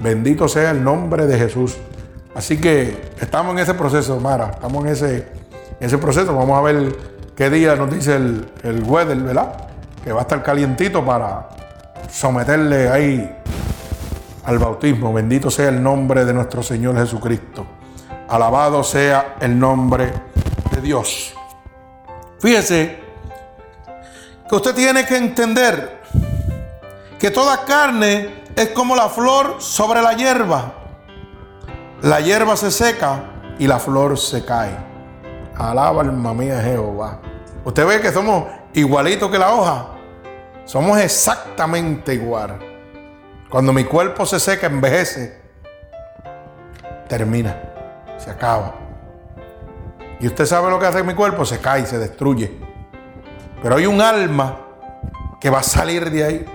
Bendito 0.00 0.48
sea 0.48 0.70
el 0.70 0.82
nombre 0.82 1.26
de 1.26 1.38
Jesús. 1.38 1.76
Así 2.38 2.60
que 2.60 3.10
estamos 3.20 3.52
en 3.52 3.58
ese 3.58 3.74
proceso, 3.74 4.20
Mara. 4.20 4.52
Estamos 4.54 4.84
en 4.84 4.92
ese, 4.92 5.28
ese 5.80 5.98
proceso. 5.98 6.32
Vamos 6.36 6.56
a 6.56 6.62
ver 6.62 6.96
qué 7.34 7.50
día 7.50 7.74
nos 7.74 7.90
dice 7.92 8.14
el, 8.14 8.48
el 8.62 8.84
weather, 8.84 9.16
¿verdad? 9.16 9.54
que 10.04 10.12
va 10.12 10.20
a 10.20 10.22
estar 10.22 10.40
calientito 10.44 11.04
para 11.04 11.48
someterle 12.08 12.88
ahí 12.88 13.36
al 14.44 14.56
bautismo. 14.56 15.12
Bendito 15.12 15.50
sea 15.50 15.68
el 15.68 15.82
nombre 15.82 16.24
de 16.24 16.32
nuestro 16.32 16.62
Señor 16.62 16.96
Jesucristo. 16.96 17.66
Alabado 18.28 18.84
sea 18.84 19.34
el 19.40 19.58
nombre 19.58 20.12
de 20.70 20.80
Dios. 20.80 21.34
Fíjese 22.38 23.00
que 24.48 24.54
usted 24.54 24.76
tiene 24.76 25.04
que 25.04 25.16
entender 25.16 26.02
que 27.18 27.32
toda 27.32 27.64
carne 27.64 28.44
es 28.54 28.68
como 28.68 28.94
la 28.94 29.08
flor 29.08 29.56
sobre 29.58 30.00
la 30.02 30.12
hierba. 30.12 30.77
La 32.02 32.20
hierba 32.20 32.56
se 32.56 32.70
seca 32.70 33.24
y 33.58 33.66
la 33.66 33.80
flor 33.80 34.16
se 34.18 34.44
cae. 34.44 34.76
Alaba 35.56 36.02
alma 36.02 36.32
mía 36.32 36.60
Jehová. 36.62 37.18
Usted 37.64 37.86
ve 37.86 38.00
que 38.00 38.12
somos 38.12 38.44
igualitos 38.72 39.28
que 39.30 39.38
la 39.38 39.52
hoja. 39.52 39.88
Somos 40.64 40.98
exactamente 40.98 42.14
igual. 42.14 42.58
Cuando 43.50 43.72
mi 43.72 43.82
cuerpo 43.84 44.26
se 44.26 44.38
seca, 44.38 44.68
envejece, 44.68 45.40
termina, 47.08 47.56
se 48.16 48.30
acaba. 48.30 48.74
Y 50.20 50.26
usted 50.26 50.46
sabe 50.46 50.70
lo 50.70 50.78
que 50.78 50.86
hace 50.86 51.02
mi 51.02 51.14
cuerpo, 51.14 51.44
se 51.44 51.58
cae, 51.58 51.84
se 51.86 51.98
destruye. 51.98 52.60
Pero 53.60 53.76
hay 53.76 53.86
un 53.86 54.00
alma 54.00 54.58
que 55.40 55.50
va 55.50 55.60
a 55.60 55.62
salir 55.64 56.10
de 56.10 56.24
ahí 56.24 56.46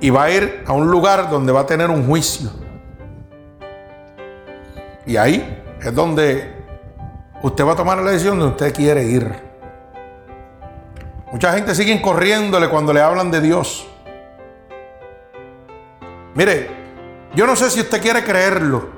y 0.00 0.10
va 0.10 0.24
a 0.24 0.30
ir 0.30 0.62
a 0.66 0.72
un 0.72 0.90
lugar 0.90 1.30
donde 1.30 1.50
va 1.50 1.60
a 1.60 1.66
tener 1.66 1.90
un 1.90 2.06
juicio. 2.06 2.63
Y 5.06 5.16
ahí 5.16 5.62
es 5.80 5.94
donde 5.94 6.54
usted 7.42 7.64
va 7.64 7.72
a 7.72 7.76
tomar 7.76 7.98
la 7.98 8.10
decisión 8.10 8.38
donde 8.38 8.54
usted 8.54 8.74
quiere 8.74 9.04
ir. 9.04 9.30
Mucha 11.30 11.52
gente 11.52 11.74
sigue 11.74 12.00
corriéndole 12.00 12.68
cuando 12.68 12.92
le 12.92 13.00
hablan 13.00 13.30
de 13.30 13.40
Dios. 13.40 13.86
Mire, 16.34 16.70
yo 17.34 17.46
no 17.46 17.54
sé 17.54 17.70
si 17.70 17.80
usted 17.80 18.00
quiere 18.00 18.24
creerlo. 18.24 18.88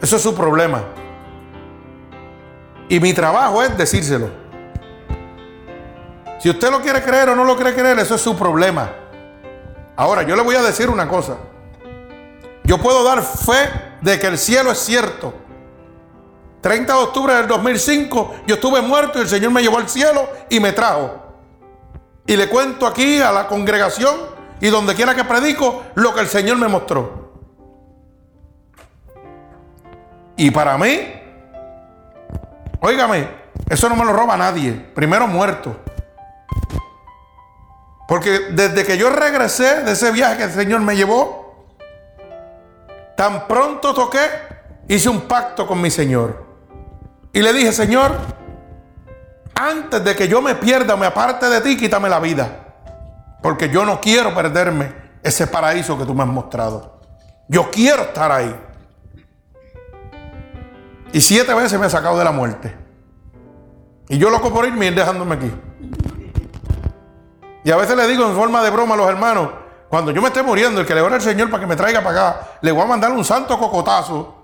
Eso 0.00 0.16
es 0.16 0.22
su 0.22 0.34
problema. 0.34 0.84
Y 2.88 3.00
mi 3.00 3.12
trabajo 3.12 3.62
es 3.62 3.76
decírselo. 3.76 4.28
Si 6.38 6.48
usted 6.48 6.70
lo 6.70 6.80
quiere 6.80 7.02
creer 7.02 7.28
o 7.30 7.36
no 7.36 7.44
lo 7.44 7.56
quiere 7.56 7.74
creer, 7.74 7.98
eso 7.98 8.14
es 8.14 8.20
su 8.20 8.36
problema. 8.36 8.90
Ahora, 9.96 10.22
yo 10.22 10.34
le 10.36 10.42
voy 10.42 10.56
a 10.56 10.62
decir 10.62 10.88
una 10.88 11.06
cosa. 11.06 11.36
Yo 12.64 12.78
puedo 12.78 13.04
dar 13.04 13.22
fe 13.22 13.89
de 14.00 14.18
que 14.18 14.26
el 14.26 14.38
cielo 14.38 14.72
es 14.72 14.78
cierto. 14.78 15.34
30 16.60 16.92
de 16.92 16.98
octubre 16.98 17.34
del 17.34 17.46
2005, 17.46 18.34
yo 18.46 18.56
estuve 18.56 18.82
muerto 18.82 19.18
y 19.18 19.22
el 19.22 19.28
Señor 19.28 19.50
me 19.50 19.62
llevó 19.62 19.78
al 19.78 19.88
cielo 19.88 20.28
y 20.50 20.60
me 20.60 20.72
trajo 20.72 21.30
y 22.30 22.36
le 22.36 22.48
cuento 22.48 22.86
aquí 22.86 23.20
a 23.20 23.32
la 23.32 23.48
congregación 23.48 24.14
y 24.60 24.68
donde 24.68 24.94
quiera 24.94 25.16
que 25.16 25.24
predico 25.24 25.82
lo 25.96 26.14
que 26.14 26.20
el 26.20 26.28
Señor 26.28 26.58
me 26.58 26.68
mostró. 26.68 27.32
Y 30.36 30.52
para 30.52 30.78
mí, 30.78 31.12
óigame, 32.80 33.28
eso 33.68 33.88
no 33.88 33.96
me 33.96 34.04
lo 34.04 34.12
roba 34.12 34.36
nadie. 34.36 34.72
Primero 34.72 35.26
muerto. 35.26 35.76
Porque 38.06 38.30
desde 38.52 38.84
que 38.84 38.96
yo 38.96 39.10
regresé 39.10 39.82
de 39.82 39.90
ese 39.90 40.12
viaje 40.12 40.36
que 40.36 40.44
el 40.44 40.52
Señor 40.52 40.82
me 40.82 40.94
llevó, 40.94 41.39
tan 43.20 43.46
pronto 43.46 43.92
toqué, 43.92 44.18
hice 44.88 45.10
un 45.10 45.20
pacto 45.20 45.66
con 45.66 45.78
mi 45.78 45.90
Señor. 45.90 46.42
Y 47.34 47.42
le 47.42 47.52
dije, 47.52 47.70
Señor, 47.70 48.16
antes 49.54 50.02
de 50.02 50.16
que 50.16 50.26
yo 50.26 50.40
me 50.40 50.54
pierda, 50.54 50.96
me 50.96 51.04
aparte 51.04 51.50
de 51.50 51.60
ti, 51.60 51.76
quítame 51.76 52.08
la 52.08 52.18
vida. 52.18 52.48
Porque 53.42 53.68
yo 53.68 53.84
no 53.84 54.00
quiero 54.00 54.34
perderme 54.34 54.94
ese 55.22 55.46
paraíso 55.46 55.98
que 55.98 56.06
tú 56.06 56.14
me 56.14 56.22
has 56.22 56.30
mostrado. 56.30 56.98
Yo 57.46 57.70
quiero 57.70 58.04
estar 58.04 58.32
ahí. 58.32 58.58
Y 61.12 61.20
siete 61.20 61.52
veces 61.52 61.78
me 61.78 61.84
ha 61.84 61.90
sacado 61.90 62.16
de 62.16 62.24
la 62.24 62.32
muerte. 62.32 62.74
Y 64.08 64.16
yo 64.16 64.30
loco 64.30 64.50
por 64.50 64.64
irme 64.64 64.86
y 64.86 64.94
dejándome 64.94 65.34
aquí. 65.34 65.52
Y 67.64 67.70
a 67.70 67.76
veces 67.76 67.98
le 67.98 68.06
digo 68.06 68.26
en 68.26 68.34
forma 68.34 68.62
de 68.62 68.70
broma 68.70 68.94
a 68.94 68.96
los 68.96 69.10
hermanos, 69.10 69.50
cuando 69.90 70.12
yo 70.12 70.22
me 70.22 70.28
esté 70.28 70.44
muriendo, 70.44 70.80
el 70.80 70.86
que 70.86 70.94
le 70.94 71.00
ora 71.00 71.16
al 71.16 71.20
Señor 71.20 71.50
para 71.50 71.62
que 71.62 71.66
me 71.66 71.74
traiga 71.74 72.00
para 72.00 72.30
acá, 72.30 72.48
le 72.60 72.70
voy 72.70 72.82
a 72.82 72.86
mandar 72.86 73.10
un 73.10 73.24
santo 73.24 73.58
cocotazo. 73.58 74.36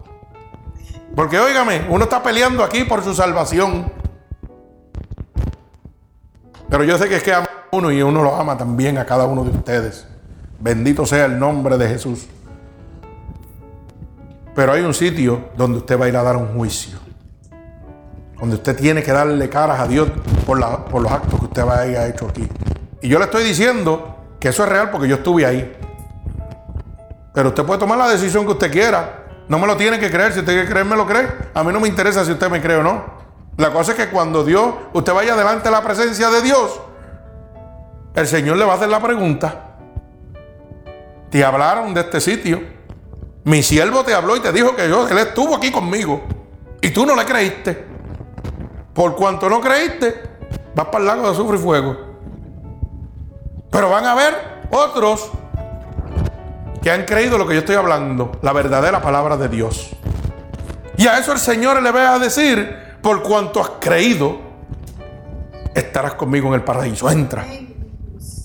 Porque 1.15 1.39
óigame, 1.39 1.87
uno 1.89 2.03
está 2.03 2.21
peleando 2.21 2.65
aquí 2.65 2.83
por 2.83 3.05
su 3.05 3.15
salvación. 3.15 3.93
Pero 6.69 6.83
yo 6.83 6.99
sé 6.99 7.09
que 7.09 7.17
es 7.17 7.23
que 7.23 7.33
ama 7.33 7.47
a 7.47 7.77
uno 7.77 7.93
y 7.93 8.03
uno 8.03 8.25
lo 8.25 8.35
ama 8.35 8.59
también 8.59 8.99
a 8.99 9.07
cada 9.07 9.25
uno 9.25 9.45
de 9.45 9.51
ustedes. 9.51 10.09
Bendito 10.59 11.07
sea 11.07 11.27
el 11.27 11.39
nombre 11.39 11.79
de 11.79 11.91
Jesús. 11.91 12.27
Pero 14.57 14.73
hay 14.73 14.83
un 14.83 14.95
sitio 14.95 15.51
donde 15.57 15.79
usted 15.79 16.01
va 16.01 16.07
a 16.07 16.09
ir 16.09 16.17
a 16.17 16.25
dar 16.25 16.37
un 16.37 16.57
juicio. 16.57 16.99
Donde 18.41 18.57
usted 18.57 18.77
tiene 18.77 19.01
que 19.01 19.13
darle 19.13 19.49
caras 19.49 19.79
a 19.79 19.87
Dios 19.87 20.11
por, 20.45 20.59
por 20.87 21.03
los 21.03 21.13
actos 21.13 21.39
que 21.39 21.47
usted 21.47 21.63
haya 21.63 22.09
hecho 22.09 22.27
aquí. 22.27 22.49
Y 23.01 23.09
yo 23.09 23.21
le 23.21 23.27
estoy 23.27 23.45
diciendo 23.45 24.16
que 24.47 24.51
eso 24.51 24.63
es 24.63 24.69
real 24.69 24.91
porque 24.91 25.09
yo 25.09 25.17
estuve 25.17 25.45
ahí. 25.45 25.77
Pero 27.35 27.49
usted 27.49 27.65
puede 27.65 27.81
tomar 27.81 27.99
la 27.99 28.09
decisión 28.09 28.47
que 28.47 28.53
usted 28.53 28.71
quiera. 28.71 29.25
No 29.49 29.59
me 29.59 29.67
lo 29.67 29.77
tiene 29.77 29.99
que 29.99 30.09
creer. 30.09 30.33
Si 30.33 30.39
usted 30.39 30.53
quiere 30.53 30.69
creer, 30.69 30.87
me 30.87 30.95
lo 30.95 31.05
cree. 31.05 31.27
A 31.53 31.65
mí 31.65 31.73
no 31.73 31.81
me 31.81 31.89
interesa 31.89 32.25
si 32.25 32.31
usted 32.31 32.49
me 32.49 32.63
cree 32.63 32.77
o 32.77 32.83
no. 32.85 33.05
La 33.57 33.73
cosa 33.73 33.91
es 33.91 33.99
que 33.99 34.09
cuando 34.09 34.45
Dios, 34.45 34.73
usted 34.93 35.13
vaya 35.13 35.35
delante 35.35 35.65
de 35.65 35.73
la 35.73 35.83
presencia 35.83 36.31
de 36.31 36.43
Dios, 36.43 36.81
el 38.15 38.29
Señor 38.29 38.57
le 38.57 38.65
va 38.65 38.75
a 38.75 38.77
hacer 38.77 38.89
la 38.89 39.03
pregunta. 39.03 39.79
Te 41.29 41.45
hablaron 41.45 41.93
de 41.93 42.03
este 42.03 42.21
sitio. 42.21 42.63
Mi 43.43 43.65
siervo 43.65 44.05
te 44.05 44.15
habló 44.15 44.37
y 44.37 44.41
te 44.41 44.53
dijo 44.53 44.77
que 44.77 44.89
yo, 44.89 45.09
él 45.09 45.19
estuvo 45.19 45.57
aquí 45.57 45.73
conmigo. 45.73 46.23
Y 46.81 46.91
tú 46.91 47.05
no 47.05 47.17
le 47.17 47.25
creíste. 47.25 47.85
Por 48.95 49.17
cuanto 49.17 49.51
no 49.51 49.61
creíste, 49.61 50.23
vas 50.73 50.87
para 50.87 50.99
el 50.99 51.07
lago 51.07 51.23
de 51.25 51.31
azufre 51.31 51.57
y 51.57 51.61
fuego. 51.61 52.06
Pero 53.71 53.91
van 53.91 54.05
a 54.05 54.13
haber 54.13 54.35
otros 54.71 55.31
que 56.83 56.91
han 56.91 57.05
creído 57.05 57.37
lo 57.37 57.47
que 57.47 57.55
yo 57.55 57.61
estoy 57.61 57.77
hablando, 57.77 58.33
la 58.43 58.53
verdadera 58.53 59.03
palabra 59.03 59.37
de 59.37 59.49
Dios. 59.49 59.91
Y 60.97 61.07
a 61.07 61.19
eso 61.19 61.33
el 61.33 61.39
Señor 61.39 61.83
le 61.83 61.91
va 61.91 62.15
a 62.15 62.19
decir, 62.19 62.99
por 63.03 63.23
cuanto 63.23 63.61
has 63.61 63.71
creído, 63.81 64.39
estarás 65.75 66.15
conmigo 66.15 66.49
en 66.49 66.55
el 66.55 66.63
paraíso. 66.63 67.11
Entra. 67.11 67.45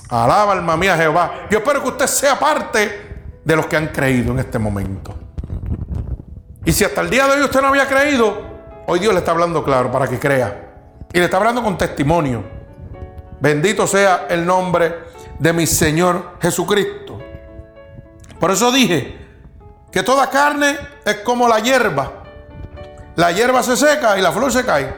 Alaba 0.10 0.52
alma 0.54 0.76
mía 0.76 0.98
Jehová. 0.98 1.48
Yo 1.50 1.60
espero 1.60 1.82
que 1.82 1.90
usted 1.90 2.08
sea 2.08 2.38
parte 2.38 3.40
de 3.44 3.56
los 3.56 3.66
que 3.68 3.78
han 3.78 3.88
creído 3.88 4.34
en 4.34 4.40
este 4.40 4.60
momento. 4.60 5.16
Y 6.66 6.74
si 6.74 6.84
hasta 6.84 7.02
el 7.02 7.10
día 7.10 7.28
de 7.28 7.34
hoy 7.34 7.44
usted 7.44 7.62
no 7.62 7.68
había 7.68 7.88
creído, 7.88 8.38
hoy 8.88 9.00
Dios 9.00 9.14
le 9.14 9.20
está 9.20 9.32
hablando 9.32 9.64
claro 9.64 9.92
para 9.92 10.08
que 10.08 10.20
crea. 10.20 10.74
Y 11.14 11.20
le 11.20 11.26
está 11.26 11.38
hablando 11.38 11.64
con 11.64 11.78
testimonio. 11.78 12.61
Bendito 13.42 13.88
sea 13.88 14.28
el 14.30 14.46
nombre 14.46 15.06
de 15.40 15.52
mi 15.52 15.66
Señor 15.66 16.38
Jesucristo. 16.40 17.20
Por 18.40 18.52
eso 18.52 18.72
dije 18.72 19.18
que 19.92 20.04
toda 20.04 20.30
carne 20.30 20.78
es 21.04 21.18
como 21.18 21.48
la 21.48 21.60
hierba. 21.60 22.24
La 23.16 23.32
hierba 23.32 23.64
se 23.64 23.76
seca 23.76 24.18
y 24.20 24.22
la 24.22 24.32
flor 24.32 24.52
se 24.54 24.64
cae. 24.64 24.96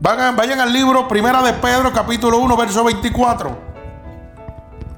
Vayan, 0.00 0.34
vayan 0.34 0.60
al 0.60 0.72
libro 0.72 1.06
Primera 1.06 1.42
de 1.42 1.52
Pedro, 1.52 1.92
capítulo 1.92 2.38
1, 2.38 2.56
verso 2.56 2.84
24. 2.84 3.58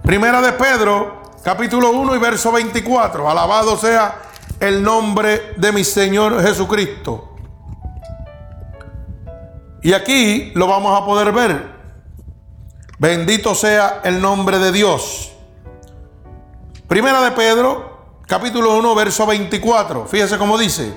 Primera 0.02 0.40
de 0.40 0.52
Pedro, 0.52 1.22
capítulo 1.42 1.90
1 1.90 2.14
y 2.14 2.18
verso 2.18 2.52
24. 2.52 3.28
Alabado 3.28 3.76
sea 3.76 4.22
el 4.60 4.80
nombre 4.80 5.54
de 5.56 5.72
mi 5.72 5.82
Señor 5.82 6.40
Jesucristo. 6.40 7.34
Y 9.82 9.92
aquí 9.92 10.52
lo 10.54 10.68
vamos 10.68 11.00
a 11.00 11.04
poder 11.04 11.32
ver. 11.32 11.79
Bendito 13.00 13.54
sea 13.54 14.02
el 14.04 14.20
nombre 14.20 14.58
de 14.58 14.72
Dios. 14.72 15.32
Primera 16.86 17.22
de 17.22 17.30
Pedro, 17.30 18.18
capítulo 18.26 18.76
1, 18.76 18.94
verso 18.94 19.24
24. 19.24 20.04
Fíjese 20.06 20.36
cómo 20.36 20.58
dice. 20.58 20.92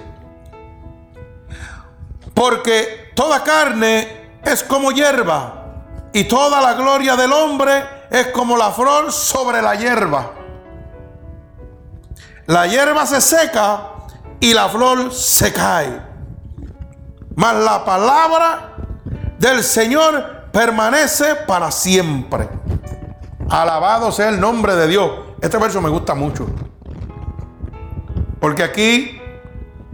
Porque 2.33 3.13
toda 3.15 3.41
carne 3.45 4.31
es 4.43 4.63
como 4.63 4.91
hierba 4.91 5.63
y 6.11 6.25
toda 6.25 6.59
la 6.59 6.73
gloria 6.73 7.15
del 7.15 7.31
hombre 7.31 7.85
es 8.09 8.27
como 8.33 8.57
la 8.57 8.71
flor 8.71 9.13
sobre 9.13 9.61
la 9.61 9.75
hierba. 9.75 10.33
La 12.47 12.67
hierba 12.67 13.05
se 13.05 13.21
seca 13.21 13.91
y 14.41 14.53
la 14.53 14.67
flor 14.67 15.13
se 15.13 15.53
cae. 15.53 16.01
Mas 17.33 17.55
la 17.55 17.85
palabra 17.85 18.75
del 19.39 19.63
Señor 19.63 20.42
permanece 20.53 21.35
para 21.47 21.71
siempre. 21.71 22.47
Alabado 23.49 24.11
sea 24.11 24.29
el 24.29 24.39
nombre 24.39 24.75
de 24.75 24.87
Dios. 24.87 25.11
Este 25.41 25.57
verso 25.57 25.81
me 25.81 25.89
gusta 25.89 26.13
mucho. 26.13 26.45
Porque 28.39 28.63
aquí 28.63 29.19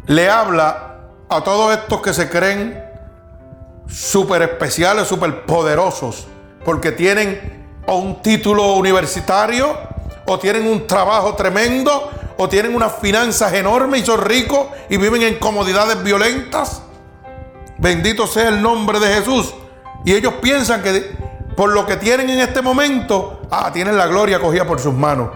le 0.05 0.29
habla 0.29 0.97
a 1.29 1.41
todos 1.41 1.75
estos 1.75 2.01
que 2.01 2.13
se 2.13 2.29
creen 2.29 2.83
súper 3.87 4.41
especiales, 4.41 5.07
súper 5.07 5.45
poderosos, 5.45 6.27
porque 6.65 6.91
tienen 6.91 7.67
un 7.87 8.21
título 8.21 8.73
universitario, 8.73 9.77
o 10.25 10.37
tienen 10.37 10.67
un 10.67 10.85
trabajo 10.85 11.35
tremendo, 11.35 12.11
o 12.37 12.49
tienen 12.49 12.75
unas 12.75 12.95
finanzas 12.97 13.53
enormes 13.53 14.01
y 14.01 14.05
son 14.05 14.21
ricos 14.21 14.67
y 14.89 14.97
viven 14.97 15.21
en 15.23 15.39
comodidades 15.39 16.03
violentas. 16.03 16.81
Bendito 17.77 18.27
sea 18.27 18.49
el 18.49 18.61
nombre 18.61 18.99
de 18.99 19.07
Jesús. 19.15 19.53
Y 20.05 20.13
ellos 20.13 20.35
piensan 20.41 20.81
que 20.81 21.17
por 21.55 21.73
lo 21.73 21.85
que 21.85 21.97
tienen 21.97 22.29
en 22.29 22.39
este 22.39 22.62
momento, 22.62 23.41
ah, 23.51 23.69
tienen 23.71 23.97
la 23.97 24.07
gloria 24.07 24.39
cogida 24.39 24.65
por 24.65 24.79
sus 24.79 24.93
manos. 24.93 25.29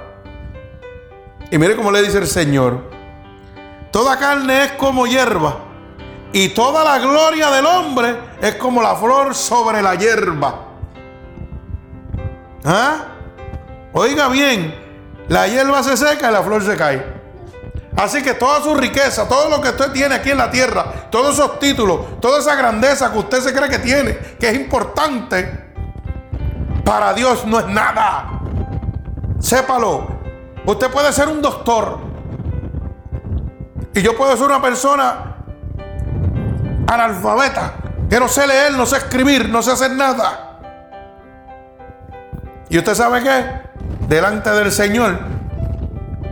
Y 1.52 1.58
mire 1.58 1.76
cómo 1.76 1.92
le 1.92 2.02
dice 2.02 2.18
el 2.18 2.28
Señor, 2.28 2.90
toda 3.92 4.18
carne 4.18 4.64
es 4.64 4.72
como 4.72 5.06
hierba 5.06 5.58
y 6.32 6.50
toda 6.50 6.84
la 6.84 6.98
gloria 7.00 7.52
del 7.52 7.66
hombre 7.66 8.16
es 8.42 8.56
como 8.56 8.82
la 8.82 8.96
flor 8.96 9.36
sobre 9.36 9.82
la 9.82 9.96
hierba. 9.96 10.66
¿Ah? 12.66 13.06
Oiga 13.92 14.30
bien, 14.30 14.74
la 15.28 15.48
hierba 15.48 15.84
se 15.84 15.96
seca 15.96 16.30
y 16.30 16.34
la 16.34 16.42
flor 16.42 16.64
se 16.64 16.76
cae. 16.76 17.13
Así 17.96 18.24
que 18.24 18.34
toda 18.34 18.62
su 18.62 18.74
riqueza, 18.74 19.28
todo 19.28 19.50
lo 19.50 19.62
que 19.62 19.70
usted 19.70 19.92
tiene 19.92 20.16
aquí 20.16 20.32
en 20.32 20.38
la 20.38 20.50
tierra, 20.50 21.10
todos 21.12 21.36
esos 21.36 21.60
títulos, 21.60 22.20
toda 22.20 22.40
esa 22.40 22.56
grandeza 22.56 23.12
que 23.12 23.20
usted 23.20 23.40
se 23.40 23.54
cree 23.54 23.70
que 23.70 23.80
tiene, 23.80 24.18
que 24.40 24.50
es 24.50 24.56
importante, 24.56 25.64
para 26.84 27.14
Dios 27.14 27.46
no 27.46 27.60
es 27.60 27.68
nada. 27.68 28.40
Sépalo. 29.40 30.08
Usted 30.66 30.90
puede 30.90 31.12
ser 31.14 31.28
un 31.28 31.42
doctor. 31.42 32.00
Y 33.94 34.02
yo 34.02 34.18
puedo 34.18 34.36
ser 34.36 34.48
una 34.48 34.62
persona 34.62 35.36
analfabeta, 36.88 37.74
que 38.10 38.20
no 38.20 38.28
sé 38.28 38.48
leer, 38.48 38.74
no 38.74 38.86
sé 38.86 38.98
escribir, 38.98 39.50
no 39.50 39.62
sé 39.62 39.72
hacer 39.72 39.92
nada. 39.92 40.60
Y 42.70 42.78
usted 42.78 42.96
sabe 42.96 43.22
qué? 43.22 43.46
Delante 44.08 44.50
del 44.50 44.72
Señor, 44.72 45.20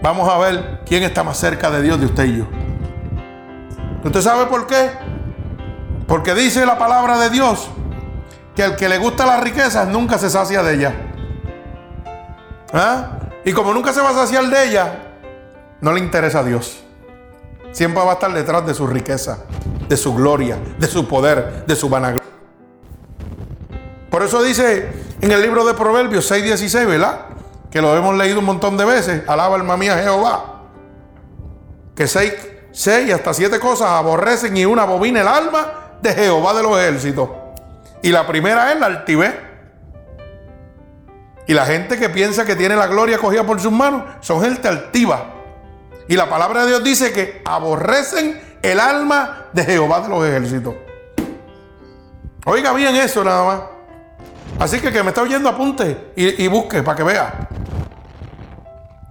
vamos 0.02 0.30
a 0.30 0.38
ver 0.38 0.82
quién 0.86 1.04
está 1.04 1.24
más 1.24 1.38
cerca 1.38 1.70
de 1.70 1.82
Dios 1.82 2.00
de 2.00 2.06
usted 2.06 2.26
y 2.26 2.38
yo. 2.38 2.46
¿Usted 4.04 4.22
sabe 4.22 4.46
por 4.48 4.68
qué? 4.68 4.90
Porque 6.08 6.34
dice 6.34 6.66
la 6.66 6.78
palabra 6.78 7.18
de 7.20 7.30
Dios 7.30 7.70
que 8.56 8.64
el 8.64 8.76
que 8.76 8.90
le 8.90 8.98
gusta 8.98 9.26
las 9.26 9.42
riquezas 9.42 9.88
nunca 9.88 10.18
se 10.18 10.30
sacia 10.30 10.64
de 10.64 10.74
ella. 10.74 10.96
¿Ah? 12.74 13.20
Y 13.46 13.54
como 13.54 13.74
nunca 13.74 13.94
se 13.94 14.02
va 14.02 14.10
a 14.10 14.14
saciar 14.14 14.46
de 14.46 14.70
ella, 14.70 14.94
no 15.82 15.94
le 15.94 16.00
interesa 16.00 16.40
a 16.40 16.44
Dios. 16.44 16.84
Siempre 17.72 18.04
va 18.04 18.12
a 18.12 18.14
estar 18.14 18.34
detrás 18.34 18.66
de 18.66 18.74
su 18.74 18.88
riqueza, 18.88 19.46
de 19.88 19.98
su 19.98 20.14
gloria, 20.14 20.58
de 20.78 20.88
su 20.88 21.08
poder, 21.08 21.66
de 21.66 21.76
su 21.76 21.90
vanagloria. 21.90 22.30
Por 24.10 24.24
eso 24.24 24.44
dice 24.44 24.92
en 25.22 25.32
el 25.32 25.42
libro 25.42 25.64
de 25.66 25.74
Proverbios 25.74 26.30
6:16, 26.30 26.86
¿verdad? 26.86 27.22
Que 27.72 27.82
lo 27.82 27.96
hemos 27.96 28.16
leído 28.16 28.40
un 28.40 28.46
montón 28.46 28.78
de 28.78 28.86
veces. 28.86 29.24
Alaba 29.28 29.56
alma 29.56 29.78
mía 29.78 29.98
Jehová. 29.98 30.64
Que 31.96 32.08
seis, 32.08 32.34
seis 32.72 33.14
hasta 33.14 33.34
siete 33.34 33.60
cosas 33.60 33.90
aborrecen 33.90 34.56
y 34.58 34.66
una 34.66 34.84
abomina 34.84 35.22
el 35.22 35.28
alma 35.28 35.74
de 36.02 36.14
Jehová 36.14 36.54
de 36.54 36.64
los 36.64 36.78
ejércitos. 36.78 37.30
Y 38.02 38.12
la 38.12 38.28
primera 38.28 38.72
es 38.72 38.80
la 38.80 38.88
altivez. 38.88 39.34
Y 41.48 41.54
la 41.54 41.66
gente 41.66 41.98
que 41.98 42.10
piensa 42.10 42.46
que 42.46 42.56
tiene 42.56 42.76
la 42.76 42.88
gloria 42.88 43.18
cogida 43.18 43.46
por 43.46 43.60
sus 43.60 43.72
manos 43.72 44.04
son 44.20 44.42
gente 44.42 44.68
altiva. 44.68 45.34
Y 46.08 46.16
la 46.16 46.30
palabra 46.30 46.62
de 46.62 46.68
Dios 46.68 46.84
dice 46.84 47.12
que 47.12 47.42
aborrecen 47.46 48.42
el 48.62 48.80
alma 48.80 49.46
de 49.54 49.64
Jehová 49.64 50.02
de 50.02 50.10
los 50.10 50.26
ejércitos. 50.26 50.76
Oiga 52.46 52.74
bien 52.74 52.96
eso 52.96 53.24
nada 53.24 53.46
más. 53.46 53.62
Así 54.60 54.80
que 54.80 54.91
que 54.91 55.04
me 55.04 55.10
está 55.10 55.21
oyendo 55.21 55.49
apunte 55.49 56.12
y, 56.15 56.47
busque 56.47 56.84
para 56.84 56.97
que 56.97 57.04
vea. 57.04 57.49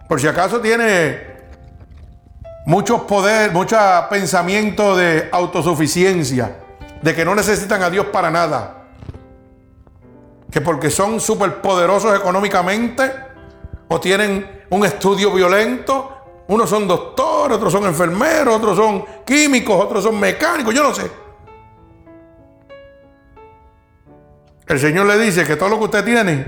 Por 0.09 0.21
si 0.21 0.29
acaso 0.29 0.61
tiene 0.61 1.21
muchos 2.67 3.03
poder, 3.03 3.53
mucho 3.53 3.77
pensamiento 4.09 4.97
de 4.97 5.29
autosuficiencia, 5.33 6.57
de 7.03 7.15
que 7.15 7.25
no 7.25 7.35
necesitan 7.35 7.83
a 7.83 7.91
Dios 7.91 8.07
para 8.07 8.31
nada 8.31 8.81
que 10.51 10.61
porque 10.61 10.91
son 10.91 11.21
súper 11.21 11.61
poderosos 11.61 12.17
económicamente 12.17 13.13
o 13.89 14.01
tienen 14.01 14.65
un 14.71 14.85
estudio 14.85 15.33
violento, 15.33 16.17
unos 16.49 16.69
son 16.69 16.89
doctores, 16.89 17.57
otros 17.57 17.73
son 17.73 17.85
enfermeros, 17.85 18.57
otros 18.57 18.77
son 18.77 19.05
químicos, 19.25 19.85
otros 19.85 20.03
son 20.03 20.19
mecánicos, 20.19 20.75
yo 20.75 20.83
no 20.83 20.95
sé. 20.95 21.11
El 24.71 24.79
Señor 24.79 25.07
le 25.07 25.19
dice 25.19 25.45
que 25.45 25.57
todo 25.57 25.69
lo 25.69 25.79
que 25.79 25.85
usted 25.87 26.05
tiene, 26.05 26.47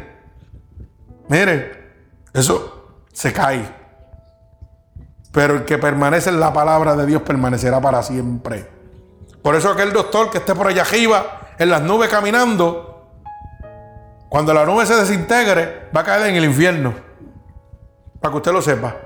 mire, 1.29 1.73
eso 2.33 3.01
se 3.13 3.33
cae. 3.33 3.69
Pero 5.33 5.55
el 5.55 5.65
que 5.65 5.77
permanece 5.77 6.31
en 6.31 6.39
la 6.39 6.53
palabra 6.53 6.95
de 6.95 7.05
Dios 7.05 7.23
permanecerá 7.23 7.81
para 7.81 8.01
siempre. 8.01 8.71
Por 9.43 9.57
eso 9.57 9.71
aquel 9.71 9.93
doctor 9.93 10.31
que 10.31 10.39
esté 10.39 10.55
por 10.55 10.69
allá 10.69 10.83
arriba, 10.83 11.51
en 11.59 11.69
las 11.69 11.83
nubes 11.83 12.11
caminando, 12.11 13.11
cuando 14.29 14.55
la 14.55 14.65
nube 14.67 14.87
se 14.87 14.95
desintegre, 14.95 15.89
va 15.95 16.03
a 16.03 16.05
caer 16.05 16.29
en 16.29 16.37
el 16.37 16.45
infierno. 16.45 16.95
Para 18.21 18.31
que 18.31 18.37
usted 18.37 18.53
lo 18.53 18.63
sepa. 18.63 18.99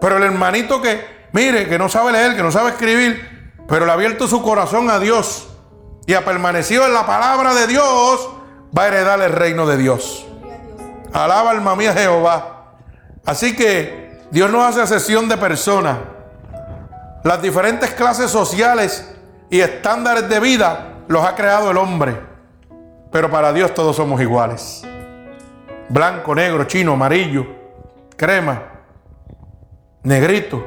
Pero 0.00 0.16
el 0.16 0.24
hermanito 0.24 0.82
que, 0.82 1.28
mire, 1.30 1.68
que 1.68 1.78
no 1.78 1.88
sabe 1.88 2.10
leer, 2.10 2.34
que 2.34 2.42
no 2.42 2.50
sabe 2.50 2.70
escribir, 2.70 3.54
pero 3.68 3.86
le 3.86 3.92
ha 3.92 3.94
abierto 3.94 4.26
su 4.26 4.42
corazón 4.42 4.90
a 4.90 4.98
Dios 4.98 5.53
y 6.06 6.14
ha 6.14 6.24
permanecido 6.24 6.86
en 6.86 6.94
la 6.94 7.06
palabra 7.06 7.54
de 7.54 7.66
Dios, 7.66 8.28
va 8.76 8.84
a 8.84 8.88
heredar 8.88 9.20
el 9.20 9.32
reino 9.32 9.66
de 9.66 9.76
Dios. 9.76 10.26
Alaba 11.12 11.50
alma 11.50 11.76
mía 11.76 11.92
Jehová. 11.92 12.72
Así 13.24 13.56
que 13.56 14.20
Dios 14.30 14.50
no 14.50 14.64
hace 14.64 14.86
sesión 14.86 15.28
de 15.28 15.36
personas. 15.36 15.98
Las 17.22 17.40
diferentes 17.40 17.90
clases 17.92 18.30
sociales 18.30 19.14
y 19.48 19.60
estándares 19.60 20.28
de 20.28 20.40
vida 20.40 20.94
los 21.08 21.24
ha 21.24 21.34
creado 21.34 21.70
el 21.70 21.78
hombre. 21.78 22.20
Pero 23.10 23.30
para 23.30 23.52
Dios 23.52 23.72
todos 23.72 23.96
somos 23.96 24.20
iguales. 24.20 24.82
Blanco, 25.88 26.34
negro, 26.34 26.64
chino, 26.64 26.94
amarillo, 26.94 27.46
crema, 28.16 28.62
negrito, 30.02 30.66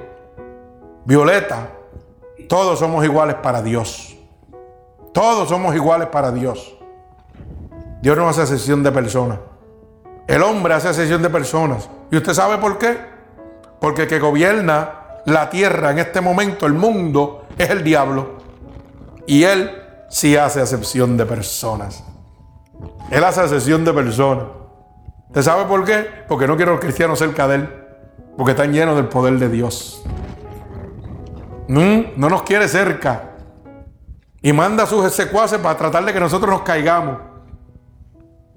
violeta. 1.06 1.70
Todos 2.48 2.80
somos 2.80 3.04
iguales 3.04 3.36
para 3.36 3.62
Dios. 3.62 4.17
Todos 5.18 5.50
somos 5.50 5.74
iguales 5.74 6.10
para 6.10 6.32
Dios. 6.32 6.78
Dios 8.04 8.16
no 8.16 8.30
hace 8.30 8.46
sesión 8.46 8.84
de 8.84 8.92
personas. 8.92 9.40
El 10.28 10.44
hombre 10.44 10.76
hace 10.76 10.94
sesión 10.94 11.24
de 11.24 11.30
personas. 11.32 11.90
¿Y 12.12 12.18
usted 12.18 12.36
sabe 12.36 12.60
por 12.60 12.78
qué? 12.78 13.00
Porque 13.82 14.04
el 14.04 14.08
que 14.08 14.20
gobierna 14.20 14.92
la 15.26 15.50
tierra 15.50 15.90
en 15.90 15.98
este 15.98 16.22
momento, 16.22 16.68
el 16.68 16.74
mundo, 16.74 17.48
es 17.58 17.68
el 17.72 17.84
diablo. 17.84 18.38
Y 19.26 19.44
él 19.44 19.72
sí 20.08 20.38
hace 20.38 20.62
acepción 20.62 21.18
de 21.18 21.26
personas. 21.26 22.04
Él 23.10 23.24
hace 23.24 23.42
acepción 23.42 23.84
de 23.84 23.94
personas. 23.94 24.46
¿Usted 25.30 25.42
sabe 25.42 25.66
por 25.66 25.84
qué? 25.84 26.06
Porque 26.28 26.46
no 26.46 26.56
quiero 26.56 26.74
a 26.74 26.76
los 26.76 26.82
cristianos 26.84 27.18
cerca 27.18 27.48
de 27.48 27.56
él. 27.56 27.70
Porque 28.38 28.52
están 28.52 28.72
llenos 28.72 28.96
del 28.96 29.08
poder 29.08 29.40
de 29.40 29.50
Dios. 29.50 30.00
No, 31.68 32.06
no 32.16 32.30
nos 32.30 32.44
quiere 32.44 32.68
cerca 32.68 33.37
y 34.48 34.54
manda 34.54 34.86
a 34.86 34.88
sus 34.88 35.12
secuaces 35.12 35.60
para 35.60 35.78
tratar 35.78 36.06
de 36.06 36.14
que 36.14 36.22
nosotros 36.22 36.50
nos 36.50 36.62
caigamos. 36.62 37.18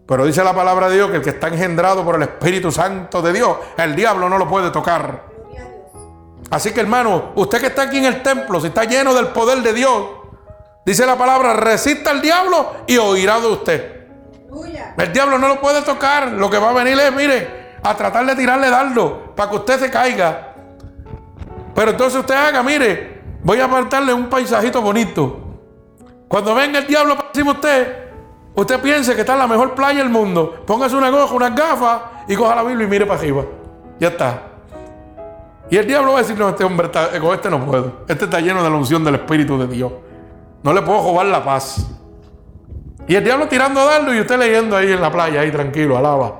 Pero 0.06 0.24
dice 0.24 0.44
la 0.44 0.54
palabra 0.54 0.88
de 0.88 0.94
Dios 0.94 1.10
que 1.10 1.16
el 1.16 1.22
que 1.22 1.30
está 1.30 1.48
engendrado 1.48 2.04
por 2.04 2.14
el 2.14 2.22
Espíritu 2.22 2.70
Santo 2.70 3.20
de 3.20 3.32
Dios, 3.32 3.56
el 3.76 3.96
diablo 3.96 4.28
no 4.28 4.38
lo 4.38 4.48
puede 4.48 4.70
tocar. 4.70 5.24
Así 6.48 6.70
que 6.70 6.78
hermano, 6.78 7.32
usted 7.34 7.58
que 7.58 7.66
está 7.66 7.82
aquí 7.82 7.98
en 7.98 8.04
el 8.04 8.22
templo, 8.22 8.60
si 8.60 8.68
está 8.68 8.84
lleno 8.84 9.12
del 9.12 9.30
poder 9.30 9.64
de 9.64 9.72
Dios, 9.72 10.10
dice 10.86 11.04
la 11.04 11.18
palabra, 11.18 11.54
resista 11.54 12.12
al 12.12 12.22
diablo 12.22 12.70
y 12.86 12.96
oirá 12.96 13.40
de 13.40 13.48
usted. 13.48 14.06
El 14.96 15.12
diablo 15.12 15.38
no 15.38 15.48
lo 15.48 15.60
puede 15.60 15.82
tocar. 15.82 16.28
Lo 16.28 16.48
que 16.48 16.58
va 16.58 16.70
a 16.70 16.72
venir 16.72 17.00
es, 17.00 17.12
mire, 17.12 17.78
a 17.82 17.96
tratar 17.96 18.26
de 18.26 18.36
tirarle 18.36 18.70
dardo 18.70 19.34
para 19.34 19.50
que 19.50 19.56
usted 19.56 19.80
se 19.80 19.90
caiga. 19.90 20.54
Pero 21.74 21.90
entonces 21.90 22.20
usted 22.20 22.36
haga, 22.36 22.62
mire, 22.62 23.22
voy 23.42 23.58
a 23.58 23.64
apartarle 23.64 24.12
un 24.12 24.28
paisajito 24.30 24.80
bonito. 24.80 25.48
Cuando 26.30 26.54
venga 26.54 26.78
el 26.78 26.86
diablo 26.86 27.16
para 27.16 27.26
encima 27.30 27.50
usted, 27.50 28.04
usted 28.54 28.80
piense 28.80 29.16
que 29.16 29.22
está 29.22 29.32
en 29.32 29.40
la 29.40 29.48
mejor 29.48 29.74
playa 29.74 29.98
del 29.98 30.10
mundo. 30.10 30.62
Póngase 30.64 30.94
una 30.94 31.10
goja, 31.10 31.34
unas 31.34 31.56
gafas 31.56 32.02
y 32.28 32.36
coja 32.36 32.54
la 32.54 32.62
Biblia 32.62 32.86
y 32.86 32.88
mire 32.88 33.04
para 33.04 33.18
arriba. 33.18 33.42
Ya 33.98 34.08
está. 34.10 34.42
Y 35.70 35.76
el 35.76 35.88
diablo 35.88 36.12
va 36.12 36.20
a 36.20 36.22
decir, 36.22 36.38
no, 36.38 36.48
este 36.48 36.62
hombre 36.62 36.86
está, 36.86 37.18
con 37.18 37.34
este 37.34 37.50
no 37.50 37.66
puedo. 37.66 38.04
Este 38.06 38.26
está 38.26 38.38
lleno 38.38 38.62
de 38.62 38.70
la 38.70 38.76
unción 38.76 39.02
del 39.02 39.16
Espíritu 39.16 39.58
de 39.58 39.66
Dios. 39.66 39.90
No 40.62 40.72
le 40.72 40.82
puedo 40.82 41.02
robar 41.02 41.26
la 41.26 41.44
paz. 41.44 41.84
Y 43.08 43.16
el 43.16 43.24
diablo 43.24 43.48
tirando 43.48 43.84
dardo 43.84 44.14
y 44.14 44.20
usted 44.20 44.38
leyendo 44.38 44.76
ahí 44.76 44.92
en 44.92 45.00
la 45.00 45.10
playa, 45.10 45.40
ahí 45.40 45.50
tranquilo, 45.50 45.98
alaba. 45.98 46.38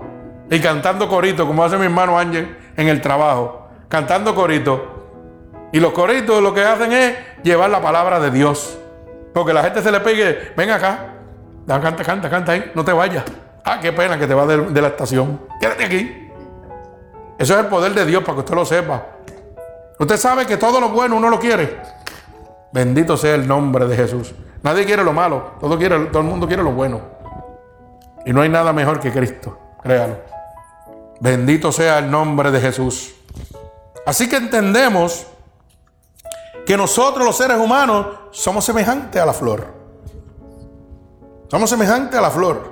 Y 0.48 0.61
cantando 0.61 1.09
corito, 1.09 1.48
como 1.48 1.64
hace 1.64 1.76
mi 1.76 1.87
hermano 1.87 2.16
Ángel 2.16 2.57
en 2.76 2.87
el 2.87 3.00
trabajo. 3.00 3.66
Cantando 3.88 4.37
corito. 4.37 5.68
Y 5.72 5.81
los 5.81 5.92
coritos 5.92 6.40
lo 6.40 6.55
que 6.55 6.62
hacen 6.62 6.92
es 6.92 7.16
llevar 7.42 7.70
la 7.70 7.83
palabra 7.83 8.20
de 8.20 8.31
Dios. 8.31 8.76
Porque 9.32 9.52
la 9.52 9.62
gente 9.62 9.82
se 9.82 9.90
le 9.92 10.00
pegue, 10.00 10.52
ven 10.56 10.70
acá, 10.70 11.14
canta, 11.66 12.02
canta, 12.02 12.30
canta 12.30 12.52
ahí, 12.52 12.72
no 12.74 12.84
te 12.84 12.92
vayas. 12.92 13.24
Ah, 13.64 13.78
qué 13.80 13.92
pena 13.92 14.18
que 14.18 14.26
te 14.26 14.34
vas 14.34 14.48
de, 14.48 14.80
la 14.80 14.88
estación. 14.88 15.40
Quédate 15.60 15.84
aquí. 15.84 16.28
Eso 17.38 17.54
es 17.54 17.60
el 17.60 17.66
poder 17.66 17.94
de 17.94 18.04
Dios 18.04 18.22
para 18.22 18.34
que 18.34 18.40
usted 18.40 18.54
lo 18.54 18.64
sepa. 18.64 19.06
Usted 19.98 20.16
sabe 20.16 20.46
que 20.46 20.56
todo 20.56 20.80
lo 20.80 20.88
bueno 20.88 21.16
uno 21.16 21.28
lo 21.28 21.38
quiere. 21.38 21.78
Bendito 22.72 23.16
sea 23.16 23.34
el 23.34 23.46
nombre 23.46 23.86
de 23.86 23.96
Jesús. 23.96 24.34
Nadie 24.62 24.84
quiere 24.84 25.04
lo 25.04 25.12
malo, 25.12 25.52
todo, 25.60 25.78
quiere, 25.78 26.06
todo 26.06 26.22
el 26.22 26.28
mundo 26.28 26.46
quiere 26.46 26.62
lo 26.62 26.72
bueno. 26.72 27.00
Y 28.26 28.32
no 28.32 28.42
hay 28.42 28.48
nada 28.48 28.72
mejor 28.72 29.00
que 29.00 29.10
Cristo, 29.10 29.58
créalo. 29.82 30.18
Bendito 31.20 31.72
sea 31.72 31.98
el 31.98 32.10
nombre 32.10 32.50
de 32.50 32.60
Jesús. 32.60 33.14
Así 34.06 34.28
que 34.28 34.36
entendemos 34.36 35.26
que 36.70 36.76
nosotros 36.76 37.26
los 37.26 37.37
seres 37.37 37.56
humanos 37.56 38.06
somos 38.30 38.64
semejantes 38.64 39.20
a 39.20 39.26
la 39.26 39.33
flor. 39.33 39.66
Somos 41.50 41.68
semejantes 41.68 42.16
a 42.16 42.22
la 42.22 42.30
flor. 42.30 42.62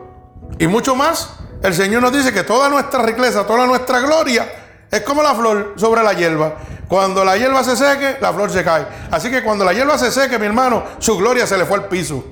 Y 0.56 0.68
mucho 0.68 0.94
más, 0.94 1.30
el 1.64 1.74
Señor 1.74 2.02
nos 2.02 2.12
dice 2.12 2.32
que 2.32 2.44
toda 2.44 2.68
nuestra 2.68 3.02
riqueza, 3.02 3.44
toda 3.44 3.66
nuestra 3.66 3.98
gloria 3.98 4.86
es 4.88 5.00
como 5.00 5.20
la 5.20 5.34
flor 5.34 5.74
sobre 5.74 6.04
la 6.04 6.12
hierba. 6.12 6.58
Cuando 6.86 7.24
la 7.24 7.36
hierba 7.36 7.64
se 7.64 7.76
seque, 7.76 8.18
la 8.20 8.32
flor 8.32 8.52
se 8.52 8.62
cae. 8.62 8.86
Así 9.10 9.32
que 9.32 9.42
cuando 9.42 9.64
la 9.64 9.72
hierba 9.72 9.98
se 9.98 10.12
seque, 10.12 10.38
mi 10.38 10.46
hermano, 10.46 10.84
su 11.00 11.18
gloria 11.18 11.44
se 11.44 11.58
le 11.58 11.64
fue 11.64 11.78
al 11.78 11.88
piso. 11.88 12.22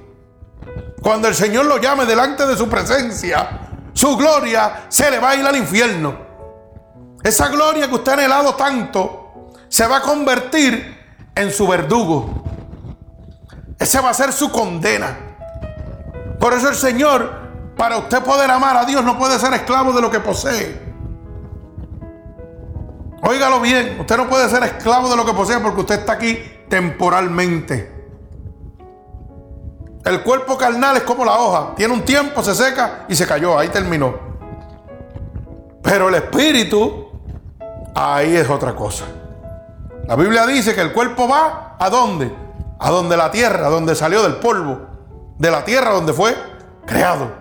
Cuando 1.02 1.26
el 1.26 1.34
Señor 1.34 1.66
lo 1.66 1.78
llame 1.78 2.06
delante 2.06 2.46
de 2.46 2.56
su 2.56 2.68
presencia, 2.68 3.70
su 3.92 4.16
gloria 4.16 4.84
se 4.88 5.10
le 5.10 5.18
va 5.18 5.30
a 5.30 5.34
ir 5.34 5.44
al 5.44 5.56
infierno. 5.56 6.16
Esa 7.24 7.48
gloria 7.48 7.88
que 7.88 7.94
usted 7.96 8.12
ha 8.12 8.14
anhelado 8.14 8.54
tanto 8.54 9.50
se 9.68 9.84
va 9.88 9.96
a 9.96 10.02
convertir 10.02 10.95
en 11.36 11.52
su 11.52 11.68
verdugo. 11.68 12.42
Esa 13.78 14.00
va 14.00 14.10
a 14.10 14.14
ser 14.14 14.32
su 14.32 14.50
condena. 14.50 15.16
Por 16.40 16.54
eso 16.54 16.68
el 16.68 16.74
Señor, 16.74 17.30
para 17.76 17.98
usted 17.98 18.22
poder 18.22 18.50
amar 18.50 18.76
a 18.76 18.84
Dios, 18.84 19.04
no 19.04 19.18
puede 19.18 19.38
ser 19.38 19.52
esclavo 19.52 19.92
de 19.92 20.00
lo 20.00 20.10
que 20.10 20.18
posee. 20.18 20.84
Óigalo 23.22 23.60
bien, 23.60 24.00
usted 24.00 24.16
no 24.16 24.28
puede 24.28 24.48
ser 24.48 24.62
esclavo 24.62 25.08
de 25.08 25.16
lo 25.16 25.24
que 25.24 25.32
posee 25.32 25.58
porque 25.60 25.80
usted 25.80 26.00
está 26.00 26.14
aquí 26.14 26.38
temporalmente. 26.68 27.94
El 30.04 30.22
cuerpo 30.22 30.56
carnal 30.56 30.96
es 30.96 31.02
como 31.02 31.24
la 31.24 31.36
hoja, 31.36 31.74
tiene 31.74 31.92
un 31.92 32.04
tiempo, 32.04 32.42
se 32.42 32.54
seca 32.54 33.04
y 33.08 33.16
se 33.16 33.26
cayó, 33.26 33.58
ahí 33.58 33.68
terminó. 33.68 34.14
Pero 35.82 36.08
el 36.08 36.14
espíritu, 36.14 37.08
ahí 37.94 38.36
es 38.36 38.48
otra 38.48 38.74
cosa. 38.74 39.04
La 40.06 40.14
Biblia 40.14 40.46
dice 40.46 40.74
que 40.74 40.80
el 40.80 40.92
cuerpo 40.92 41.28
va 41.28 41.76
a 41.78 41.90
dónde? 41.90 42.32
A 42.78 42.90
donde 42.90 43.16
la 43.16 43.30
tierra, 43.30 43.68
donde 43.68 43.94
salió 43.94 44.22
del 44.22 44.36
polvo, 44.36 44.86
de 45.38 45.50
la 45.50 45.64
tierra 45.64 45.90
donde 45.90 46.12
fue 46.12 46.34
creado. 46.86 47.32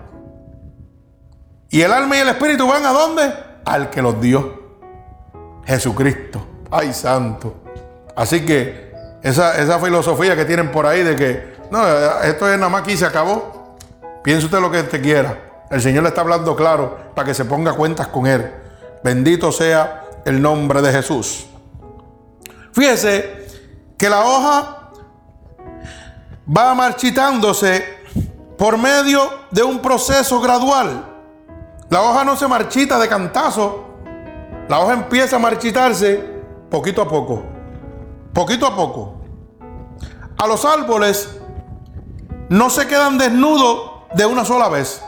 Y 1.69 1.81
el 1.81 1.91
alma 1.91 2.17
y 2.17 2.19
el 2.19 2.29
espíritu 2.29 2.67
van 2.67 2.85
a 2.85 2.91
dónde? 2.91 3.33
Al 3.65 3.89
que 3.89 4.01
los 4.01 4.19
dio. 4.19 4.63
Jesucristo. 5.65 6.45
Ay, 6.71 6.93
santo. 6.93 7.55
Así 8.15 8.45
que 8.45 8.93
esa, 9.21 9.61
esa 9.61 9.79
filosofía 9.79 10.35
que 10.35 10.45
tienen 10.45 10.71
por 10.71 10.85
ahí 10.85 11.03
de 11.03 11.15
que, 11.15 11.55
no, 11.71 11.85
esto 12.23 12.49
es 12.49 12.57
nada 12.57 12.69
más 12.69 12.81
aquí 12.81 12.97
se 12.97 13.05
acabó. 13.05 13.75
Piense 14.23 14.45
usted 14.45 14.59
lo 14.59 14.71
que 14.71 14.83
te 14.83 15.01
quiera. 15.01 15.65
El 15.69 15.81
Señor 15.81 16.03
le 16.03 16.09
está 16.09 16.21
hablando 16.21 16.55
claro 16.55 16.97
para 17.13 17.27
que 17.27 17.33
se 17.33 17.45
ponga 17.45 17.73
cuentas 17.73 18.07
con 18.07 18.25
Él. 18.25 18.51
Bendito 19.03 19.51
sea 19.51 20.05
el 20.25 20.41
nombre 20.41 20.81
de 20.81 20.91
Jesús. 20.91 21.47
Fíjese 22.75 23.47
que 23.97 24.09
la 24.09 24.25
hoja 24.25 24.89
va 26.45 26.75
marchitándose 26.75 27.85
por 28.57 28.77
medio 28.77 29.21
de 29.49 29.63
un 29.63 29.79
proceso 29.79 30.41
gradual. 30.41 31.05
La 31.89 32.01
hoja 32.01 32.25
no 32.25 32.35
se 32.35 32.49
marchita 32.49 32.99
de 32.99 33.07
cantazo. 33.07 33.85
La 34.67 34.81
hoja 34.81 34.91
empieza 34.91 35.37
a 35.37 35.39
marchitarse 35.39 36.21
poquito 36.69 37.01
a 37.01 37.07
poco. 37.07 37.43
Poquito 38.33 38.67
a 38.67 38.75
poco. 38.75 39.21
A 40.37 40.45
los 40.45 40.65
árboles 40.65 41.39
no 42.49 42.69
se 42.69 42.87
quedan 42.87 43.17
desnudos 43.17 43.89
de 44.15 44.25
una 44.25 44.43
sola 44.43 44.67
vez. 44.67 45.01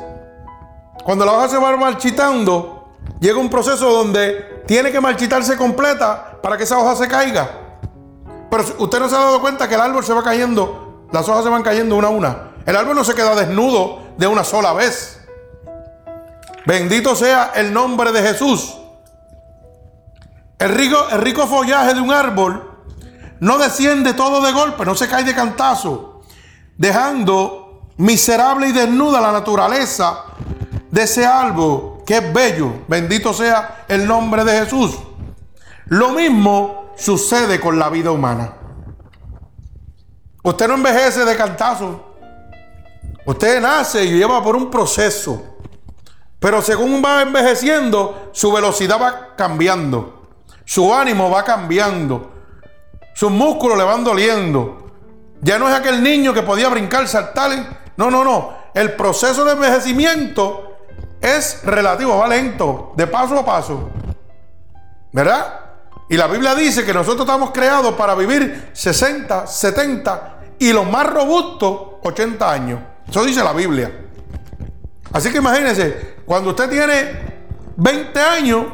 Cuando 1.03 1.25
la 1.25 1.33
hoja 1.33 1.49
se 1.49 1.57
va 1.57 1.75
marchitando, 1.75 2.93
llega 3.19 3.37
un 3.37 3.49
proceso 3.49 3.91
donde 3.91 4.56
tiene 4.67 4.91
que 4.91 4.99
marchitarse 4.99 5.55
completa 5.57 6.39
para 6.43 6.57
que 6.57 6.63
esa 6.63 6.77
hoja 6.77 6.95
se 6.95 7.07
caiga. 7.07 7.49
Pero 8.51 8.63
usted 8.79 8.99
no 8.99 9.09
se 9.09 9.15
ha 9.15 9.19
dado 9.19 9.41
cuenta 9.41 9.67
que 9.67 9.75
el 9.75 9.81
árbol 9.81 10.03
se 10.03 10.13
va 10.13 10.23
cayendo, 10.23 11.07
las 11.11 11.27
hojas 11.27 11.43
se 11.43 11.49
van 11.49 11.63
cayendo 11.63 11.95
una 11.95 12.07
a 12.07 12.11
una. 12.11 12.51
El 12.65 12.75
árbol 12.75 12.95
no 12.95 13.03
se 13.03 13.15
queda 13.15 13.33
desnudo 13.33 13.99
de 14.17 14.27
una 14.27 14.43
sola 14.43 14.73
vez. 14.73 15.21
Bendito 16.65 17.15
sea 17.15 17.53
el 17.55 17.73
nombre 17.73 18.11
de 18.11 18.21
Jesús. 18.21 18.77
El 20.59 20.69
rico, 20.75 20.97
el 21.11 21.21
rico 21.21 21.47
follaje 21.47 21.93
de 21.93 22.01
un 22.01 22.11
árbol 22.11 22.71
no 23.39 23.57
desciende 23.57 24.13
todo 24.13 24.41
de 24.45 24.51
golpe, 24.51 24.83
no 24.83 24.95
se 24.95 25.07
cae 25.07 25.23
de 25.23 25.35
cantazo, 25.35 26.21
dejando 26.75 27.83
miserable 27.97 28.67
y 28.67 28.71
desnuda 28.71 29.21
la 29.21 29.31
naturaleza 29.31 30.23
de 30.91 31.03
ese 31.03 31.25
árbol 31.25 31.96
que 32.07 32.17
es 32.17 32.33
bello. 32.33 32.71
Bendito 32.87 33.33
sea 33.33 33.83
el 33.89 34.07
nombre 34.07 34.45
de 34.45 34.63
Jesús. 34.63 34.97
Lo 35.87 36.11
mismo 36.11 36.93
sucede 36.95 37.59
con 37.59 37.77
la 37.77 37.89
vida 37.89 38.11
humana. 38.11 38.53
Usted 40.41 40.69
no 40.69 40.75
envejece 40.75 41.25
de 41.25 41.35
cantazo. 41.35 42.15
Usted 43.25 43.61
nace 43.61 44.05
y 44.05 44.13
lleva 44.13 44.41
por 44.41 44.55
un 44.55 44.71
proceso. 44.71 45.57
Pero 46.39 46.61
según 46.61 47.03
va 47.03 47.23
envejeciendo, 47.23 48.29
su 48.31 48.53
velocidad 48.53 49.01
va 49.01 49.35
cambiando. 49.35 50.29
Su 50.63 50.95
ánimo 50.95 51.29
va 51.29 51.43
cambiando. 51.43 52.31
Sus 53.15 53.31
músculos 53.31 53.77
le 53.77 53.83
van 53.83 54.05
doliendo. 54.05 54.93
Ya 55.41 55.59
no 55.59 55.67
es 55.67 55.75
aquel 55.75 56.01
niño 56.01 56.33
que 56.33 56.41
podía 56.41 56.69
brincar, 56.69 57.05
saltar. 57.05 57.91
No, 57.97 58.09
no, 58.09 58.23
no. 58.23 58.53
El 58.73 58.93
proceso 58.93 59.43
de 59.43 59.53
envejecimiento 59.53 60.66
es 61.21 61.63
relativo, 61.63 62.17
va 62.17 62.27
lento, 62.27 62.93
de 62.95 63.07
paso 63.07 63.39
a 63.39 63.45
paso. 63.45 63.89
¿Verdad? 65.11 65.59
Y 66.09 66.15
la 66.15 66.27
Biblia 66.27 66.55
dice 66.55 66.85
que 66.85 66.93
nosotros 66.93 67.21
estamos 67.21 67.51
creados 67.51 67.93
para 67.95 68.15
vivir 68.15 68.69
60, 68.73 69.47
70 69.47 70.39
y 70.59 70.71
los 70.71 70.89
más 70.89 71.07
robustos 71.07 71.79
80 72.03 72.51
años. 72.51 72.79
Eso 73.09 73.23
dice 73.25 73.43
la 73.43 73.53
Biblia. 73.53 74.05
Así 75.11 75.31
que 75.31 75.37
imagínense, 75.37 76.17
cuando 76.25 76.51
usted 76.51 76.69
tiene 76.69 77.11
20 77.75 78.19
años, 78.19 78.65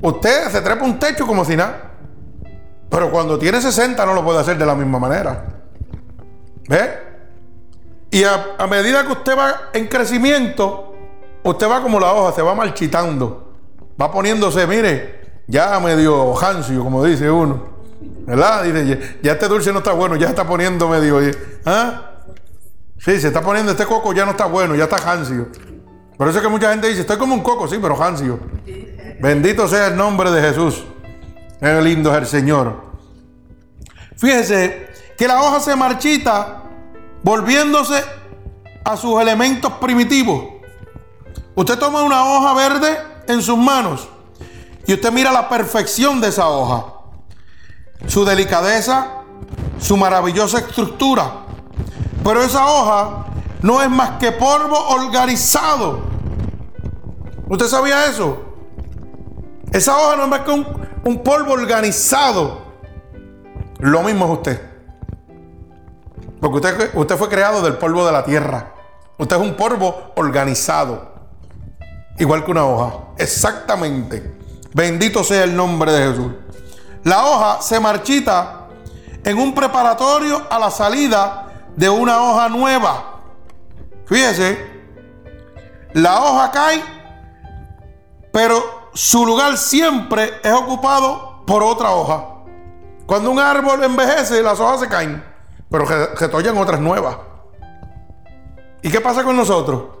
usted 0.00 0.48
se 0.50 0.60
trepa 0.60 0.84
un 0.84 0.98
techo 0.98 1.26
como 1.26 1.44
si 1.44 1.56
nada. 1.56 1.92
Pero 2.88 3.10
cuando 3.10 3.38
tiene 3.38 3.60
60 3.60 4.06
no 4.06 4.14
lo 4.14 4.24
puede 4.24 4.38
hacer 4.38 4.56
de 4.56 4.64
la 4.64 4.74
misma 4.74 4.98
manera. 4.98 5.44
¿Ve? 6.68 7.08
Y 8.10 8.24
a, 8.24 8.56
a 8.58 8.66
medida 8.66 9.04
que 9.04 9.12
usted 9.12 9.36
va 9.36 9.70
en 9.74 9.86
crecimiento, 9.86 10.87
usted 11.42 11.68
va 11.68 11.82
como 11.82 11.98
la 12.00 12.12
hoja, 12.12 12.34
se 12.34 12.42
va 12.42 12.54
marchitando. 12.54 13.52
Va 14.00 14.10
poniéndose, 14.12 14.66
mire, 14.66 15.42
ya 15.46 15.78
medio 15.80 16.36
hancio, 16.38 16.84
como 16.84 17.04
dice 17.04 17.30
uno. 17.30 17.78
¿Verdad? 18.26 18.64
Dice, 18.64 19.18
ya 19.22 19.32
este 19.32 19.48
dulce 19.48 19.72
no 19.72 19.78
está 19.78 19.92
bueno, 19.92 20.16
ya 20.16 20.28
está 20.28 20.46
poniendo 20.46 20.88
medio. 20.88 21.18
¿Ah? 21.64 22.02
Sí, 22.98 23.20
se 23.20 23.28
está 23.28 23.40
poniendo 23.40 23.72
este 23.72 23.86
coco, 23.86 24.12
ya 24.12 24.24
no 24.24 24.32
está 24.32 24.46
bueno, 24.46 24.74
ya 24.74 24.84
está 24.84 24.96
hancio. 24.96 25.48
Por 26.16 26.28
eso 26.28 26.38
es 26.38 26.44
que 26.44 26.50
mucha 26.50 26.70
gente 26.70 26.88
dice, 26.88 27.02
estoy 27.02 27.16
como 27.16 27.34
un 27.34 27.42
coco, 27.42 27.68
sí, 27.68 27.78
pero 27.80 28.00
hancio. 28.02 28.38
Bendito 29.20 29.66
sea 29.68 29.88
el 29.88 29.96
nombre 29.96 30.30
de 30.30 30.42
Jesús. 30.42 30.84
Qué 31.60 31.80
lindo 31.80 32.14
el 32.14 32.26
Señor. 32.26 32.88
Fíjese 34.16 34.88
que 35.16 35.26
la 35.26 35.40
hoja 35.42 35.60
se 35.60 35.74
marchita 35.74 36.64
volviéndose 37.22 38.02
a 38.84 38.96
sus 38.96 39.20
elementos 39.20 39.72
primitivos. 39.74 40.57
Usted 41.58 41.76
toma 41.76 42.04
una 42.04 42.24
hoja 42.24 42.54
verde 42.54 42.96
en 43.26 43.42
sus 43.42 43.58
manos 43.58 44.08
y 44.86 44.92
usted 44.92 45.10
mira 45.10 45.32
la 45.32 45.48
perfección 45.48 46.20
de 46.20 46.28
esa 46.28 46.48
hoja 46.48 46.84
su 48.06 48.24
delicadeza, 48.24 49.22
su 49.80 49.96
maravillosa 49.96 50.60
estructura. 50.60 51.32
Pero 52.22 52.42
esa 52.42 52.64
hoja 52.64 53.26
no 53.60 53.82
es 53.82 53.90
más 53.90 54.20
que 54.20 54.30
polvo 54.30 54.78
organizado. 54.90 56.02
¿Usted 57.48 57.66
sabía 57.66 58.06
eso? 58.06 58.38
Esa 59.72 59.98
hoja 59.98 60.14
no 60.14 60.22
es 60.22 60.28
más 60.28 60.40
que 60.42 60.52
un, 60.52 61.22
polvo 61.24 61.54
organizado. 61.54 62.62
Lo 63.80 64.04
mismo 64.04 64.26
es 64.26 64.30
usted. 64.30 64.62
Porque 66.40 66.56
usted, 66.56 66.90
usted 66.94 67.16
fue 67.16 67.28
creado 67.28 67.62
del 67.62 67.78
polvo 67.78 68.06
de 68.06 68.12
la 68.12 68.24
tierra. 68.24 68.74
Usted 69.18 69.34
es 69.34 69.42
un 69.42 69.56
polvo 69.56 70.12
organizado. 70.14 71.17
Igual 72.18 72.44
que 72.44 72.50
una 72.50 72.66
hoja. 72.66 72.98
Exactamente. 73.16 74.36
Bendito 74.74 75.24
sea 75.24 75.44
el 75.44 75.54
nombre 75.54 75.92
de 75.92 76.10
Jesús. 76.10 76.32
La 77.04 77.24
hoja 77.24 77.62
se 77.62 77.78
marchita 77.80 78.68
en 79.24 79.38
un 79.38 79.54
preparatorio 79.54 80.46
a 80.50 80.58
la 80.58 80.70
salida 80.70 81.66
de 81.76 81.88
una 81.88 82.20
hoja 82.22 82.48
nueva. 82.48 83.20
Fíjese, 84.06 84.58
la 85.92 86.22
hoja 86.22 86.50
cae, 86.50 86.82
pero 88.32 88.90
su 88.94 89.24
lugar 89.24 89.56
siempre 89.56 90.40
es 90.42 90.52
ocupado 90.52 91.44
por 91.46 91.62
otra 91.62 91.90
hoja. 91.92 92.24
Cuando 93.06 93.30
un 93.30 93.38
árbol 93.38 93.82
envejece, 93.84 94.42
las 94.42 94.60
hojas 94.60 94.80
se 94.80 94.88
caen, 94.88 95.24
pero 95.70 95.86
se 95.86 96.24
otras 96.26 96.80
nuevas. 96.80 97.16
¿Y 98.82 98.90
qué 98.90 99.00
pasa 99.00 99.24
con 99.24 99.36
nosotros? 99.36 99.97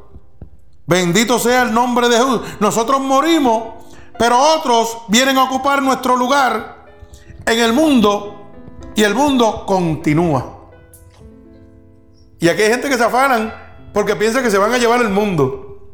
Bendito 0.88 1.38
sea 1.38 1.64
el 1.64 1.74
nombre 1.74 2.08
de 2.08 2.16
Jesús. 2.16 2.40
Nosotros 2.60 2.98
morimos, 3.02 3.74
pero 4.18 4.38
otros 4.38 4.96
vienen 5.08 5.36
a 5.36 5.44
ocupar 5.44 5.82
nuestro 5.82 6.16
lugar 6.16 6.86
en 7.44 7.60
el 7.60 7.74
mundo 7.74 8.50
y 8.94 9.04
el 9.04 9.14
mundo 9.14 9.64
continúa. 9.66 10.60
Y 12.40 12.48
aquí 12.48 12.62
hay 12.62 12.70
gente 12.70 12.88
que 12.88 12.96
se 12.96 13.04
afanan 13.04 13.52
porque 13.92 14.16
piensa 14.16 14.42
que 14.42 14.50
se 14.50 14.56
van 14.56 14.72
a 14.72 14.78
llevar 14.78 15.02
el 15.02 15.10
mundo. 15.10 15.92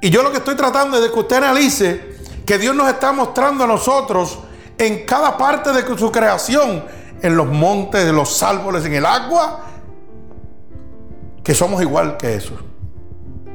Y 0.00 0.08
yo 0.08 0.22
lo 0.22 0.30
que 0.30 0.38
estoy 0.38 0.56
tratando 0.56 0.96
es 0.96 1.02
de 1.02 1.12
que 1.12 1.18
usted 1.18 1.36
analice 1.36 2.16
que 2.46 2.56
Dios 2.56 2.74
nos 2.74 2.88
está 2.88 3.12
mostrando 3.12 3.64
a 3.64 3.66
nosotros 3.66 4.38
en 4.78 5.04
cada 5.04 5.36
parte 5.36 5.70
de 5.70 5.98
su 5.98 6.10
creación, 6.10 6.82
en 7.20 7.36
los 7.36 7.46
montes, 7.46 8.08
en 8.08 8.16
los 8.16 8.42
árboles, 8.42 8.86
en 8.86 8.94
el 8.94 9.04
agua, 9.04 9.66
que 11.44 11.54
somos 11.54 11.82
igual 11.82 12.16
que 12.16 12.36
eso. 12.36 12.71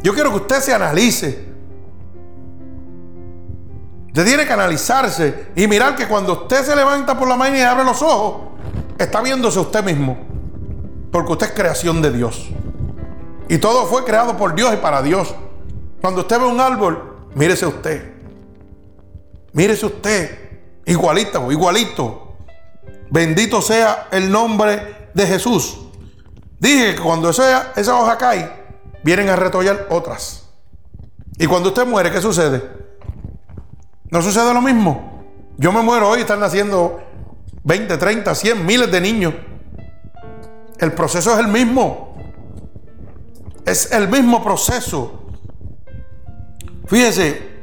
Yo 0.07 0.13
quiero 0.13 0.29
que 0.29 0.37
usted 0.37 0.61
se 0.61 0.73
analice 0.73 1.45
Usted 4.07 4.25
tiene 4.25 4.45
que 4.45 4.53
analizarse 4.53 5.47
y 5.53 5.67
mirar 5.67 5.97
que 5.97 6.07
cuando 6.07 6.31
usted 6.31 6.63
se 6.63 6.73
levanta 6.77 7.19
por 7.19 7.27
la 7.27 7.35
mañana 7.35 7.57
y 7.57 7.61
abre 7.63 7.83
los 7.83 8.01
ojos, 8.01 8.53
está 8.97 9.19
viéndose 9.19 9.59
usted 9.59 9.83
mismo. 9.83 10.17
Porque 11.11 11.33
usted 11.33 11.47
es 11.47 11.51
creación 11.51 12.01
de 12.01 12.13
Dios. 12.13 12.47
Y 13.49 13.57
todo 13.57 13.85
fue 13.85 14.05
creado 14.05 14.37
por 14.37 14.55
Dios 14.55 14.73
y 14.73 14.77
para 14.77 15.01
Dios. 15.01 15.35
Cuando 15.99 16.21
usted 16.21 16.39
ve 16.39 16.45
un 16.45 16.61
árbol, 16.61 17.27
mírese 17.35 17.65
usted. 17.65 18.13
Mírese 19.51 19.87
usted. 19.87 20.61
Igualito, 20.85 21.51
igualito. 21.51 22.37
Bendito 23.11 23.61
sea 23.61 24.07
el 24.11 24.31
nombre 24.31 25.09
de 25.13 25.27
Jesús. 25.27 25.79
Dije 26.61 26.95
que 26.95 27.01
cuando 27.01 27.29
esa, 27.29 27.73
esa 27.75 27.99
hoja 27.99 28.17
cae, 28.17 28.66
vienen 29.03 29.29
a 29.29 29.35
retollar 29.35 29.87
otras. 29.89 30.49
Y 31.37 31.45
cuando 31.45 31.69
usted 31.69 31.85
muere, 31.85 32.11
¿qué 32.11 32.21
sucede? 32.21 32.63
¿No 34.09 34.21
sucede 34.21 34.53
lo 34.53 34.61
mismo? 34.61 35.23
Yo 35.57 35.71
me 35.71 35.81
muero 35.81 36.09
hoy 36.09 36.21
están 36.21 36.39
naciendo 36.39 36.99
20, 37.63 37.97
30, 37.97 38.33
100, 38.33 38.65
miles 38.65 38.91
de 38.91 39.01
niños. 39.01 39.33
El 40.79 40.93
proceso 40.93 41.33
es 41.33 41.39
el 41.39 41.47
mismo. 41.47 42.15
Es 43.65 43.91
el 43.91 44.07
mismo 44.07 44.43
proceso. 44.43 45.25
Fíjese, 46.85 47.57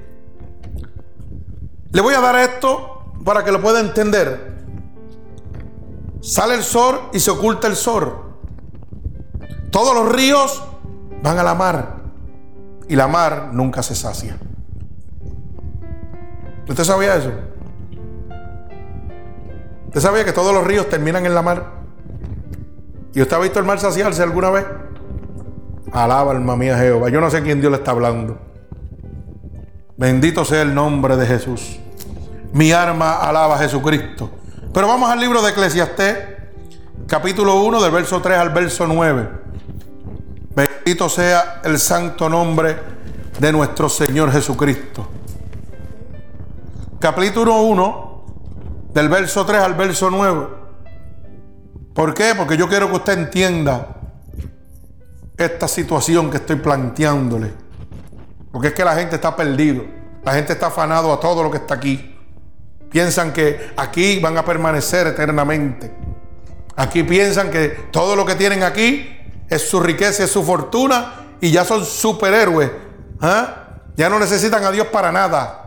le 1.90 2.00
voy 2.00 2.14
a 2.14 2.20
dar 2.20 2.36
esto 2.36 3.12
para 3.24 3.42
que 3.42 3.50
lo 3.50 3.60
pueda 3.62 3.80
entender. 3.80 4.54
Sale 6.20 6.54
el 6.54 6.62
sol 6.62 7.08
y 7.12 7.20
se 7.20 7.30
oculta 7.30 7.66
el 7.68 7.76
sol. 7.76 8.36
Todos 9.70 9.94
los 9.94 10.12
ríos 10.12 10.62
van 11.24 11.38
a 11.38 11.42
la 11.42 11.54
mar 11.54 11.94
y 12.86 12.94
la 12.94 13.08
mar 13.08 13.48
nunca 13.50 13.82
se 13.82 13.94
sacia. 13.94 14.36
¿Usted 16.68 16.84
sabía 16.84 17.16
eso? 17.16 17.32
¿Usted 19.86 20.00
sabía 20.00 20.26
que 20.26 20.32
todos 20.32 20.52
los 20.52 20.66
ríos 20.66 20.86
terminan 20.90 21.24
en 21.24 21.34
la 21.34 21.40
mar? 21.40 21.64
¿Y 23.14 23.22
usted 23.22 23.36
ha 23.36 23.40
visto 23.40 23.58
el 23.58 23.64
mar 23.64 23.80
saciarse 23.80 24.22
alguna 24.22 24.50
vez? 24.50 24.66
Alaba 25.92 26.32
alma 26.32 26.56
mía 26.56 26.76
Jehová. 26.76 27.08
Yo 27.08 27.22
no 27.22 27.30
sé 27.30 27.42
quién 27.42 27.58
Dios 27.58 27.70
le 27.70 27.78
está 27.78 27.92
hablando. 27.92 28.38
Bendito 29.96 30.44
sea 30.44 30.60
el 30.60 30.74
nombre 30.74 31.16
de 31.16 31.24
Jesús. 31.24 31.78
Mi 32.52 32.72
arma 32.72 33.14
alaba 33.14 33.54
a 33.54 33.58
Jesucristo. 33.58 34.30
Pero 34.74 34.88
vamos 34.88 35.10
al 35.10 35.20
libro 35.20 35.40
de 35.40 35.52
Eclesiastés, 35.52 36.18
capítulo 37.06 37.62
1, 37.62 37.80
del 37.82 37.92
verso 37.92 38.20
3 38.20 38.36
al 38.36 38.50
verso 38.50 38.86
9. 38.86 39.43
Bendito 40.84 41.08
sea 41.08 41.62
el 41.64 41.78
santo 41.78 42.28
nombre 42.28 42.76
de 43.38 43.52
nuestro 43.52 43.88
Señor 43.88 44.30
Jesucristo 44.30 45.08
capítulo 47.00 47.62
1, 47.62 48.24
del 48.92 49.08
verso 49.08 49.46
3 49.46 49.62
al 49.62 49.74
verso 49.74 50.10
9. 50.10 50.46
¿Por 51.94 52.12
qué? 52.12 52.34
Porque 52.36 52.58
yo 52.58 52.68
quiero 52.68 52.90
que 52.90 52.96
usted 52.96 53.18
entienda 53.18 53.96
esta 55.38 55.68
situación 55.68 56.30
que 56.30 56.36
estoy 56.36 56.56
planteándole. 56.56 57.52
Porque 58.52 58.68
es 58.68 58.74
que 58.74 58.84
la 58.84 58.94
gente 58.94 59.14
está 59.16 59.34
perdido. 59.34 59.84
La 60.22 60.34
gente 60.34 60.52
está 60.52 60.66
afanado 60.66 61.14
a 61.14 61.18
todo 61.18 61.42
lo 61.42 61.50
que 61.50 61.58
está 61.58 61.74
aquí. 61.74 62.14
Piensan 62.90 63.32
que 63.32 63.72
aquí 63.76 64.18
van 64.20 64.36
a 64.36 64.44
permanecer 64.44 65.06
eternamente. 65.06 65.94
Aquí 66.76 67.02
piensan 67.02 67.50
que 67.50 67.68
todo 67.90 68.16
lo 68.16 68.26
que 68.26 68.34
tienen 68.34 68.62
aquí 68.62 69.23
es 69.48 69.68
su 69.68 69.80
riqueza, 69.80 70.24
es 70.24 70.30
su 70.30 70.42
fortuna 70.42 71.36
y 71.40 71.50
ya 71.50 71.64
son 71.64 71.84
superhéroes. 71.84 72.70
¿ah? 73.20 73.64
Ya 73.96 74.08
no 74.08 74.18
necesitan 74.18 74.64
a 74.64 74.70
Dios 74.70 74.88
para 74.88 75.12
nada. 75.12 75.60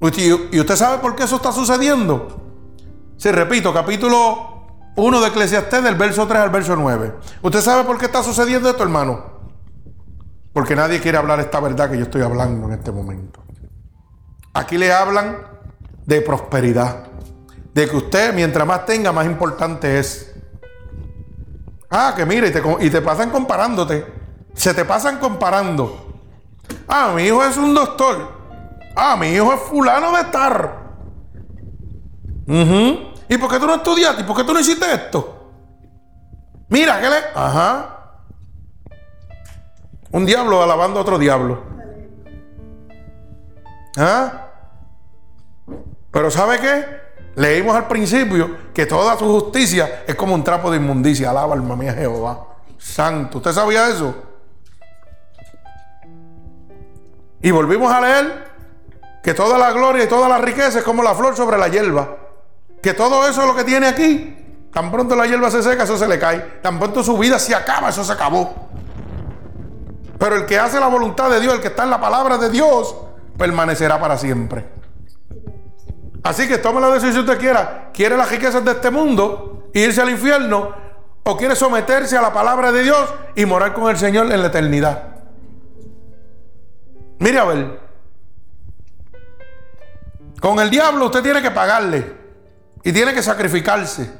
¿Y 0.00 0.60
usted 0.60 0.76
sabe 0.76 0.98
por 0.98 1.14
qué 1.14 1.24
eso 1.24 1.36
está 1.36 1.52
sucediendo? 1.52 2.40
Sí, 3.16 3.30
repito, 3.30 3.72
capítulo 3.72 4.92
1 4.96 5.20
de 5.20 5.28
Eclesiastés, 5.28 5.82
del 5.82 5.94
verso 5.94 6.26
3 6.26 6.40
al 6.40 6.50
verso 6.50 6.76
9. 6.76 7.14
¿Usted 7.42 7.60
sabe 7.60 7.84
por 7.84 7.96
qué 7.98 8.06
está 8.06 8.22
sucediendo 8.22 8.68
esto, 8.68 8.82
hermano? 8.82 9.34
Porque 10.52 10.76
nadie 10.76 11.00
quiere 11.00 11.18
hablar 11.18 11.40
esta 11.40 11.58
verdad 11.60 11.90
que 11.90 11.96
yo 11.96 12.04
estoy 12.04 12.22
hablando 12.22 12.66
en 12.66 12.74
este 12.74 12.92
momento. 12.92 13.42
Aquí 14.52 14.78
le 14.78 14.92
hablan 14.92 15.38
de 16.06 16.20
prosperidad. 16.20 17.06
De 17.72 17.88
que 17.88 17.96
usted, 17.96 18.34
mientras 18.34 18.66
más 18.66 18.86
tenga, 18.86 19.10
más 19.10 19.26
importante 19.26 19.98
es. 19.98 20.33
Ah, 21.96 22.12
que 22.16 22.26
mire, 22.26 22.48
y 22.48 22.50
te, 22.50 22.60
y 22.80 22.90
te 22.90 23.00
pasan 23.00 23.30
comparándote. 23.30 24.04
Se 24.52 24.74
te 24.74 24.84
pasan 24.84 25.18
comparando. 25.20 26.20
Ah, 26.88 27.12
mi 27.14 27.22
hijo 27.22 27.44
es 27.44 27.56
un 27.56 27.72
doctor. 27.72 28.32
Ah, 28.96 29.16
mi 29.16 29.28
hijo 29.28 29.52
es 29.52 29.60
fulano 29.60 30.10
de 30.10 30.22
estar. 30.22 30.84
¿Y 33.28 33.38
por 33.38 33.48
qué 33.48 33.60
tú 33.60 33.66
no 33.68 33.76
estudiaste? 33.76 34.22
¿Y 34.22 34.24
por 34.24 34.36
qué 34.36 34.42
tú 34.42 34.52
no 34.52 34.58
hiciste 34.58 34.92
esto? 34.92 35.52
Mira, 36.68 37.00
¿qué 37.00 37.10
le? 37.10 37.16
Ajá. 37.32 38.16
Un 40.10 40.26
diablo 40.26 40.64
alabando 40.64 40.98
a 40.98 41.02
otro 41.02 41.16
diablo. 41.16 41.62
¿Ah? 43.96 44.48
Pero 46.10 46.28
¿sabe 46.28 46.58
qué? 46.58 47.03
Leímos 47.36 47.74
al 47.74 47.88
principio 47.88 48.72
que 48.72 48.86
toda 48.86 49.18
su 49.18 49.26
justicia 49.26 50.04
es 50.06 50.14
como 50.14 50.34
un 50.34 50.44
trapo 50.44 50.70
de 50.70 50.76
inmundicia. 50.76 51.30
Alaba 51.30 51.54
alma 51.54 51.76
mía 51.76 51.92
Jehová. 51.92 52.46
Santo. 52.78 53.38
¿Usted 53.38 53.52
sabía 53.52 53.88
eso? 53.88 54.14
Y 57.42 57.50
volvimos 57.50 57.92
a 57.92 58.00
leer 58.00 58.52
que 59.22 59.34
toda 59.34 59.58
la 59.58 59.72
gloria 59.72 60.04
y 60.04 60.08
toda 60.08 60.28
la 60.28 60.38
riqueza 60.38 60.78
es 60.78 60.84
como 60.84 61.02
la 61.02 61.14
flor 61.14 61.36
sobre 61.36 61.58
la 61.58 61.68
hierba. 61.68 62.16
Que 62.82 62.94
todo 62.94 63.26
eso 63.26 63.40
es 63.40 63.46
lo 63.46 63.56
que 63.56 63.64
tiene 63.64 63.88
aquí. 63.88 64.68
Tan 64.72 64.90
pronto 64.90 65.14
la 65.16 65.26
hierba 65.26 65.50
se 65.50 65.62
seca, 65.62 65.84
eso 65.84 65.96
se 65.96 66.06
le 66.06 66.18
cae. 66.18 66.38
Tan 66.62 66.78
pronto 66.78 67.02
su 67.02 67.16
vida 67.18 67.38
se 67.38 67.54
acaba, 67.54 67.88
eso 67.88 68.04
se 68.04 68.12
acabó. 68.12 68.54
Pero 70.18 70.36
el 70.36 70.46
que 70.46 70.58
hace 70.58 70.78
la 70.80 70.88
voluntad 70.88 71.30
de 71.30 71.40
Dios, 71.40 71.54
el 71.54 71.60
que 71.60 71.68
está 71.68 71.84
en 71.84 71.90
la 71.90 72.00
palabra 72.00 72.38
de 72.38 72.50
Dios, 72.50 72.94
permanecerá 73.36 73.98
para 74.00 74.16
siempre. 74.16 74.64
Así 76.24 76.48
que 76.48 76.56
tome 76.56 76.80
la 76.80 76.88
decisión 76.88 77.12
si 77.12 77.20
usted 77.20 77.38
quiera. 77.38 77.90
¿Quiere 77.92 78.16
las 78.16 78.30
riquezas 78.30 78.64
de 78.64 78.72
este 78.72 78.90
mundo 78.90 79.68
e 79.74 79.80
irse 79.80 80.00
al 80.00 80.08
infierno? 80.08 80.74
¿O 81.22 81.36
quiere 81.36 81.54
someterse 81.54 82.16
a 82.16 82.22
la 82.22 82.32
palabra 82.32 82.72
de 82.72 82.82
Dios 82.82 83.14
y 83.34 83.44
morar 83.44 83.74
con 83.74 83.90
el 83.90 83.98
Señor 83.98 84.32
en 84.32 84.40
la 84.40 84.48
eternidad? 84.48 85.16
Mire 87.18 87.38
a 87.38 87.44
ver. 87.44 87.80
Con 90.40 90.58
el 90.60 90.70
diablo 90.70 91.06
usted 91.06 91.22
tiene 91.22 91.42
que 91.42 91.50
pagarle 91.50 92.12
y 92.82 92.92
tiene 92.92 93.12
que 93.12 93.22
sacrificarse. 93.22 94.10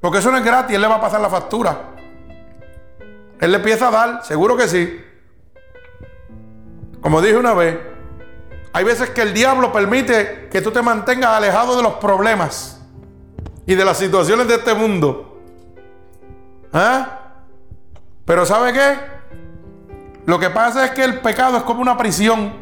Porque 0.00 0.18
eso 0.18 0.32
no 0.32 0.38
es 0.38 0.44
gratis, 0.44 0.74
él 0.74 0.82
le 0.82 0.88
va 0.88 0.96
a 0.96 1.00
pasar 1.00 1.20
la 1.20 1.30
factura. 1.30 1.90
Él 3.40 3.50
le 3.52 3.56
empieza 3.56 3.88
a 3.88 3.90
dar, 3.90 4.24
seguro 4.24 4.56
que 4.56 4.66
sí. 4.66 5.04
Como 7.00 7.22
dije 7.22 7.36
una 7.36 7.54
vez, 7.54 7.78
hay 8.72 8.84
veces 8.84 9.10
que 9.10 9.22
el 9.22 9.34
diablo 9.34 9.72
permite 9.72 10.48
que 10.50 10.60
tú 10.60 10.70
te 10.70 10.82
mantengas 10.82 11.30
alejado 11.30 11.76
de 11.76 11.82
los 11.82 11.94
problemas 11.94 12.80
y 13.66 13.74
de 13.74 13.84
las 13.84 13.98
situaciones 13.98 14.46
de 14.48 14.54
este 14.54 14.74
mundo. 14.74 15.38
¿Ah? 16.72 17.18
Pero 18.24 18.46
¿sabe 18.46 18.72
qué? 18.72 18.96
Lo 20.26 20.38
que 20.38 20.50
pasa 20.50 20.84
es 20.84 20.90
que 20.92 21.02
el 21.02 21.20
pecado 21.20 21.56
es 21.56 21.62
como 21.64 21.82
una 21.82 21.96
prisión. 21.96 22.52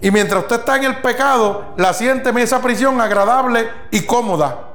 Y 0.00 0.10
mientras 0.10 0.42
usted 0.42 0.60
está 0.60 0.76
en 0.76 0.84
el 0.84 1.00
pecado, 1.00 1.72
la 1.76 1.92
siente 1.92 2.30
esa 2.42 2.60
prisión 2.60 3.00
agradable 3.00 3.68
y 3.90 4.02
cómoda. 4.02 4.68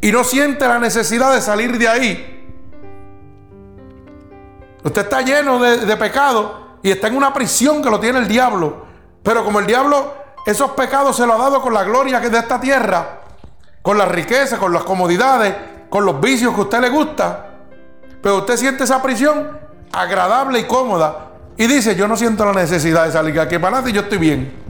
Y 0.00 0.12
no 0.12 0.24
siente 0.24 0.66
la 0.66 0.78
necesidad 0.78 1.34
de 1.34 1.40
salir 1.40 1.76
de 1.78 1.88
ahí. 1.88 2.32
Usted 4.84 5.02
está 5.02 5.22
lleno 5.22 5.58
de, 5.60 5.96
pecado 5.96 6.78
y 6.82 6.90
está 6.90 7.08
en 7.08 7.16
una 7.16 7.32
prisión 7.32 7.82
que 7.82 7.90
lo 7.90 8.00
tiene 8.00 8.18
el 8.18 8.28
diablo. 8.28 8.91
Pero 9.22 9.44
como 9.44 9.60
el 9.60 9.66
diablo 9.66 10.14
esos 10.44 10.72
pecados 10.72 11.16
se 11.16 11.26
lo 11.26 11.34
ha 11.34 11.38
dado 11.38 11.62
con 11.62 11.72
la 11.72 11.84
gloria 11.84 12.20
que 12.20 12.28
de 12.28 12.38
esta 12.38 12.60
tierra, 12.60 13.20
con 13.80 13.96
la 13.96 14.06
riqueza, 14.06 14.58
con 14.58 14.72
las 14.72 14.82
comodidades, 14.82 15.54
con 15.88 16.04
los 16.04 16.20
vicios 16.20 16.52
que 16.54 16.60
a 16.60 16.64
usted 16.64 16.80
le 16.80 16.88
gusta, 16.88 17.46
pero 18.20 18.38
usted 18.38 18.56
siente 18.56 18.84
esa 18.84 19.00
prisión 19.02 19.58
agradable 19.92 20.58
y 20.60 20.64
cómoda 20.64 21.28
y 21.56 21.66
dice, 21.66 21.94
yo 21.94 22.08
no 22.08 22.16
siento 22.16 22.44
la 22.44 22.52
necesidad 22.52 23.04
de 23.04 23.12
salir 23.12 23.38
aquí 23.38 23.58
para 23.58 23.76
adelante, 23.76 23.92
yo 23.92 24.02
estoy 24.02 24.18
bien. 24.18 24.62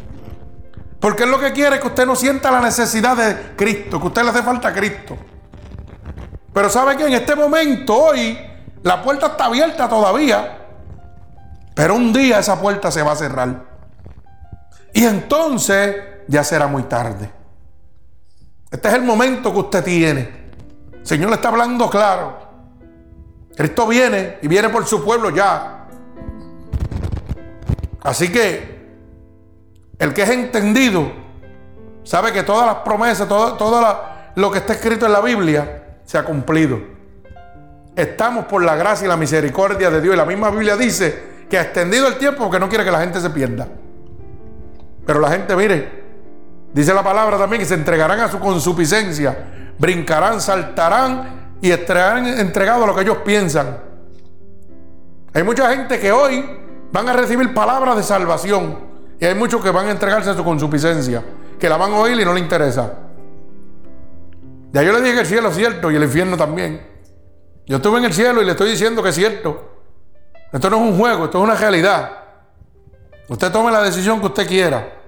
Porque 1.01 1.25
es 1.25 1.29
lo 1.29 1.41
que 1.41 1.53
quiere 1.53 1.81
que 1.81 1.87
usted 1.87 2.07
no 2.07 2.15
sienta 2.15 2.51
la 2.51 2.61
necesidad 2.61 3.17
de 3.17 3.55
Cristo, 3.57 3.99
que 3.99 4.05
a 4.05 4.09
usted 4.09 4.23
le 4.23 4.31
hace 4.31 4.43
falta 4.43 4.69
a 4.69 4.73
Cristo. 4.73 5.17
Pero 6.53 6.69
sabe 6.69 6.97
que 6.97 7.07
en 7.07 7.15
este 7.15 7.35
momento, 7.35 7.97
hoy, 7.97 8.39
la 8.83 9.03
puerta 9.03 9.29
está 9.29 9.47
abierta 9.47 9.89
todavía. 9.89 10.59
Pero 11.75 11.95
un 11.95 12.13
día 12.13 12.39
esa 12.39 12.61
puerta 12.61 12.91
se 12.91 13.03
va 13.03 13.13
a 13.13 13.17
cerrar. 13.17 13.72
Y 14.93 15.05
entonces 15.05 15.97
ya 16.29 16.45
será 16.45 16.67
muy 16.67 16.85
tarde. 16.85 17.31
Este 18.71 18.89
es 18.89 18.95
el 18.95 19.03
momento 19.03 19.53
que 19.53 19.59
usted 19.59 19.85
tiene. 19.85 20.43
El 20.93 21.07
Señor 21.07 21.31
le 21.31 21.37
está 21.37 21.49
hablando 21.49 21.91
claro. 21.91 22.39
Cristo 23.57 23.87
viene 23.87 24.39
y 24.41 24.49
viene 24.49 24.69
por 24.71 24.87
su 24.87 25.05
pueblo 25.05 25.31
ya. 25.31 25.87
Así 28.03 28.33
que 28.33 28.73
el 29.99 30.13
que 30.13 30.23
es 30.23 30.31
entendido 30.31 31.13
sabe 32.03 32.33
que 32.33 32.43
todas 32.43 32.67
las 32.67 32.77
promesas, 32.77 33.29
todo, 33.29 34.01
lo 34.35 34.51
que 34.51 34.59
está 34.59 34.73
escrito 34.73 35.07
en 35.07 35.13
la 35.13 35.21
Biblia 35.21 35.99
se 36.05 36.19
ha 36.19 36.25
cumplido. 36.25 36.81
Estamos 37.95 38.47
por 38.47 38.65
la 38.65 38.75
gracia 38.75 39.05
y 39.05 39.09
la 39.09 39.17
misericordia 39.17 39.91
de 39.91 40.01
Dios. 40.01 40.15
Y 40.15 40.17
la 40.17 40.25
misma 40.25 40.51
Biblia 40.51 40.77
dice 40.77 41.45
que 41.49 41.59
ha 41.59 41.63
extendido 41.63 42.09
el 42.09 42.17
tiempo 42.17 42.45
porque 42.45 42.59
no 42.59 42.69
quiere 42.69 42.85
que 42.85 42.91
la 42.91 43.01
gente 43.01 43.21
se 43.21 43.29
pierda. 43.31 43.69
Pero 45.05 45.21
la 45.21 45.31
gente, 45.31 45.57
mire, 45.57 46.03
dice 46.73 46.95
la 46.95 47.03
palabra 47.03 47.39
también 47.39 47.61
que 47.61 47.67
se 47.67 47.75
entregarán 47.75 48.21
a 48.21 48.29
su 48.29 48.39
consuficiencia, 48.39 49.73
brincarán, 49.79 50.41
saltarán 50.41 51.57
y 51.61 51.71
estarán 51.71 52.27
entregados 52.27 52.85
a 52.85 52.87
lo 52.87 52.95
que 52.95 53.03
ellos 53.03 53.19
piensan. 53.25 53.79
Hay 55.35 55.43
mucha 55.43 55.71
gente 55.75 55.99
que 55.99 56.13
hoy 56.13 56.45
van 56.93 57.09
a 57.09 57.13
recibir 57.15 57.53
palabras 57.55 57.97
de 57.97 58.03
salvación. 58.03 58.93
Y 59.19 59.25
hay 59.25 59.35
muchos 59.35 59.63
que 59.63 59.71
van 59.71 59.87
a 59.87 59.91
entregarse 59.93 60.31
a 60.31 60.35
su 60.35 60.45
consuficiencia, 60.45 61.23
que 61.59 61.69
la 61.69 61.77
van 61.77 61.93
a 61.93 61.97
oír 61.97 62.21
y 62.21 62.25
no 62.25 62.35
le 62.35 62.41
interesa. 62.41 62.93
Ya 64.73 64.83
yo 64.83 64.93
le 64.93 65.01
dije 65.01 65.15
que 65.15 65.21
el 65.21 65.27
cielo 65.27 65.49
es 65.49 65.57
cierto 65.57 65.91
y 65.91 65.97
el 65.97 66.03
infierno 66.03 66.37
también. 66.37 66.85
Yo 67.67 67.77
estuve 67.77 67.99
en 67.99 68.07
el 68.07 68.13
cielo 68.13 68.43
y 68.43 68.45
le 68.45 68.53
estoy 68.53 68.71
diciendo 68.71 69.03
que 69.03 69.11
es 69.11 69.15
cierto. 69.15 69.71
Esto 70.53 70.69
no 70.69 70.77
es 70.77 70.83
un 70.83 70.99
juego, 70.99 71.27
esto 71.27 71.39
es 71.39 71.45
una 71.45 71.55
realidad. 71.55 72.22
Usted 73.29 73.53
tome 73.53 73.71
la 73.71 73.83
decisión 73.83 74.21
que 74.21 74.27
usted 74.27 74.47
quiera. 74.47 75.01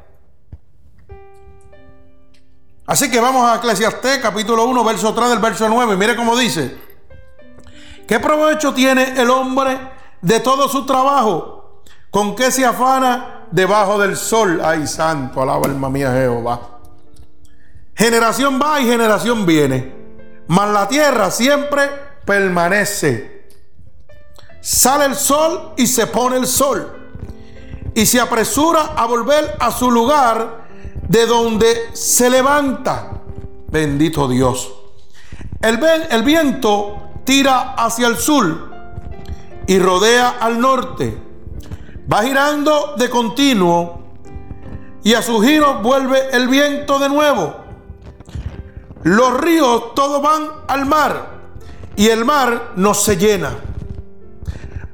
Así 2.87 3.11
que 3.11 3.19
vamos 3.19 3.49
a 3.51 3.57
Eclesiastés 3.57 4.19
capítulo 4.19 4.65
1, 4.65 4.85
verso 4.85 5.15
3 5.15 5.31
del 5.31 5.39
verso 5.39 5.69
9. 5.69 5.97
Mire 5.97 6.15
cómo 6.15 6.37
dice. 6.37 6.77
¿Qué 8.07 8.21
provecho 8.21 8.75
tiene 8.75 9.21
el 9.21 9.31
hombre 9.31 9.79
de 10.21 10.41
todo 10.41 10.69
su 10.69 10.85
trabajo? 10.85 11.83
¿Con 12.11 12.37
qué 12.37 12.51
se 12.51 12.65
afana 12.65 13.47
debajo 13.51 13.99
del 13.99 14.17
sol? 14.17 14.61
Ay, 14.63 14.87
santo, 14.87 15.41
alaba 15.41 15.67
alma 15.67 15.89
mía 15.89 16.13
Jehová. 16.13 16.61
Generación 17.95 18.61
va 18.63 18.81
y 18.81 18.87
generación 18.87 19.47
viene. 19.47 19.95
Mas 20.47 20.71
la 20.71 20.87
tierra 20.87 21.31
siempre 21.31 21.89
permanece. 22.27 23.49
Sale 24.61 25.07
el 25.07 25.15
sol 25.15 25.73
y 25.77 25.87
se 25.87 26.07
pone 26.07 26.37
el 26.37 26.47
sol. 26.47 27.04
Y 27.95 28.07
se 28.07 28.21
apresura 28.21 28.93
a 28.97 29.07
volver 29.07 29.57
a 29.61 29.71
su 29.71 29.91
lugar 29.91 30.67
de 31.09 31.27
donde 31.27 31.91
se 31.93 32.29
levanta. 32.29 33.23
Bendito 33.69 34.29
Dios. 34.29 34.73
El, 35.61 35.81
el 36.11 36.23
viento 36.23 37.11
tira 37.25 37.75
hacia 37.75 38.09
el 38.09 38.17
sur 38.17 38.71
y 39.67 39.79
rodea 39.79 40.37
al 40.41 40.61
norte 40.61 41.25
Va 42.13 42.23
girando 42.23 42.95
de 42.99 43.09
continuo 43.09 44.03
y 45.03 45.15
a 45.15 45.23
su 45.23 45.41
giro 45.41 45.81
vuelve 45.83 46.31
el 46.33 46.49
viento 46.49 46.99
de 46.99 47.09
nuevo. 47.09 47.57
Los 49.03 49.41
ríos 49.41 49.95
todos 49.95 50.21
van 50.21 50.49
al 50.69 50.85
mar 50.85 51.31
y 51.97 52.09
el 52.09 52.25
mar 52.25 52.73
no 52.77 52.93
se 52.95 53.17
llena. 53.17 53.57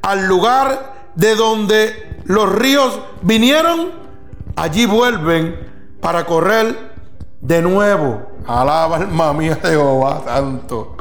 al 0.03 0.27
lugar 0.27 1.11
de 1.15 1.35
donde 1.35 2.10
los 2.31 2.49
ríos 2.49 2.97
vinieron, 3.23 3.91
allí 4.55 4.87
vuelven 4.87 5.97
para 6.01 6.25
correr 6.27 6.93
de 7.41 7.61
nuevo. 7.61 8.25
Alaba 8.47 8.99
alma 8.99 9.33
mía 9.33 9.59
Jehová 9.61 10.23
tanto. 10.25 10.97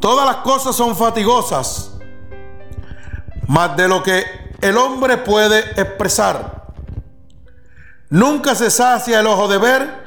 Todas 0.00 0.24
las 0.24 0.36
cosas 0.36 0.74
son 0.74 0.96
fatigosas, 0.96 1.98
más 3.46 3.76
de 3.76 3.86
lo 3.86 4.02
que 4.02 4.24
el 4.62 4.78
hombre 4.78 5.18
puede 5.18 5.58
expresar. 5.78 6.72
Nunca 8.08 8.54
se 8.54 8.70
sacia 8.70 9.20
el 9.20 9.26
ojo 9.26 9.46
de 9.46 9.58
ver, 9.58 10.04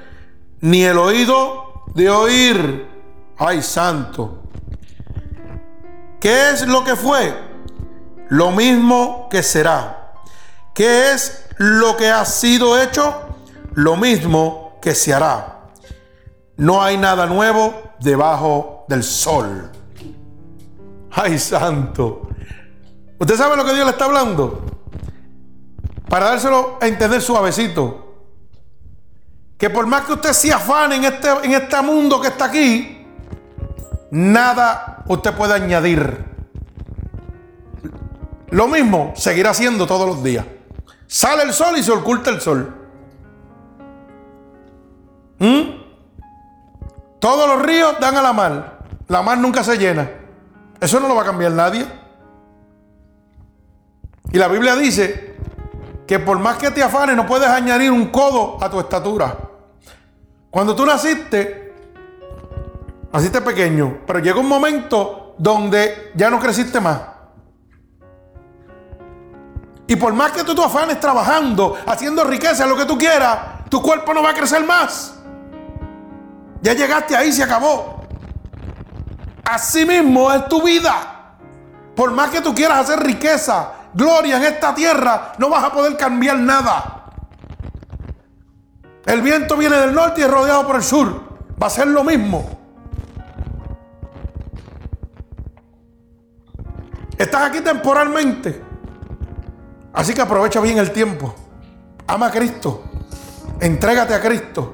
ni 0.61 0.81
el 0.83 0.97
oído 0.97 1.83
de 1.93 2.09
oír. 2.09 2.87
Ay, 3.37 3.61
santo. 3.61 4.41
¿Qué 6.19 6.49
es 6.49 6.67
lo 6.67 6.83
que 6.83 6.95
fue? 6.95 7.50
Lo 8.31 8.51
mismo 8.51 9.27
que 9.29 9.43
será. 9.43 10.13
¿Qué 10.73 11.11
es 11.11 11.47
lo 11.57 11.97
que 11.97 12.09
ha 12.09 12.23
sido 12.23 12.81
hecho? 12.81 13.13
Lo 13.73 13.97
mismo 13.97 14.79
que 14.81 14.95
se 14.95 15.13
hará. 15.13 15.65
No 16.55 16.81
hay 16.81 16.95
nada 16.95 17.25
nuevo 17.25 17.91
debajo 17.99 18.85
del 18.87 19.03
sol. 19.03 19.69
Ay, 21.11 21.37
santo. 21.37 22.29
¿Usted 23.19 23.35
sabe 23.35 23.57
lo 23.57 23.65
que 23.65 23.73
Dios 23.73 23.83
le 23.83 23.91
está 23.91 24.05
hablando? 24.05 24.65
Para 26.07 26.27
dárselo 26.27 26.77
a 26.79 26.87
entender 26.87 27.21
suavecito. 27.21 28.29
Que 29.57 29.69
por 29.69 29.87
más 29.87 30.05
que 30.05 30.13
usted 30.13 30.31
se 30.31 30.53
afane 30.53 30.95
en 30.95 31.03
este, 31.03 31.29
en 31.43 31.51
este 31.51 31.81
mundo 31.81 32.21
que 32.21 32.29
está 32.29 32.45
aquí, 32.45 33.05
nada 34.09 35.03
usted 35.07 35.33
puede 35.33 35.53
añadir. 35.53 36.30
Lo 38.51 38.67
mismo 38.67 39.13
seguirá 39.15 39.51
haciendo 39.51 39.87
todos 39.87 40.07
los 40.07 40.23
días. 40.23 40.45
Sale 41.07 41.43
el 41.43 41.53
sol 41.53 41.77
y 41.77 41.83
se 41.83 41.91
oculta 41.91 42.29
el 42.29 42.41
sol. 42.41 42.73
¿Mm? 45.39 45.61
Todos 47.19 47.47
los 47.47 47.65
ríos 47.65 47.95
dan 47.99 48.17
a 48.17 48.21
la 48.21 48.33
mar. 48.33 48.79
La 49.07 49.21
mar 49.21 49.37
nunca 49.37 49.63
se 49.63 49.77
llena. 49.77 50.09
Eso 50.79 50.99
no 50.99 51.07
lo 51.07 51.15
va 51.15 51.21
a 51.21 51.25
cambiar 51.25 51.51
nadie. 51.53 51.85
Y 54.31 54.37
la 54.37 54.47
Biblia 54.47 54.75
dice 54.75 55.35
que 56.07 56.19
por 56.19 56.39
más 56.39 56.57
que 56.57 56.71
te 56.71 56.83
afanes 56.83 57.15
no 57.15 57.25
puedes 57.25 57.47
añadir 57.47 57.91
un 57.91 58.07
codo 58.07 58.57
a 58.61 58.69
tu 58.69 58.79
estatura. 58.79 59.37
Cuando 60.49 60.75
tú 60.75 60.85
naciste, 60.85 61.73
naciste 63.13 63.41
pequeño, 63.41 63.99
pero 64.05 64.19
llega 64.19 64.39
un 64.39 64.47
momento 64.47 65.35
donde 65.37 66.11
ya 66.15 66.29
no 66.29 66.39
creciste 66.39 66.81
más. 66.81 66.99
Y 69.91 69.97
por 69.97 70.13
más 70.13 70.31
que 70.31 70.45
tú 70.45 70.55
te 70.55 70.63
afanes 70.63 71.01
trabajando, 71.01 71.77
haciendo 71.85 72.23
riqueza, 72.23 72.65
lo 72.65 72.77
que 72.77 72.85
tú 72.85 72.97
quieras, 72.97 73.67
tu 73.67 73.81
cuerpo 73.81 74.13
no 74.13 74.23
va 74.23 74.29
a 74.29 74.33
crecer 74.33 74.63
más. 74.65 75.15
Ya 76.61 76.71
llegaste 76.71 77.13
ahí, 77.13 77.33
se 77.33 77.43
acabó. 77.43 78.05
Así 79.43 79.85
mismo 79.85 80.31
es 80.31 80.47
tu 80.47 80.63
vida. 80.63 81.35
Por 81.93 82.11
más 82.11 82.29
que 82.29 82.39
tú 82.39 82.55
quieras 82.55 82.79
hacer 82.89 83.03
riqueza, 83.03 83.73
gloria 83.93 84.37
en 84.37 84.45
esta 84.45 84.73
tierra, 84.73 85.33
no 85.37 85.49
vas 85.49 85.65
a 85.65 85.73
poder 85.73 85.97
cambiar 85.97 86.39
nada. 86.39 87.09
El 89.05 89.21
viento 89.21 89.57
viene 89.57 89.75
del 89.75 89.93
norte 89.93 90.21
y 90.21 90.23
es 90.23 90.31
rodeado 90.31 90.65
por 90.65 90.77
el 90.77 90.83
sur. 90.83 91.21
Va 91.61 91.67
a 91.67 91.69
ser 91.69 91.87
lo 91.87 92.05
mismo. 92.05 92.49
Estás 97.17 97.49
aquí 97.49 97.59
temporalmente. 97.59 98.70
Así 99.93 100.13
que 100.13 100.21
aprovecha 100.21 100.59
bien 100.61 100.77
el 100.77 100.91
tiempo. 100.91 101.33
Ama 102.07 102.27
a 102.27 102.31
Cristo. 102.31 102.83
Entrégate 103.59 104.13
a 104.13 104.21
Cristo. 104.21 104.73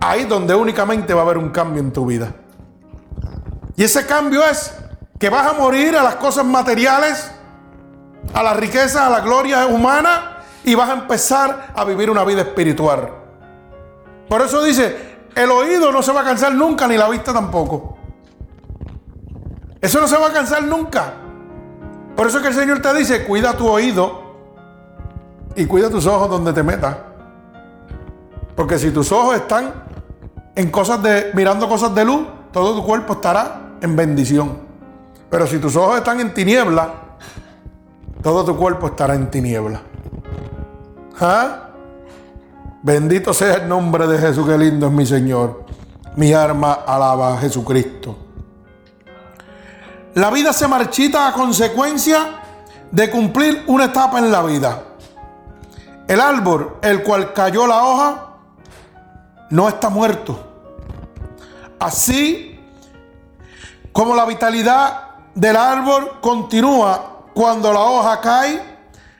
Ahí 0.00 0.24
donde 0.24 0.54
únicamente 0.54 1.12
va 1.12 1.20
a 1.20 1.24
haber 1.24 1.38
un 1.38 1.50
cambio 1.50 1.82
en 1.82 1.92
tu 1.92 2.06
vida. 2.06 2.34
Y 3.76 3.84
ese 3.84 4.06
cambio 4.06 4.44
es 4.44 4.74
que 5.18 5.28
vas 5.28 5.46
a 5.46 5.52
morir 5.52 5.96
a 5.96 6.02
las 6.02 6.16
cosas 6.16 6.44
materiales, 6.44 7.30
a 8.32 8.42
la 8.42 8.54
riqueza, 8.54 9.06
a 9.06 9.10
la 9.10 9.20
gloria 9.20 9.66
humana 9.66 10.38
y 10.64 10.74
vas 10.74 10.88
a 10.90 10.94
empezar 10.94 11.72
a 11.74 11.84
vivir 11.84 12.10
una 12.10 12.24
vida 12.24 12.42
espiritual. 12.42 13.10
Por 14.28 14.40
eso 14.42 14.62
dice, 14.62 15.18
el 15.34 15.50
oído 15.50 15.92
no 15.92 16.02
se 16.02 16.12
va 16.12 16.20
a 16.20 16.24
cansar 16.24 16.54
nunca 16.54 16.86
ni 16.86 16.96
la 16.96 17.08
vista 17.08 17.32
tampoco. 17.32 17.98
Eso 19.80 20.00
no 20.00 20.06
se 20.06 20.16
va 20.16 20.28
a 20.28 20.32
cansar 20.32 20.62
nunca. 20.62 21.14
Por 22.20 22.26
eso 22.26 22.42
que 22.42 22.48
el 22.48 22.54
Señor 22.54 22.82
te 22.82 22.92
dice, 22.92 23.24
cuida 23.24 23.54
tu 23.54 23.66
oído 23.66 24.20
y 25.56 25.64
cuida 25.64 25.88
tus 25.88 26.06
ojos 26.06 26.28
donde 26.28 26.52
te 26.52 26.62
metas. 26.62 26.94
Porque 28.54 28.78
si 28.78 28.90
tus 28.90 29.10
ojos 29.10 29.36
están 29.36 29.72
en 30.54 30.70
cosas 30.70 31.02
de, 31.02 31.30
mirando 31.32 31.66
cosas 31.66 31.94
de 31.94 32.04
luz, 32.04 32.26
todo 32.52 32.74
tu 32.74 32.84
cuerpo 32.84 33.14
estará 33.14 33.70
en 33.80 33.96
bendición. 33.96 34.58
Pero 35.30 35.46
si 35.46 35.56
tus 35.56 35.74
ojos 35.76 35.96
están 35.96 36.20
en 36.20 36.34
tiniebla, 36.34 36.92
todo 38.22 38.44
tu 38.44 38.54
cuerpo 38.54 38.88
estará 38.88 39.14
en 39.14 39.30
tiniebla. 39.30 39.80
¿Ah? 41.18 41.70
Bendito 42.82 43.32
sea 43.32 43.54
el 43.54 43.66
nombre 43.66 44.06
de 44.06 44.18
Jesús, 44.18 44.46
que 44.46 44.58
lindo 44.58 44.88
es 44.88 44.92
mi 44.92 45.06
Señor. 45.06 45.64
Mi 46.16 46.34
alma 46.34 46.80
alaba 46.86 47.32
a 47.32 47.38
Jesucristo. 47.38 48.14
La 50.14 50.30
vida 50.30 50.52
se 50.52 50.66
marchita 50.66 51.28
a 51.28 51.32
consecuencia 51.32 52.40
de 52.90 53.10
cumplir 53.10 53.64
una 53.68 53.86
etapa 53.86 54.18
en 54.18 54.32
la 54.32 54.42
vida. 54.42 54.82
El 56.08 56.20
árbol, 56.20 56.78
el 56.82 57.02
cual 57.02 57.32
cayó 57.32 57.66
la 57.66 57.84
hoja, 57.84 58.26
no 59.50 59.68
está 59.68 59.88
muerto. 59.88 60.38
Así 61.78 62.60
como 63.92 64.16
la 64.16 64.26
vitalidad 64.26 65.10
del 65.34 65.56
árbol 65.56 66.18
continúa 66.20 67.20
cuando 67.32 67.72
la 67.72 67.80
hoja 67.80 68.20
cae, 68.20 68.60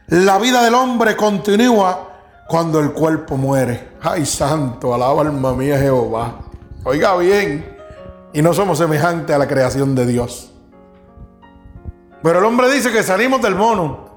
la 0.09 0.38
vida 0.38 0.62
del 0.64 0.74
hombre 0.74 1.16
continúa 1.16 2.09
cuando 2.49 2.80
el 2.80 2.93
cuerpo 2.93 3.36
muere. 3.36 3.93
Ay, 4.03 4.26
santo, 4.26 4.93
alaba 4.93 5.22
alma 5.22 5.53
mía 5.55 5.78
Jehová. 5.78 6.34
Oiga 6.82 7.16
bien, 7.16 7.78
y 8.32 8.43
no 8.43 8.53
somos 8.53 8.78
semejantes 8.78 9.34
a 9.34 9.38
la 9.38 9.47
creación 9.47 9.95
de 9.95 10.07
Dios. 10.07 10.50
Pero 12.23 12.39
el 12.39 12.45
hombre 12.45 12.71
dice 12.71 12.93
que 12.93 13.03
salimos 13.03 13.41
del 13.41 13.55
mono. 13.55 14.11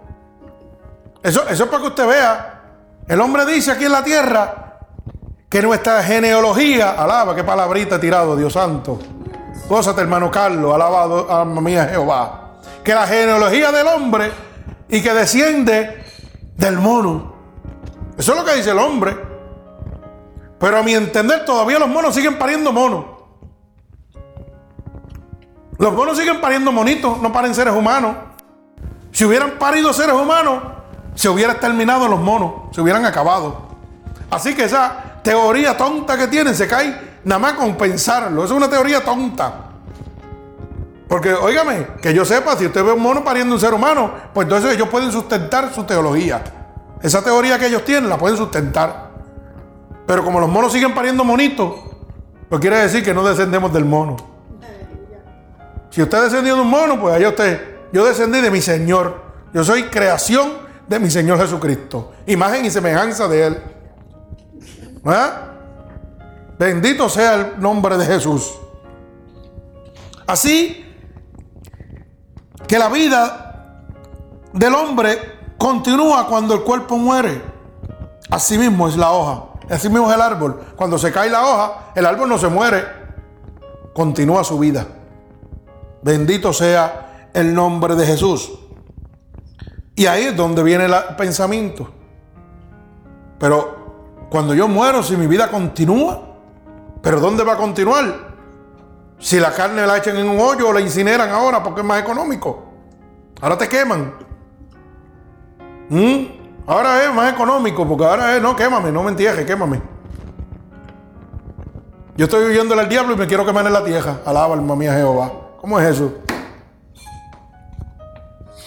Eso, 1.22 1.48
eso 1.48 1.64
es 1.64 1.70
para 1.70 1.82
que 1.82 1.88
usted 1.88 2.08
vea. 2.08 2.62
El 3.08 3.22
hombre 3.22 3.46
dice 3.46 3.72
aquí 3.72 3.86
en 3.86 3.92
la 3.92 4.04
tierra 4.04 4.80
que 5.50 5.62
nuestra 5.62 6.04
genealogía, 6.04 6.92
alaba, 6.92 7.36
qué 7.36 7.44
palabrita 7.44 8.00
tirado, 8.00 8.36
Dios 8.36 8.54
santo. 8.54 9.00
Gózate, 9.70 10.02
hermano 10.02 10.30
Carlos, 10.30 10.74
alabado, 10.74 11.32
alma 11.32 11.62
mía 11.62 11.86
Jehová. 11.86 12.58
Que 12.84 12.94
la 12.94 13.08
genealogía 13.08 13.72
del 13.72 13.88
hombre 13.88 14.32
y 14.90 15.02
que 15.02 15.14
desciende 15.14 16.04
del 16.56 16.78
mono. 16.78 17.34
Eso 18.18 18.34
es 18.34 18.40
lo 18.40 18.46
que 18.46 18.56
dice 18.56 18.72
el 18.72 18.80
hombre. 18.80 19.16
Pero 20.60 20.78
a 20.78 20.84
mi 20.84 20.94
entender, 20.94 21.46
todavía 21.46 21.80
los 21.80 21.90
monos 21.90 22.14
siguen 22.14 22.38
pariendo 22.38 22.72
monos. 22.72 23.13
Los 25.84 25.92
monos 25.92 26.18
siguen 26.18 26.40
pariendo 26.40 26.72
monitos, 26.72 27.22
no 27.22 27.34
paren 27.34 27.54
seres 27.54 27.74
humanos. 27.74 28.16
Si 29.12 29.26
hubieran 29.26 29.60
parido 29.60 29.92
seres 29.92 30.16
humanos, 30.16 30.64
se 31.14 31.28
hubieran 31.28 31.60
terminado 31.60 32.08
los 32.08 32.22
monos, 32.22 32.74
se 32.74 32.80
hubieran 32.80 33.06
acabado. 33.06 33.64
Así 34.32 34.56
que 34.56 34.64
esa 34.64 35.20
teoría 35.22 35.76
tonta 35.76 36.18
que 36.18 36.28
tienen 36.30 36.56
se 36.56 36.70
cae 36.70 37.20
nada 37.26 37.38
más 37.38 37.54
con 37.56 37.76
pensarlo. 37.76 38.46
Es 38.46 38.52
una 38.52 38.70
teoría 38.70 39.04
tonta. 39.04 39.56
Porque, 41.10 41.34
óigame, 41.34 41.88
que 42.02 42.14
yo 42.14 42.24
sepa, 42.24 42.56
si 42.56 42.66
usted 42.66 42.82
ve 42.82 42.94
un 42.94 43.02
mono 43.02 43.22
pariendo 43.22 43.54
un 43.54 43.60
ser 43.60 43.74
humano, 43.74 44.10
pues 44.34 44.46
entonces 44.46 44.76
ellos 44.76 44.88
pueden 44.88 45.12
sustentar 45.12 45.74
su 45.74 45.84
teología. 45.84 46.46
Esa 47.02 47.22
teoría 47.22 47.60
que 47.60 47.68
ellos 47.68 47.84
tienen 47.84 48.10
la 48.10 48.18
pueden 48.18 48.38
sustentar. 48.38 49.10
Pero 50.08 50.24
como 50.24 50.40
los 50.40 50.48
monos 50.48 50.72
siguen 50.72 50.96
pariendo 50.96 51.26
monitos, 51.26 51.74
pues 52.48 52.62
quiere 52.62 52.78
decir 52.78 53.04
que 53.04 53.14
no 53.14 53.22
descendemos 53.22 53.74
del 53.74 53.84
mono. 53.84 54.32
Si 55.94 56.02
usted 56.02 56.24
descendió 56.24 56.56
de 56.56 56.62
un 56.62 56.72
mono, 56.72 57.00
pues 57.00 57.14
allá 57.14 57.30
usted, 57.30 57.62
yo 57.92 58.04
descendí 58.04 58.42
de 58.42 58.50
mi 58.50 58.62
Señor. 58.62 59.22
Yo 59.54 59.64
soy 59.64 59.84
creación 59.84 60.54
de 60.88 60.98
mi 60.98 61.12
Señor 61.12 61.38
Jesucristo. 61.38 62.14
Imagen 62.26 62.66
y 62.66 62.72
semejanza 62.72 63.28
de 63.28 63.46
Él. 63.46 63.64
¿Eh? 65.06 65.30
Bendito 66.58 67.08
sea 67.10 67.36
el 67.36 67.62
nombre 67.62 67.96
de 68.00 68.08
Jesús. 68.08 68.54
Así 70.26 70.84
que 72.68 72.80
la 72.80 72.90
vida 72.90 73.84
del 74.52 74.74
hombre 74.74 75.20
continúa 75.60 76.26
cuando 76.26 76.56
el 76.56 76.62
cuerpo 76.62 76.98
muere. 76.98 77.40
Así 78.32 78.58
mismo 78.58 78.88
es 78.88 78.98
la 78.98 79.12
hoja. 79.12 79.44
Así 79.70 79.90
mismo 79.90 80.10
es 80.10 80.16
el 80.16 80.22
árbol. 80.24 80.60
Cuando 80.76 80.98
se 80.98 81.12
cae 81.12 81.30
la 81.30 81.46
hoja, 81.46 81.92
el 81.94 82.08
árbol 82.08 82.30
no 82.30 82.40
se 82.40 82.48
muere. 82.48 82.84
Continúa 83.94 84.44
su 84.44 84.58
vida. 84.58 84.88
Bendito 86.04 86.52
sea 86.52 87.30
el 87.34 87.54
nombre 87.54 87.96
de 87.96 88.06
Jesús. 88.06 88.52
Y 89.96 90.06
ahí 90.06 90.26
es 90.26 90.36
donde 90.36 90.64
viene 90.64 90.86
el 90.86 90.94
pensamiento. 91.18 91.90
Pero 93.40 94.28
cuando 94.30 94.54
yo 94.54 94.68
muero, 94.68 95.04
si 95.04 95.16
mi 95.16 95.28
vida 95.28 95.50
continúa, 95.50 96.22
¿pero 97.02 97.20
dónde 97.20 97.44
va 97.44 97.54
a 97.54 97.58
continuar? 97.58 98.34
Si 99.20 99.40
la 99.40 99.52
carne 99.54 99.86
la 99.88 99.98
echan 99.98 100.18
en 100.18 100.28
un 100.28 100.40
hoyo 100.40 100.70
o 100.70 100.74
la 100.74 100.82
incineran 100.82 101.30
ahora 101.30 101.64
porque 101.64 101.82
es 101.82 101.88
más 101.88 102.02
económico. 102.02 102.66
Ahora 103.40 103.58
te 103.58 103.70
queman. 103.70 104.14
¿Mm? 105.90 106.26
Ahora 106.66 107.04
es 107.04 107.14
más 107.14 107.32
económico 107.32 107.88
porque 107.88 108.06
ahora 108.06 108.36
es, 108.36 108.42
no, 108.42 108.56
quémame, 108.56 108.92
no 108.92 109.04
me 109.04 109.12
entierres, 109.12 109.46
quémame. 109.46 109.82
Yo 112.16 112.26
estoy 112.26 112.46
huyéndole 112.46 112.82
al 112.82 112.90
diablo 112.90 113.14
y 113.14 113.18
me 113.18 113.28
quiero 113.28 113.46
quemar 113.46 113.66
en 113.66 113.74
la 113.74 113.84
tierra. 113.84 114.20
Alaba 114.26 114.54
alma 114.56 114.76
mía 114.76 114.94
Jehová. 114.94 115.43
¿Cómo 115.64 115.80
es 115.80 115.96
eso? 115.96 116.12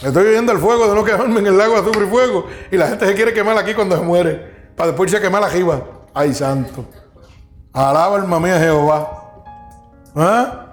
Estoy 0.03 0.31
viendo 0.31 0.51
el 0.51 0.59
fuego 0.59 0.89
de 0.89 0.95
no 0.95 1.05
quemarme 1.05 1.41
en 1.41 1.49
el 1.49 1.59
lago 1.59 1.77
azufre 1.77 2.07
y 2.07 2.09
fuego. 2.09 2.47
Y 2.73 2.79
la 2.79 2.89
gente 2.89 3.07
se 3.07 3.15
quiere 3.15 3.35
quemar 3.35 3.59
aquí 3.59 3.75
cuando 3.75 3.99
se 3.99 4.03
muere. 4.03 4.71
Para 4.75 4.87
después 4.87 5.13
irse 5.13 5.19
a 5.19 5.21
quemar 5.21 5.45
arriba. 5.45 5.85
Ay, 6.15 6.33
santo. 6.33 6.87
Alaba 7.75 8.17
alma 8.17 8.41
mía 8.41 8.59
Jehová. 8.59 9.45
¿Ah? 10.15 10.67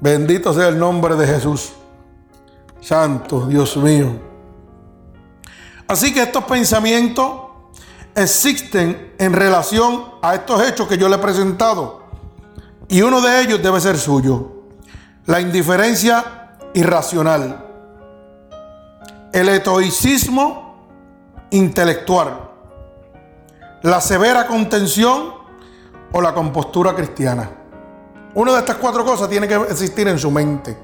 Bendito 0.00 0.52
sea 0.52 0.66
el 0.66 0.80
nombre 0.80 1.14
de 1.14 1.28
Jesús. 1.28 1.74
Santo, 2.80 3.46
Dios 3.46 3.76
mío. 3.76 4.18
Así 5.86 6.12
que 6.12 6.24
estos 6.24 6.42
pensamientos 6.42 7.30
existen 8.16 9.14
en 9.16 9.32
relación 9.32 10.06
a 10.22 10.34
estos 10.34 10.60
hechos 10.66 10.88
que 10.88 10.98
yo 10.98 11.08
le 11.08 11.14
he 11.14 11.20
presentado. 11.20 12.02
Y 12.88 13.02
uno 13.02 13.20
de 13.20 13.42
ellos 13.42 13.62
debe 13.62 13.80
ser 13.80 13.96
suyo. 13.96 14.53
La 15.26 15.40
indiferencia 15.40 16.50
irracional 16.74 17.64
el 19.34 19.48
estoicismo 19.48 20.86
intelectual, 21.50 22.50
la 23.82 24.00
severa 24.00 24.46
contención 24.46 25.34
o 26.12 26.20
la 26.20 26.32
compostura 26.32 26.94
cristiana. 26.94 27.50
Una 28.34 28.52
de 28.52 28.60
estas 28.60 28.76
cuatro 28.76 29.04
cosas 29.04 29.28
tiene 29.28 29.48
que 29.48 29.56
existir 29.56 30.06
en 30.06 30.20
su 30.20 30.30
mente. 30.30 30.78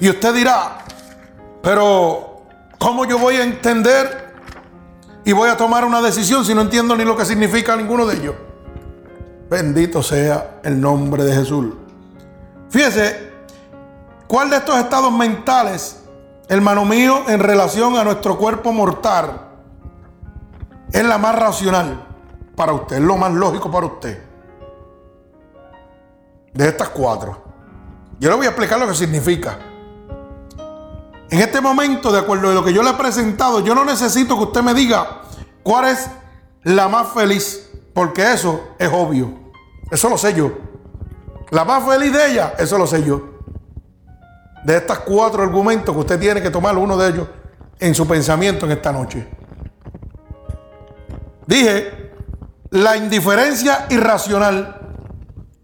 Y 0.00 0.10
usted 0.10 0.34
dirá, 0.34 0.78
pero 1.62 2.42
¿cómo 2.78 3.04
yo 3.04 3.16
voy 3.16 3.36
a 3.36 3.44
entender 3.44 4.34
y 5.24 5.30
voy 5.30 5.48
a 5.48 5.56
tomar 5.56 5.84
una 5.84 6.02
decisión 6.02 6.44
si 6.44 6.52
no 6.52 6.62
entiendo 6.62 6.96
ni 6.96 7.04
lo 7.04 7.16
que 7.16 7.24
significa 7.24 7.76
ninguno 7.76 8.06
de 8.06 8.16
ellos? 8.16 8.34
Bendito 9.48 10.02
sea 10.02 10.58
el 10.64 10.80
nombre 10.80 11.22
de 11.22 11.32
Jesús. 11.32 11.74
Fíjese, 12.70 13.33
¿cuál 14.34 14.50
de 14.50 14.56
estos 14.56 14.76
estados 14.78 15.12
mentales 15.12 16.00
hermano 16.48 16.84
mío, 16.84 17.22
en 17.28 17.38
relación 17.38 17.96
a 17.96 18.02
nuestro 18.02 18.36
cuerpo 18.36 18.72
mortal, 18.72 19.42
es 20.90 21.04
la 21.04 21.18
más 21.18 21.36
racional 21.36 22.04
para 22.56 22.72
usted, 22.72 22.96
es 22.96 23.02
lo 23.02 23.16
más 23.16 23.32
lógico 23.32 23.70
para 23.70 23.86
usted. 23.86 24.20
De 26.52 26.66
estas 26.66 26.88
cuatro. 26.88 27.44
Yo 28.18 28.28
le 28.28 28.34
voy 28.34 28.46
a 28.46 28.48
explicar 28.48 28.76
lo 28.80 28.88
que 28.88 28.96
significa. 28.96 29.56
En 31.30 31.38
este 31.38 31.60
momento, 31.60 32.10
de 32.10 32.18
acuerdo 32.18 32.50
a 32.50 32.54
lo 32.54 32.64
que 32.64 32.72
yo 32.72 32.82
le 32.82 32.90
he 32.90 32.94
presentado, 32.94 33.60
yo 33.60 33.72
no 33.72 33.84
necesito 33.84 34.36
que 34.36 34.42
usted 34.46 34.62
me 34.62 34.74
diga 34.74 35.22
cuál 35.62 35.84
es 35.84 36.10
la 36.64 36.88
más 36.88 37.06
feliz, 37.12 37.70
porque 37.94 38.32
eso 38.32 38.70
es 38.80 38.90
obvio. 38.92 39.30
Eso 39.92 40.08
lo 40.08 40.18
sé 40.18 40.34
yo. 40.34 40.50
La 41.50 41.64
más 41.64 41.84
feliz 41.84 42.12
de 42.12 42.32
ella, 42.32 42.54
eso 42.58 42.76
lo 42.76 42.88
sé 42.88 43.04
yo 43.04 43.33
de 44.64 44.76
estos 44.76 45.00
cuatro 45.00 45.42
argumentos 45.42 45.94
que 45.94 46.00
usted 46.00 46.18
tiene 46.18 46.42
que 46.42 46.50
tomar 46.50 46.76
uno 46.76 46.96
de 46.96 47.10
ellos 47.10 47.28
en 47.78 47.94
su 47.94 48.06
pensamiento 48.06 48.66
en 48.66 48.72
esta 48.72 48.92
noche. 48.92 49.26
Dije, 51.46 52.12
la 52.70 52.96
indiferencia 52.96 53.86
irracional. 53.90 54.80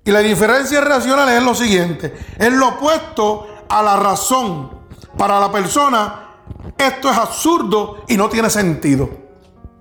Y 0.04 0.10
la 0.10 0.22
indiferencia 0.22 0.78
irracional 0.78 1.28
es 1.28 1.42
lo 1.42 1.54
siguiente, 1.54 2.14
es 2.38 2.52
lo 2.52 2.68
opuesto 2.68 3.46
a 3.68 3.82
la 3.82 3.96
razón. 3.96 4.80
Para 5.16 5.38
la 5.38 5.52
persona, 5.52 6.36
esto 6.76 7.10
es 7.10 7.16
absurdo 7.16 8.04
y 8.08 8.16
no 8.16 8.28
tiene 8.28 8.48
sentido. 8.48 9.10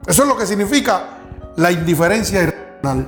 Eso 0.06 0.24
es 0.24 0.28
lo 0.28 0.38
que 0.38 0.46
significa 0.46 1.20
la 1.56 1.72
indiferencia 1.72 2.44
irracional. 2.44 3.08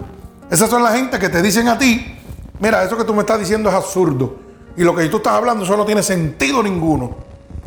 Esas 0.50 0.70
son 0.70 0.84
las 0.84 0.96
gente 0.96 1.20
que 1.20 1.30
te 1.30 1.42
dicen 1.42 1.68
a 1.68 1.78
ti, 1.78 2.18
mira, 2.60 2.84
eso 2.84 2.98
que 2.98 3.04
tú 3.04 3.14
me 3.14 3.22
estás 3.22 3.40
diciendo 3.40 3.70
es 3.70 3.76
absurdo. 3.76 4.51
Y 4.78 4.84
lo 4.84 4.96
que 4.96 5.08
tú 5.08 5.18
estás 5.18 5.34
hablando 5.34 5.64
eso 5.64 5.76
no 5.76 5.86
tiene 5.86 6.04
sentido 6.04 6.64
ninguno. 6.64 7.16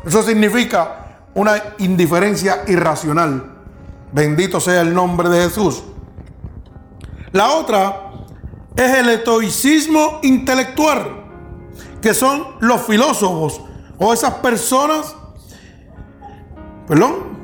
Eso 0.06 0.22
significa 0.22 1.18
una 1.34 1.54
indiferencia 1.78 2.64
irracional. 2.66 3.52
Bendito 4.12 4.60
sea 4.60 4.80
el 4.80 4.94
nombre 4.94 5.28
de 5.28 5.44
Jesús. 5.44 5.82
La 7.32 7.50
otra 7.50 8.12
es 8.76 8.98
el 8.98 9.08
estoicismo 9.08 10.20
intelectual, 10.22 11.24
que 12.00 12.14
son 12.14 12.46
los 12.60 12.82
filósofos 12.82 13.60
o 13.98 14.12
esas 14.12 14.34
personas, 14.34 15.16
perdón, 16.86 17.34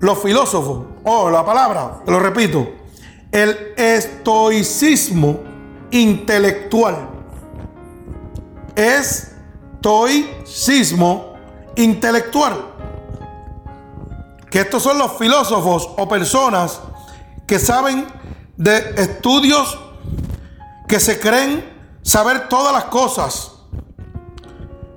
los 0.00 0.18
filósofos, 0.22 0.86
o 1.02 1.12
oh, 1.12 1.30
la 1.30 1.44
palabra, 1.44 2.02
lo 2.06 2.20
repito, 2.20 2.68
el 3.32 3.74
estoicismo 3.76 5.40
intelectual 5.90 7.09
estoicismo 8.80 11.34
intelectual. 11.76 12.66
Que 14.50 14.60
estos 14.60 14.82
son 14.82 14.98
los 14.98 15.18
filósofos 15.18 15.88
o 15.96 16.08
personas 16.08 16.80
que 17.46 17.58
saben 17.58 18.06
de 18.56 18.94
estudios 18.96 19.78
que 20.88 20.98
se 20.98 21.20
creen 21.20 21.64
saber 22.02 22.48
todas 22.48 22.72
las 22.72 22.84
cosas. 22.84 23.52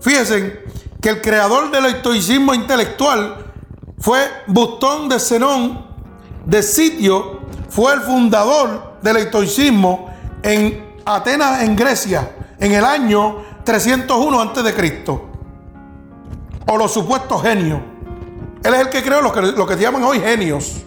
Fíjense 0.01 0.63
que 1.01 1.09
el 1.09 1.21
creador 1.21 1.71
del 1.71 1.85
estoicismo 1.85 2.53
intelectual 2.53 3.51
fue 3.99 4.19
Bustón 4.47 5.07
de 5.07 5.19
Zenón 5.19 5.85
de 6.45 6.63
Sitio, 6.63 7.41
fue 7.69 7.93
el 7.93 8.01
fundador 8.01 8.97
del 9.01 9.17
estoicismo 9.17 10.09
en 10.41 10.97
Atenas, 11.05 11.63
en 11.63 11.75
Grecia, 11.75 12.35
en 12.59 12.73
el 12.73 12.83
año 12.83 13.52
301 13.63 14.41
antes 14.41 14.63
de 14.63 14.73
Cristo. 14.73 15.29
O 16.67 16.77
los 16.77 16.91
supuestos 16.91 17.41
genios. 17.41 17.79
Él 18.63 18.73
es 18.73 18.79
el 18.81 18.89
que 18.89 19.03
creó 19.03 19.21
lo 19.21 19.33
que, 19.33 19.41
lo 19.41 19.67
que 19.67 19.75
llaman 19.75 20.03
hoy 20.03 20.19
genios. 20.19 20.83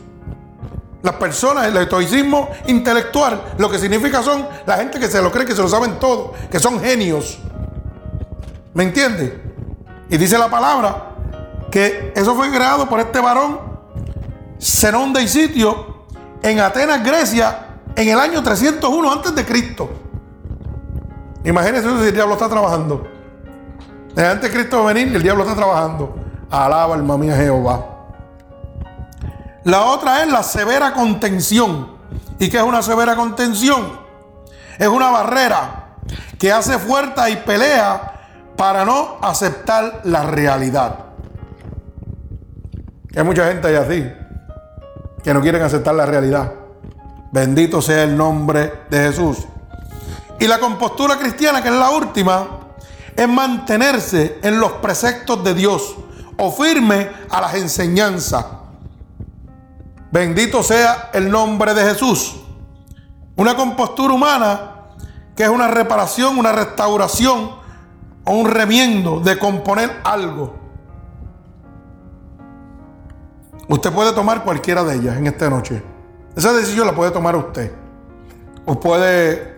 Las 1.03 1.14
personas, 1.16 1.66
el 1.66 1.77
estoicismo 1.77 2.49
intelectual, 2.66 3.55
lo 3.59 3.70
que 3.70 3.79
significa 3.79 4.22
son 4.22 4.47
la 4.66 4.77
gente 4.79 4.99
que 4.99 5.09
se 5.09 5.22
lo 5.22 5.31
cree, 5.31 5.45
que 5.45 5.55
se 5.55 5.62
lo 5.62 5.68
saben 5.68 5.99
todo, 5.99 6.33
que 6.51 6.59
son 6.59 6.81
genios. 6.81 7.39
¿Me 8.74 8.85
entiende? 8.85 9.41
Y 10.09 10.16
dice 10.16 10.39
la 10.39 10.49
palabra 10.49 11.14
que 11.70 12.12
eso 12.16 12.35
fue 12.35 12.51
creado 12.51 12.89
por 12.89 13.01
este 13.01 13.20
varón, 13.20 13.61
Zenón 14.61 15.12
de 15.12 15.22
Isitio, 15.22 16.07
en 16.43 16.61
Atenas, 16.61 17.05
Grecia, 17.05 17.66
en 17.95 18.09
el 18.09 18.18
año 18.18 18.43
301 18.43 19.12
antes 19.12 19.35
de 19.35 19.45
Cristo. 19.45 19.91
Imagínense 21.47 21.88
si 21.88 22.09
el 22.09 22.12
diablo 22.12 22.34
está 22.34 22.49
trabajando. 22.49 23.07
Desde 24.14 24.28
antes 24.28 24.51
Cristo 24.51 24.84
venir, 24.84 25.14
el 25.14 25.22
diablo 25.22 25.44
está 25.44 25.55
trabajando. 25.55 26.16
Alaba 26.51 26.94
alma 26.94 27.16
mía 27.16 27.36
Jehová. 27.36 27.86
La 29.62 29.84
otra 29.84 30.22
es 30.24 30.28
la 30.30 30.42
severa 30.42 30.92
contención. 30.92 31.97
¿Y 32.40 32.49
qué 32.51 32.57
es 32.57 32.62
una 32.64 32.82
severa 32.82 33.14
contención? 33.14 34.01
Es 34.76 34.88
una 34.88 35.11
barrera 35.11 35.94
que 36.36 36.51
hace 36.51 36.78
fuerza 36.78 37.30
y 37.30 37.36
pelea 37.36 38.12
para 38.57 38.84
no 38.84 39.18
aceptar 39.22 40.01
la 40.03 40.24
realidad. 40.24 40.97
hay 43.16 43.22
mucha 43.22 43.47
gente 43.47 43.68
ahí 43.68 43.76
así, 43.76 44.12
que 45.22 45.32
no 45.32 45.40
quieren 45.40 45.62
aceptar 45.62 45.94
la 45.94 46.07
realidad. 46.07 46.53
Bendito 47.30 47.80
sea 47.80 48.03
el 48.03 48.16
nombre 48.16 48.72
de 48.90 48.99
Jesús. 48.99 49.47
Y 50.39 50.47
la 50.47 50.59
compostura 50.59 51.16
cristiana, 51.18 51.62
que 51.62 51.68
es 51.68 51.74
la 51.74 51.91
última, 51.91 52.47
es 53.16 53.28
mantenerse 53.28 54.39
en 54.43 54.61
los 54.61 54.72
preceptos 54.72 55.43
de 55.43 55.55
Dios 55.55 55.97
o 56.37 56.53
firme 56.53 57.11
a 57.30 57.41
las 57.41 57.55
enseñanzas. 57.55 58.45
Bendito 60.11 60.62
sea 60.62 61.11
el 61.12 61.30
nombre 61.30 61.74
de 61.74 61.82
Jesús. 61.82 62.37
Una 63.37 63.57
compostura 63.57 64.14
humana 64.14 64.72
que 65.34 65.45
es 65.45 65.51
una 65.51 65.68
reparación, 65.68 66.39
una 66.39 66.53
restauración 66.53 67.51
o 68.24 68.32
un 68.32 68.51
remiendo 68.51 69.20
de 69.20 69.39
componer 69.39 70.01
algo. 70.05 70.55
Usted 73.68 73.93
puede 73.93 74.12
tomar 74.12 74.45
cualquiera 74.45 74.84
de 74.84 74.97
ellas 74.97 75.16
en 75.16 75.26
esta 75.26 75.51
noche. 75.51 75.82
Esa 76.34 76.53
decisión 76.53 76.87
la 76.87 76.95
puede 76.95 77.11
tomar 77.11 77.37
usted. 77.37 77.72
O 78.64 78.78
puede 78.78 79.55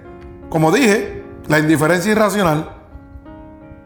como 0.49 0.73
dije, 0.73 1.25
la 1.47 1.59
indiferencia 1.59 2.13
irracional, 2.13 2.71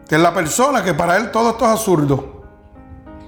que 0.07 0.15
es 0.15 0.21
la 0.21 0.33
persona 0.33 0.83
que 0.83 0.93
para 0.93 1.17
él 1.17 1.31
todo 1.31 1.51
esto 1.51 1.65
es 1.65 1.71
absurdo. 1.71 2.43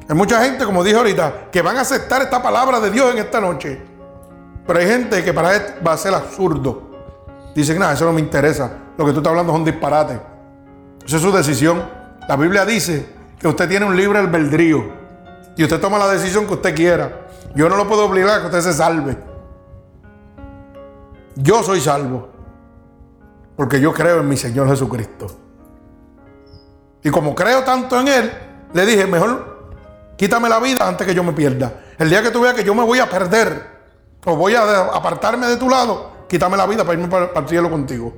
Hay 0.08 0.16
mucha 0.16 0.44
gente, 0.44 0.66
como 0.66 0.84
dije 0.84 0.98
ahorita, 0.98 1.50
que 1.52 1.62
van 1.62 1.78
a 1.78 1.82
aceptar 1.82 2.22
esta 2.22 2.42
palabra 2.42 2.80
de 2.80 2.92
Dios 2.92 3.12
en 3.12 3.20
esta 3.20 3.42
noche. 3.42 3.82
Pero 4.68 4.80
hay 4.80 4.88
gente 4.88 5.24
que 5.24 5.34
para 5.34 5.56
él 5.56 5.62
va 5.86 5.94
a 5.94 5.98
ser 5.98 6.14
absurdo. 6.14 6.92
Dicen, 7.56 7.80
nada, 7.80 7.94
eso 7.94 8.06
no 8.06 8.14
me 8.14 8.22
interesa. 8.22 8.72
Lo 8.98 9.06
que 9.06 9.12
tú 9.12 9.18
estás 9.20 9.32
hablando 9.32 9.54
es 9.54 9.60
un 9.60 9.66
disparate. 9.66 10.20
Esa 11.06 11.18
es 11.18 11.22
su 11.22 11.32
decisión. 11.32 11.84
La 12.28 12.36
Biblia 12.36 12.66
dice 12.66 13.10
que 13.40 13.48
usted 13.48 13.68
tiene 13.68 13.86
un 13.86 13.96
libre 13.96 14.20
albedrío. 14.20 14.94
Y 15.58 15.64
usted 15.64 15.80
toma 15.80 15.98
la 15.98 16.08
decisión 16.08 16.46
que 16.46 16.54
usted 16.54 16.76
quiera. 16.76 17.28
Yo 17.56 17.70
no 17.70 17.78
lo 17.78 17.88
puedo 17.88 18.06
obligar 18.06 18.38
a 18.38 18.40
que 18.42 18.46
usted 18.48 18.62
se 18.62 18.74
salve. 18.74 19.18
Yo 21.36 21.64
soy 21.64 21.82
salvo. 21.82 22.35
Porque 23.56 23.80
yo 23.80 23.94
creo 23.94 24.20
en 24.20 24.28
mi 24.28 24.38
Señor 24.38 24.68
Jesucristo. 24.68 25.28
Y 27.04 27.10
como 27.10 27.36
creo 27.36 27.64
tanto 27.64 28.00
en 28.00 28.08
Él, 28.08 28.32
le 28.74 28.86
dije, 28.86 29.06
mejor 29.06 29.72
quítame 30.18 30.50
la 30.50 30.60
vida 30.60 30.88
antes 30.88 31.06
que 31.06 31.14
yo 31.14 31.24
me 31.24 31.34
pierda. 31.34 31.82
El 31.98 32.10
día 32.10 32.22
que 32.22 32.32
tú 32.32 32.42
veas 32.42 32.54
que 32.54 32.64
yo 32.64 32.76
me 32.76 32.84
voy 32.84 33.00
a 33.00 33.10
perder 33.10 33.76
o 34.26 34.36
voy 34.36 34.56
a 34.56 34.88
apartarme 34.88 35.48
de 35.48 35.58
tu 35.58 35.70
lado, 35.70 36.12
quítame 36.28 36.58
la 36.58 36.66
vida 36.66 36.84
para 36.84 37.00
irme 37.00 37.08
para, 37.08 37.32
el 37.40 37.48
cielo 37.48 37.70
contigo. 37.70 38.14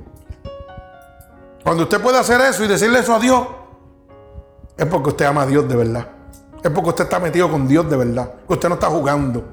Cuando 1.62 1.82
usted 1.82 2.00
puede 2.00 2.18
hacer 2.18 2.40
eso 2.40 2.64
y 2.64 2.68
decirle 2.68 3.00
eso 3.00 3.14
a 3.14 3.18
Dios, 3.18 3.46
es 4.76 4.86
porque 4.86 5.10
usted 5.10 5.26
ama 5.26 5.42
a 5.42 5.46
Dios 5.46 5.68
de 5.68 5.76
verdad. 5.76 6.08
Es 6.62 6.70
porque 6.70 6.88
usted 6.88 7.04
está 7.04 7.18
metido 7.20 7.50
con 7.50 7.68
Dios 7.68 7.88
de 7.88 7.96
verdad. 7.96 8.32
Que 8.46 8.54
usted 8.54 8.68
no 8.68 8.76
está 8.76 8.88
jugando. 8.88 9.44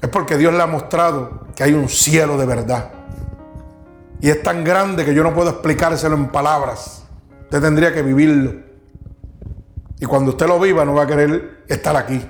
Es 0.00 0.08
porque 0.08 0.36
Dios 0.36 0.52
le 0.52 0.62
ha 0.62 0.66
mostrado 0.66 1.46
que 1.56 1.64
hay 1.64 1.72
un 1.72 1.88
cielo 1.88 2.36
de 2.36 2.46
verdad. 2.46 2.90
Y 4.20 4.30
es 4.30 4.42
tan 4.42 4.64
grande 4.64 5.04
que 5.04 5.14
yo 5.14 5.22
no 5.22 5.34
puedo 5.34 5.50
explicárselo 5.50 6.16
en 6.16 6.28
palabras. 6.28 7.04
Usted 7.42 7.60
tendría 7.60 7.92
que 7.92 8.02
vivirlo. 8.02 8.54
Y 10.00 10.06
cuando 10.06 10.32
usted 10.32 10.46
lo 10.46 10.58
viva, 10.58 10.84
no 10.84 10.94
va 10.94 11.04
a 11.04 11.06
querer 11.06 11.64
estar 11.68 11.96
aquí. 11.96 12.24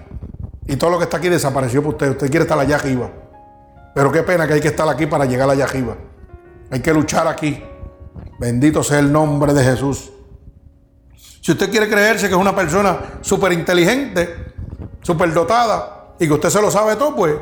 Y 0.67 0.77
todo 0.77 0.91
lo 0.91 0.99
que 0.99 1.05
está 1.05 1.17
aquí 1.17 1.29
desapareció 1.29 1.83
por 1.83 1.95
usted. 1.95 2.11
Usted 2.11 2.31
quiere 2.31 2.45
estar 2.45 2.59
allá 2.59 2.77
arriba. 2.77 3.11
Pero 3.95 4.13
qué 4.13 4.23
pena 4.23 4.47
que 4.47 4.55
hay 4.55 4.61
que 4.61 4.69
estar 4.69 4.89
aquí 4.89 5.07
para 5.07 5.25
llegar 5.25 5.49
allá 5.49 5.65
arriba. 5.65 5.97
Hay 6.71 6.81
que 6.81 6.93
luchar 6.93 7.27
aquí. 7.27 7.63
Bendito 8.39 8.83
sea 8.83 8.99
el 8.99 9.11
nombre 9.11 9.55
de 9.55 9.65
Jesús. 9.65 10.13
Si 11.41 11.53
usted 11.53 11.71
quiere 11.71 11.89
creerse 11.89 12.29
que 12.29 12.35
es 12.35 12.41
una 12.41 12.55
persona 12.55 13.19
súper 13.23 13.53
inteligente, 13.53 14.53
súper 15.01 15.33
dotada 15.33 16.15
y 16.19 16.27
que 16.27 16.35
usted 16.35 16.51
se 16.51 16.61
lo 16.61 16.71
sabe 16.71 16.97
todo, 16.97 17.17
pues 17.17 17.35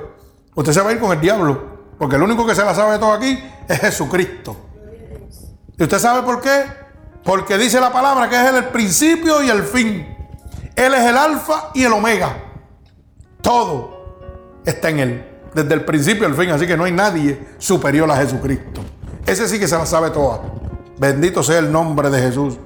usted 0.55 0.73
se 0.73 0.81
va 0.81 0.91
a 0.91 0.93
ir 0.93 1.01
con 1.01 1.13
el 1.13 1.21
diablo. 1.21 1.76
Porque 1.99 2.17
el 2.17 2.23
único 2.23 2.47
que 2.47 2.55
se 2.55 2.65
la 2.65 2.75
sabe 2.75 2.99
todo 2.99 3.13
aquí 3.13 3.43
es 3.69 3.81
Jesucristo. 3.81 4.57
¿Y 5.79 5.83
usted 5.83 5.99
sabe 5.99 6.23
por 6.23 6.41
qué? 6.41 6.65
Porque 7.23 7.59
dice 7.59 7.81
la 7.81 7.93
palabra 7.93 8.29
que 8.29 8.37
es 8.37 8.53
el 8.53 8.65
principio 8.67 9.43
y 9.43 9.51
el 9.51 9.63
fin. 9.63 10.17
Él 10.75 10.95
es 10.95 11.05
el 11.05 11.17
alfa 11.17 11.71
y 11.75 11.85
el 11.85 11.93
omega. 11.93 12.37
Todo 13.41 14.61
está 14.65 14.91
en 14.91 14.99
Él. 15.01 15.29
Desde 15.55 15.75
el 15.75 15.85
principio 15.85 16.27
al 16.27 16.35
fin. 16.35 16.51
Así 16.51 16.67
que 16.67 16.77
no 16.77 16.85
hay 16.85 16.93
nadie 16.93 17.49
superior 17.59 18.11
a 18.11 18.17
Jesucristo. 18.17 18.83
Ese 19.27 19.49
sí 19.49 19.59
que 19.59 19.67
se 19.67 19.77
la 19.77 19.87
sabe 19.87 20.11
toda. 20.11 20.41
Bendito 20.99 21.43
sea 21.43 21.59
el 21.59 21.73
nombre 21.73 22.11
de 22.11 22.21
Jesús. 22.21 22.59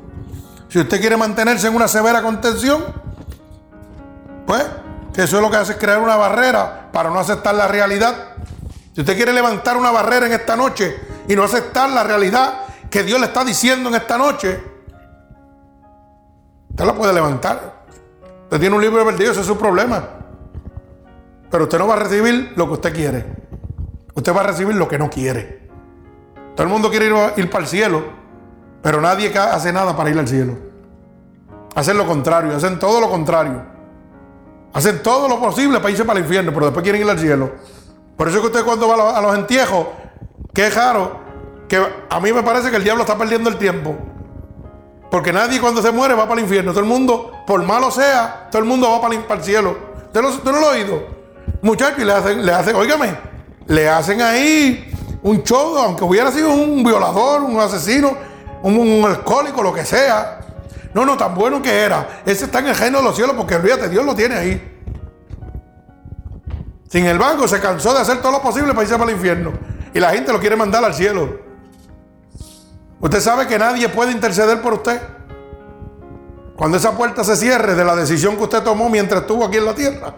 Si 0.69 0.79
usted 0.79 1.01
quiere 1.01 1.17
mantenerse 1.17 1.69
en 1.69 1.75
una 1.75 1.89
severa 1.89 2.23
contención, 2.23 2.85
pues 4.47 4.65
que 5.13 5.23
eso 5.23 5.37
es 5.37 5.43
lo 5.43 5.51
que 5.51 5.57
hace 5.57 5.73
es 5.73 5.79
crear 5.79 6.01
una 6.01 6.17
barrera 6.17 6.91
para 6.93 7.11
no 7.11 7.19
aceptar 7.19 7.55
la 7.55 7.67
realidad 7.67 8.35
si 8.93 9.01
usted 9.01 9.17
quiere 9.17 9.33
levantar 9.33 9.77
una 9.77 9.91
barrera 9.91 10.27
en 10.27 10.33
esta 10.33 10.57
noche 10.57 10.99
y 11.29 11.37
no 11.37 11.45
aceptar 11.45 11.91
la 11.91 12.03
realidad 12.03 12.63
que 12.91 13.03
Dios 13.05 13.21
le 13.21 13.27
está 13.27 13.45
diciendo 13.45 13.89
en 13.89 13.95
esta 13.95 14.19
noche, 14.19 14.61
usted 16.71 16.85
la 16.85 16.95
puede 16.95 17.13
levantar. 17.13 17.85
Usted 18.45 18.59
tiene 18.59 18.75
un 18.75 18.83
libro 18.83 19.05
perdido, 19.05 19.31
ese 19.31 19.43
es 19.43 19.47
su 19.47 19.57
problema. 19.57 20.09
Pero 21.51 21.65
usted 21.65 21.79
no 21.79 21.87
va 21.87 21.95
a 21.95 21.99
recibir 22.01 22.53
lo 22.57 22.67
que 22.67 22.73
usted 22.73 22.95
quiere. 22.95 23.27
Usted 24.15 24.35
va 24.35 24.41
a 24.41 24.47
recibir 24.49 24.75
lo 24.75 24.89
que 24.89 24.99
no 24.99 25.09
quiere. 25.09 25.69
Todo 26.57 26.65
el 26.65 26.69
mundo 26.73 26.91
quiere 26.91 27.07
ir, 27.07 27.15
ir 27.37 27.49
para 27.49 27.63
el 27.63 27.71
cielo, 27.71 28.03
pero 28.83 29.01
nadie 29.01 29.33
hace 29.39 29.73
nada 29.73 29.97
para 29.97 30.11
ir 30.11 30.19
al 30.19 30.27
cielo. 30.27 30.59
Hacen 31.77 31.97
lo 31.97 32.07
contrario, 32.07 32.57
hacen 32.57 32.81
todo 32.81 33.01
lo 33.01 33.09
contrario. 33.09 33.63
Hacen 34.73 35.03
todo 35.03 35.29
lo 35.29 35.41
posible 35.41 35.79
para 35.79 35.91
irse 35.91 36.05
para 36.05 36.19
el 36.19 36.25
infierno, 36.25 36.53
pero 36.53 36.67
después 36.67 36.83
quieren 36.83 37.03
ir 37.03 37.09
al 37.09 37.19
cielo. 37.19 37.53
Por 38.21 38.29
eso 38.29 38.43
que 38.43 38.49
usted 38.49 38.65
cuando 38.65 38.87
va 38.87 39.17
a 39.17 39.23
los 39.23 39.35
entierros, 39.35 39.87
qué 40.53 40.69
raro, 40.69 41.21
que 41.67 41.83
a 42.11 42.21
mí 42.21 42.35
me 42.35 42.43
parece 42.43 42.71
que 42.71 42.77
el 42.77 42.85
diablo 42.85 43.05
está 43.05 43.17
perdiendo 43.17 43.49
el 43.49 43.57
tiempo. 43.57 43.97
Porque 45.11 45.33
nadie 45.33 45.59
cuando 45.59 45.81
se 45.81 45.91
muere 45.91 46.13
va 46.13 46.29
para 46.29 46.39
el 46.39 46.45
infierno. 46.45 46.73
Todo 46.73 46.83
el 46.83 46.87
mundo, 46.87 47.33
por 47.47 47.63
malo 47.63 47.91
sea, 47.91 48.49
todo 48.51 48.61
el 48.61 48.69
mundo 48.69 48.91
va 48.91 49.01
para 49.01 49.15
el, 49.15 49.43
cielo. 49.43 49.75
¿Usted, 50.09 50.21
no 50.53 50.61
lo 50.61 50.67
ha 50.67 50.73
oído? 50.73 51.03
Muchachos, 51.63 52.01
y 52.01 52.05
le 52.05 52.13
hacen, 52.13 52.45
le 52.45 52.53
hacen, 52.53 52.77
óigame, 52.77 53.17
le 53.69 53.89
hacen 53.89 54.21
ahí 54.21 54.93
un 55.23 55.43
show, 55.43 55.79
aunque 55.79 56.05
hubiera 56.05 56.31
sido 56.31 56.51
un 56.51 56.85
violador, 56.85 57.41
un 57.41 57.59
asesino, 57.59 58.15
un, 58.63 59.03
alcohólico, 59.03 59.63
lo 59.63 59.73
que 59.73 59.87
sea. 59.87 60.41
No, 60.93 61.07
no, 61.07 61.17
tan 61.17 61.35
bueno 61.35 61.63
que 61.63 61.75
era. 61.75 62.21
Ese 62.27 62.45
está 62.45 62.59
en 62.59 62.67
el 62.67 62.77
reino 62.77 62.99
de 62.99 63.05
los 63.05 63.17
cielos 63.17 63.35
porque 63.35 63.55
olvídate, 63.55 63.89
Dios 63.89 64.05
lo 64.05 64.15
tiene 64.15 64.35
ahí. 64.35 64.70
Sin 66.91 67.07
el 67.07 67.19
banco 67.19 67.47
se 67.47 67.61
cansó 67.61 67.95
de 67.95 68.01
hacer 68.01 68.21
todo 68.21 68.33
lo 68.33 68.43
posible 68.43 68.71
para 68.71 68.83
irse 68.83 68.99
para 68.99 69.11
el 69.11 69.17
infierno. 69.17 69.53
Y 69.95 70.01
la 70.01 70.11
gente 70.11 70.33
lo 70.33 70.41
quiere 70.41 70.57
mandar 70.57 70.85
al 70.85 70.93
cielo. 70.93 71.39
Usted 72.99 73.21
sabe 73.21 73.47
que 73.47 73.59
nadie 73.61 73.89
puede 73.89 74.11
interceder 74.11 74.61
por 74.61 74.75
usted. 74.75 75.01
Cuando 76.57 76.77
esa 76.77 76.97
puerta 76.97 77.23
se 77.23 77.37
cierre 77.37 77.77
de 77.77 77.85
la 77.85 77.95
decisión 77.95 78.37
que 78.37 78.43
usted 78.43 78.63
tomó 78.65 78.91
mientras 78.91 79.21
estuvo 79.21 79.45
aquí 79.45 79.59
en 79.59 79.67
la 79.67 79.75
tierra, 79.75 80.15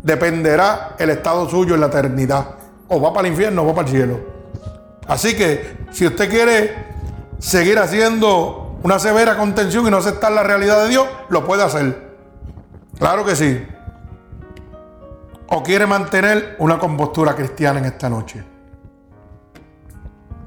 dependerá 0.00 0.94
el 0.96 1.10
estado 1.10 1.50
suyo 1.50 1.74
en 1.74 1.80
la 1.80 1.88
eternidad. 1.88 2.54
O 2.86 3.00
va 3.00 3.12
para 3.12 3.26
el 3.26 3.32
infierno 3.32 3.62
o 3.62 3.66
va 3.66 3.74
para 3.74 3.88
el 3.88 3.92
cielo. 3.92 4.20
Así 5.08 5.36
que 5.36 5.76
si 5.90 6.06
usted 6.06 6.30
quiere 6.30 6.86
seguir 7.40 7.80
haciendo 7.80 8.78
una 8.84 9.00
severa 9.00 9.36
contención 9.36 9.88
y 9.88 9.90
no 9.90 9.96
aceptar 9.96 10.30
la 10.30 10.44
realidad 10.44 10.84
de 10.84 10.88
Dios, 10.88 11.06
lo 11.30 11.44
puede 11.44 11.64
hacer. 11.64 12.12
Claro 12.96 13.24
que 13.24 13.34
sí 13.34 13.66
o 15.54 15.62
quiere 15.62 15.86
mantener 15.86 16.56
una 16.60 16.78
compostura 16.78 17.34
cristiana 17.34 17.78
en 17.78 17.84
esta 17.84 18.08
noche, 18.08 18.42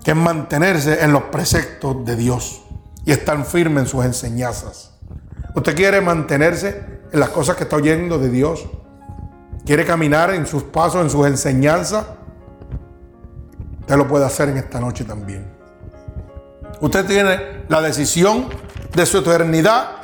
que 0.04 0.12
es 0.12 0.18
mantenerse 0.18 1.04
en 1.04 1.14
los 1.14 1.26
preceptos 1.26 2.04
de 2.04 2.16
Dios 2.16 2.64
y 3.06 3.12
estar 3.12 3.44
firme 3.46 3.82
en 3.82 3.88
sus 3.88 4.04
enseñanzas. 4.04 4.96
Usted 5.54 5.76
quiere 5.76 6.02
mantenerse 6.02 7.04
en 7.12 7.20
las 7.20 7.30
cosas 7.30 7.56
que 7.56 7.66
está 7.66 7.76
oyendo 7.76 8.18
de 8.18 8.30
Dios, 8.30 8.66
quiere 9.64 9.86
caminar 9.86 10.34
en 10.34 10.48
sus 10.48 10.64
pasos, 10.64 11.04
en 11.04 11.12
sus 11.12 11.28
enseñanzas. 11.28 12.08
Usted 13.82 13.98
lo 13.98 14.08
puede 14.08 14.26
hacer 14.26 14.50
en 14.50 14.58
esta 14.58 14.80
noche 14.80 15.04
también. 15.04 15.46
Usted 16.82 17.06
tiene 17.06 17.64
la 17.68 17.80
decisión 17.80 18.48
de 18.92 19.06
su 19.06 19.20
eternidad 19.20 19.98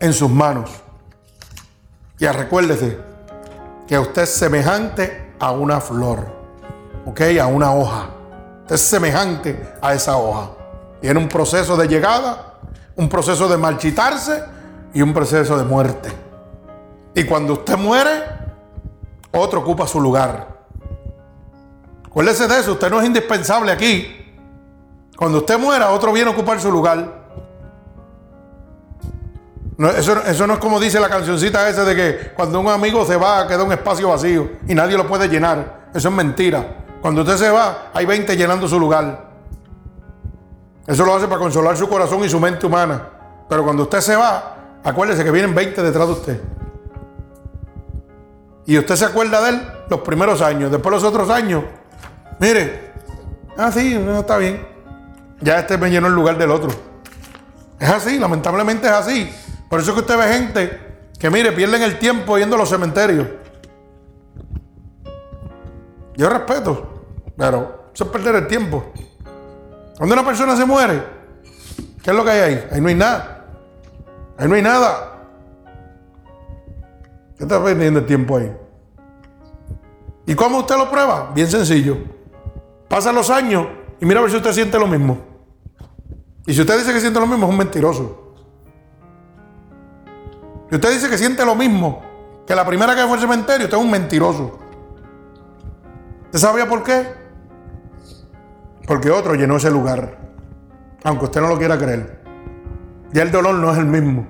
en 0.00 0.12
sus 0.12 0.28
manos. 0.28 0.70
Y 2.18 2.26
recuérdese, 2.26 3.13
que 3.86 3.98
usted 3.98 4.22
es 4.22 4.34
semejante 4.34 5.34
a 5.38 5.50
una 5.50 5.80
flor, 5.80 6.26
¿ok? 7.04 7.20
A 7.40 7.46
una 7.46 7.72
hoja. 7.72 8.08
Usted 8.62 8.74
es 8.76 8.80
semejante 8.80 9.74
a 9.82 9.94
esa 9.94 10.16
hoja. 10.16 10.50
Tiene 11.00 11.18
un 11.18 11.28
proceso 11.28 11.76
de 11.76 11.86
llegada, 11.86 12.54
un 12.96 13.08
proceso 13.08 13.48
de 13.48 13.56
marchitarse 13.56 14.42
y 14.94 15.02
un 15.02 15.12
proceso 15.12 15.58
de 15.58 15.64
muerte. 15.64 16.10
Y 17.14 17.24
cuando 17.24 17.54
usted 17.54 17.76
muere, 17.76 18.10
otro 19.32 19.60
ocupa 19.60 19.86
su 19.86 20.00
lugar. 20.00 20.48
Acuérdese 22.06 22.48
de 22.48 22.60
eso, 22.60 22.72
usted 22.72 22.90
no 22.90 23.00
es 23.00 23.06
indispensable 23.06 23.72
aquí. 23.72 24.20
Cuando 25.16 25.38
usted 25.38 25.58
muera, 25.58 25.90
otro 25.90 26.12
viene 26.12 26.30
a 26.30 26.32
ocupar 26.32 26.60
su 26.60 26.70
lugar 26.70 27.23
eso, 29.78 30.46
no 30.46 30.54
es 30.54 30.58
como 30.60 30.78
dice 30.78 31.00
la 31.00 31.08
cancioncita 31.08 31.68
esa 31.68 31.84
de 31.84 31.96
que 31.96 32.32
cuando 32.34 32.60
un 32.60 32.68
amigo 32.68 33.04
se 33.04 33.16
va 33.16 33.46
queda 33.48 33.64
un 33.64 33.72
espacio 33.72 34.08
vacío 34.08 34.48
y 34.68 34.74
nadie 34.74 34.96
lo 34.96 35.06
puede 35.06 35.28
llenar. 35.28 35.88
Eso 35.92 36.08
es 36.08 36.14
mentira. 36.14 36.84
Cuando 37.00 37.22
usted 37.22 37.36
se 37.36 37.50
va, 37.50 37.90
hay 37.92 38.06
20 38.06 38.36
llenando 38.36 38.68
su 38.68 38.78
lugar. 38.78 39.30
Eso 40.86 41.04
lo 41.04 41.16
hace 41.16 41.26
para 41.26 41.40
consolar 41.40 41.76
su 41.76 41.88
corazón 41.88 42.24
y 42.24 42.28
su 42.28 42.38
mente 42.38 42.66
humana. 42.66 43.02
Pero 43.48 43.64
cuando 43.64 43.82
usted 43.82 44.00
se 44.00 44.16
va, 44.16 44.56
acuérdese 44.84 45.24
que 45.24 45.30
vienen 45.30 45.54
20 45.54 45.82
detrás 45.82 46.06
de 46.06 46.12
usted. 46.12 46.40
Y 48.66 48.78
usted 48.78 48.96
se 48.96 49.04
acuerda 49.04 49.42
de 49.42 49.50
él 49.50 49.62
los 49.88 50.00
primeros 50.00 50.40
años. 50.40 50.70
Después 50.70 50.94
los 50.94 51.04
otros 51.04 51.28
años, 51.30 51.64
mire, 52.38 52.92
ah, 53.56 53.70
sí, 53.72 53.98
no, 53.98 54.20
está 54.20 54.38
bien. 54.38 54.66
Ya 55.40 55.58
este 55.58 55.76
me 55.76 55.90
llenó 55.90 56.06
el 56.06 56.14
lugar 56.14 56.38
del 56.38 56.50
otro. 56.50 56.70
Es 57.78 57.88
así, 57.88 58.18
lamentablemente 58.18 58.86
es 58.86 58.92
así. 58.92 59.34
Por 59.74 59.80
eso 59.80 59.90
es 59.90 59.94
que 59.94 60.00
usted 60.02 60.16
ve 60.16 60.32
gente 60.32 60.80
que, 61.18 61.30
mire, 61.30 61.50
pierden 61.50 61.82
el 61.82 61.98
tiempo 61.98 62.38
yendo 62.38 62.54
a 62.54 62.60
los 62.60 62.68
cementerios. 62.68 63.26
Yo 66.16 66.28
respeto, 66.28 67.02
pero 67.36 67.90
eso 67.92 68.04
es 68.04 68.10
perder 68.10 68.36
el 68.36 68.46
tiempo. 68.46 68.92
Cuando 69.98 70.12
una 70.12 70.24
persona 70.24 70.56
se 70.56 70.64
muere, 70.64 71.02
¿Qué 72.04 72.10
es 72.12 72.16
lo 72.16 72.22
que 72.24 72.30
hay 72.30 72.40
ahí? 72.40 72.68
Ahí 72.70 72.80
no 72.80 72.86
hay 72.86 72.94
nada. 72.94 73.46
Ahí 74.38 74.46
no 74.46 74.54
hay 74.54 74.62
nada. 74.62 75.26
¿Qué 77.36 77.42
está 77.42 77.60
perdiendo 77.64 77.98
el 77.98 78.06
tiempo 78.06 78.36
ahí? 78.36 78.56
¿Y 80.24 80.36
cómo 80.36 80.58
usted 80.58 80.76
lo 80.76 80.88
prueba? 80.88 81.32
Bien 81.34 81.50
sencillo. 81.50 81.98
Pasan 82.88 83.16
los 83.16 83.28
años 83.28 83.66
y 84.00 84.06
mira 84.06 84.20
a 84.20 84.22
ver 84.22 84.30
si 84.30 84.36
usted 84.36 84.52
siente 84.52 84.78
lo 84.78 84.86
mismo. 84.86 85.18
Y 86.46 86.54
si 86.54 86.60
usted 86.60 86.78
dice 86.78 86.92
que 86.92 87.00
siente 87.00 87.18
lo 87.18 87.26
mismo, 87.26 87.46
es 87.46 87.50
un 87.50 87.58
mentiroso. 87.58 88.23
Si 90.74 90.76
usted 90.76 90.92
dice 90.92 91.08
que 91.08 91.16
siente 91.16 91.44
lo 91.44 91.54
mismo 91.54 92.02
que 92.44 92.52
la 92.52 92.66
primera 92.66 92.96
que 92.96 93.02
fue 93.02 93.12
al 93.12 93.20
cementerio, 93.20 93.66
usted 93.66 93.78
es 93.78 93.84
un 93.84 93.92
mentiroso. 93.92 94.58
¿Usted 96.24 96.38
sabía 96.40 96.68
por 96.68 96.82
qué? 96.82 97.14
Porque 98.84 99.08
otro 99.08 99.36
llenó 99.36 99.56
ese 99.56 99.70
lugar. 99.70 100.18
Aunque 101.04 101.26
usted 101.26 101.40
no 101.40 101.46
lo 101.46 101.58
quiera 101.58 101.78
creer. 101.78 102.24
Ya 103.12 103.22
el 103.22 103.30
dolor 103.30 103.54
no 103.54 103.70
es 103.70 103.78
el 103.78 103.86
mismo. 103.86 104.26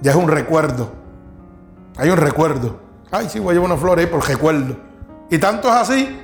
Ya 0.00 0.12
es 0.12 0.16
un 0.16 0.28
recuerdo. 0.28 0.92
Hay 1.98 2.08
un 2.08 2.16
recuerdo. 2.16 2.80
Ay, 3.10 3.28
sí, 3.28 3.38
voy 3.38 3.50
a 3.50 3.52
llevar 3.52 3.70
una 3.72 3.78
flor 3.78 3.98
ahí 3.98 4.06
por 4.06 4.26
recuerdo. 4.26 4.78
Y 5.28 5.36
tanto 5.36 5.68
es 5.68 5.74
así 5.74 6.20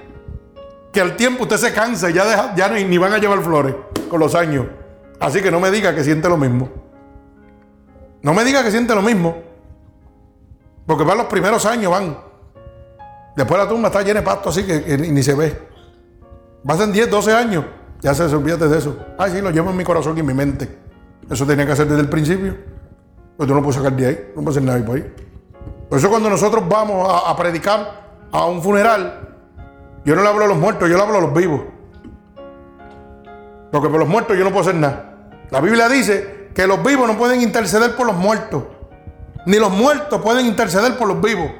que 0.95 1.03
al 1.03 1.15
tiempo 1.15 1.43
usted 1.43 1.59
se 1.59 1.75
cansa 1.75 2.09
y 2.09 2.15
ya, 2.15 2.25
deja, 2.25 2.71
ni 2.71 2.97
van 2.97 3.13
a 3.13 3.19
llevar 3.19 3.43
flores 3.43 3.75
con 4.09 4.19
los 4.19 4.35
años. 4.35 4.65
Así 5.21 5.43
que 5.43 5.51
no 5.51 5.61
me 5.61 5.71
diga 5.71 5.95
que 5.95 6.03
siente 6.03 6.27
lo 6.27 6.39
mismo. 6.39 6.86
No 8.27 8.35
me 8.35 8.45
diga 8.45 8.65
que 8.65 8.73
siente 8.73 8.93
lo 8.93 9.03
mismo. 9.03 9.37
Porque 10.85 11.05
van 11.05 11.17
los 11.17 11.29
primeros 11.29 11.65
años, 11.65 11.93
van. 11.93 12.19
Después 13.37 13.57
la 13.57 13.69
tumba 13.69 13.87
está 13.87 14.03
llena 14.03 14.19
de 14.19 14.27
pasto 14.27 14.49
así 14.49 14.67
que, 14.67 14.99
ni 14.99 15.23
se 15.23 15.33
ve. 15.33 15.57
Pasan 16.67 16.91
10, 16.91 17.09
12 17.09 17.33
años. 17.33 17.65
Ya 18.01 18.15
se 18.15 18.25
olvídate 18.25 18.67
de 18.67 18.79
eso. 18.79 18.97
Ay, 19.17 19.31
sí, 19.31 19.41
lo 19.41 19.53
llevo 19.53 19.71
en 19.71 19.77
mi 19.77 19.85
corazón 19.85 20.17
y 20.17 20.21
en 20.21 20.27
mi 20.27 20.35
mente. 20.35 20.77
Eso 21.31 21.47
tenía 21.47 21.65
que 21.67 21.71
hacer 21.71 21.87
desde 21.87 22.01
el 22.01 22.09
principio. 22.09 22.57
Pues 23.37 23.49
tú 23.49 23.55
no 23.55 23.61
puedes 23.63 23.77
sacar 23.77 23.93
de 23.93 24.07
ahí. 24.09 24.33
No 24.35 24.43
puedes 24.43 24.57
hacer 24.57 24.65
nada 24.65 24.85
por 24.85 24.97
ahí. 24.97 25.15
Por 25.89 25.97
eso 25.97 26.11
cuando 26.11 26.29
nosotros 26.29 26.65
vamos 26.69 27.09
a, 27.09 27.31
a 27.31 27.37
predicar 27.37 28.27
a 28.33 28.45
un 28.47 28.61
funeral, 28.61 29.37
yo 30.05 30.17
no 30.17 30.23
le 30.25 30.29
hablo 30.29 30.47
a 30.47 30.49
los 30.49 30.59
muertos, 30.59 30.91
yo 30.91 30.97
le 30.97 31.03
hablo 31.05 31.19
a 31.19 31.21
los 31.21 31.33
vivos. 31.33 31.61
Porque 33.71 33.89
por 33.89 34.01
los 34.01 34.09
muertos 34.09 34.37
yo 34.37 34.43
no 34.43 34.51
puedo 34.51 34.63
hacer 34.63 34.75
nada. 34.75 35.31
La 35.51 35.61
Biblia 35.61 35.89
dice 35.89 36.36
que 36.57 36.67
los 36.67 36.83
vivos 36.83 37.07
no 37.07 37.19
pueden 37.19 37.43
interceder 37.43 37.95
por 37.95 38.07
los 38.07 38.17
muertos. 38.17 38.65
Ni 39.45 39.59
los 39.59 39.71
muertos 39.71 40.23
pueden 40.23 40.47
interceder 40.47 40.97
por 40.97 41.07
los 41.07 41.21
vivos. 41.21 41.51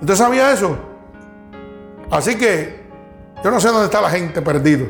¿Usted 0.00 0.16
sabía 0.16 0.52
eso? 0.52 0.76
Así 2.10 2.36
que 2.36 2.84
yo 3.42 3.50
no 3.52 3.60
sé 3.60 3.68
dónde 3.68 3.84
está 3.84 4.00
la 4.00 4.10
gente 4.10 4.42
perdido. 4.42 4.88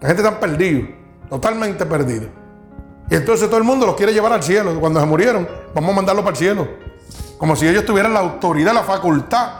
La 0.00 0.08
gente 0.08 0.22
está 0.22 0.40
perdida, 0.40 0.88
totalmente 1.30 1.86
perdida. 1.86 2.26
Y 3.08 3.14
entonces 3.14 3.46
todo 3.48 3.58
el 3.58 3.64
mundo 3.64 3.86
los 3.86 3.94
quiere 3.94 4.12
llevar 4.12 4.32
al 4.32 4.42
cielo. 4.42 4.78
Cuando 4.80 4.98
se 4.98 5.06
murieron, 5.06 5.48
vamos 5.72 5.92
a 5.92 5.94
mandarlos 5.94 6.24
para 6.24 6.32
el 6.34 6.38
cielo. 6.38 6.68
Como 7.38 7.54
si 7.54 7.68
ellos 7.68 7.84
tuvieran 7.84 8.12
la 8.12 8.20
autoridad, 8.20 8.74
la 8.74 8.82
facultad 8.82 9.50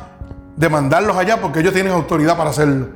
de 0.56 0.68
mandarlos 0.68 1.16
allá 1.16 1.40
porque 1.40 1.60
ellos 1.60 1.72
tienen 1.72 1.92
autoridad 1.92 2.36
para 2.36 2.50
hacerlo. 2.50 2.88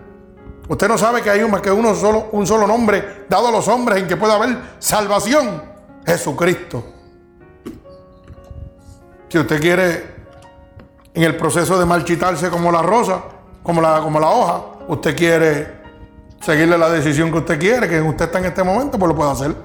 Usted 0.70 0.86
no 0.86 0.96
sabe 0.96 1.20
que 1.20 1.28
hay 1.28 1.44
más 1.48 1.62
que 1.62 1.72
uno 1.72 1.96
solo, 1.96 2.28
un 2.30 2.46
solo 2.46 2.64
nombre 2.64 3.24
dado 3.28 3.48
a 3.48 3.50
los 3.50 3.66
hombres 3.66 3.98
en 3.98 4.06
que 4.06 4.16
puede 4.16 4.32
haber 4.34 4.56
salvación. 4.78 5.64
Jesucristo. 6.06 6.84
Si 9.28 9.36
usted 9.36 9.60
quiere 9.60 10.14
en 11.12 11.24
el 11.24 11.36
proceso 11.36 11.76
de 11.76 11.84
marchitarse 11.84 12.50
como 12.50 12.70
la 12.70 12.82
rosa, 12.82 13.20
como 13.64 13.80
la, 13.80 14.00
como 14.00 14.20
la 14.20 14.28
hoja, 14.28 14.62
usted 14.86 15.16
quiere 15.16 15.80
seguirle 16.40 16.78
la 16.78 16.88
decisión 16.88 17.32
que 17.32 17.38
usted 17.38 17.58
quiere, 17.58 17.88
que 17.88 18.00
usted 18.00 18.26
está 18.26 18.38
en 18.38 18.44
este 18.44 18.62
momento, 18.62 18.96
pues 18.96 19.08
lo 19.08 19.16
puede 19.16 19.32
hacer. 19.32 19.56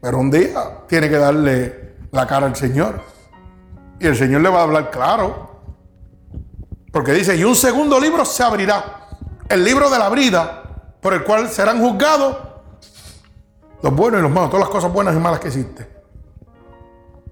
Pero 0.00 0.18
un 0.20 0.30
día 0.30 0.86
tiene 0.88 1.10
que 1.10 1.18
darle 1.18 1.96
la 2.12 2.26
cara 2.26 2.46
al 2.46 2.56
Señor. 2.56 2.98
Y 4.00 4.06
el 4.06 4.16
Señor 4.16 4.40
le 4.40 4.48
va 4.48 4.60
a 4.60 4.62
hablar 4.62 4.90
claro. 4.90 5.50
Porque 6.90 7.12
dice, 7.12 7.36
y 7.36 7.44
un 7.44 7.54
segundo 7.54 8.00
libro 8.00 8.24
se 8.24 8.42
abrirá 8.42 9.03
el 9.48 9.64
libro 9.64 9.90
de 9.90 9.98
la 9.98 10.08
vida 10.10 10.62
por 11.00 11.14
el 11.14 11.24
cual 11.24 11.48
serán 11.48 11.80
juzgados 11.80 12.36
los 13.82 13.94
buenos 13.94 14.20
y 14.20 14.22
los 14.22 14.30
malos, 14.30 14.50
todas 14.50 14.66
las 14.66 14.70
cosas 14.70 14.92
buenas 14.92 15.14
y 15.14 15.18
malas 15.18 15.40
que 15.40 15.48
existen. 15.48 15.86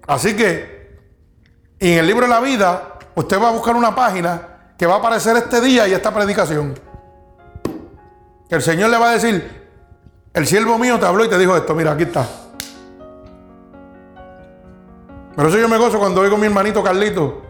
Así 0.05 0.35
que 0.35 0.99
en 1.79 1.97
el 1.97 2.05
libro 2.05 2.27
de 2.27 2.29
la 2.29 2.39
vida 2.39 2.99
usted 3.15 3.41
va 3.41 3.49
a 3.49 3.51
buscar 3.51 3.75
una 3.75 3.95
página 3.95 4.73
que 4.77 4.85
va 4.85 4.95
a 4.95 4.97
aparecer 4.97 5.35
este 5.37 5.61
día 5.61 5.87
y 5.87 5.93
esta 5.93 6.13
predicación. 6.13 6.75
Que 8.47 8.55
el 8.55 8.61
Señor 8.61 8.89
le 8.89 8.97
va 8.97 9.09
a 9.09 9.13
decir, 9.13 9.67
el 10.33 10.47
siervo 10.47 10.77
mío 10.77 10.99
te 10.99 11.05
habló 11.05 11.25
y 11.25 11.29
te 11.29 11.37
dijo 11.37 11.55
esto, 11.55 11.73
mira, 11.73 11.93
aquí 11.93 12.03
está. 12.03 12.27
Pero 15.35 15.47
eso 15.47 15.57
yo 15.57 15.67
me 15.67 15.77
gozo 15.77 15.97
cuando 15.97 16.21
oigo 16.21 16.35
a 16.35 16.39
mi 16.39 16.45
hermanito 16.45 16.83
Carlito. 16.83 17.41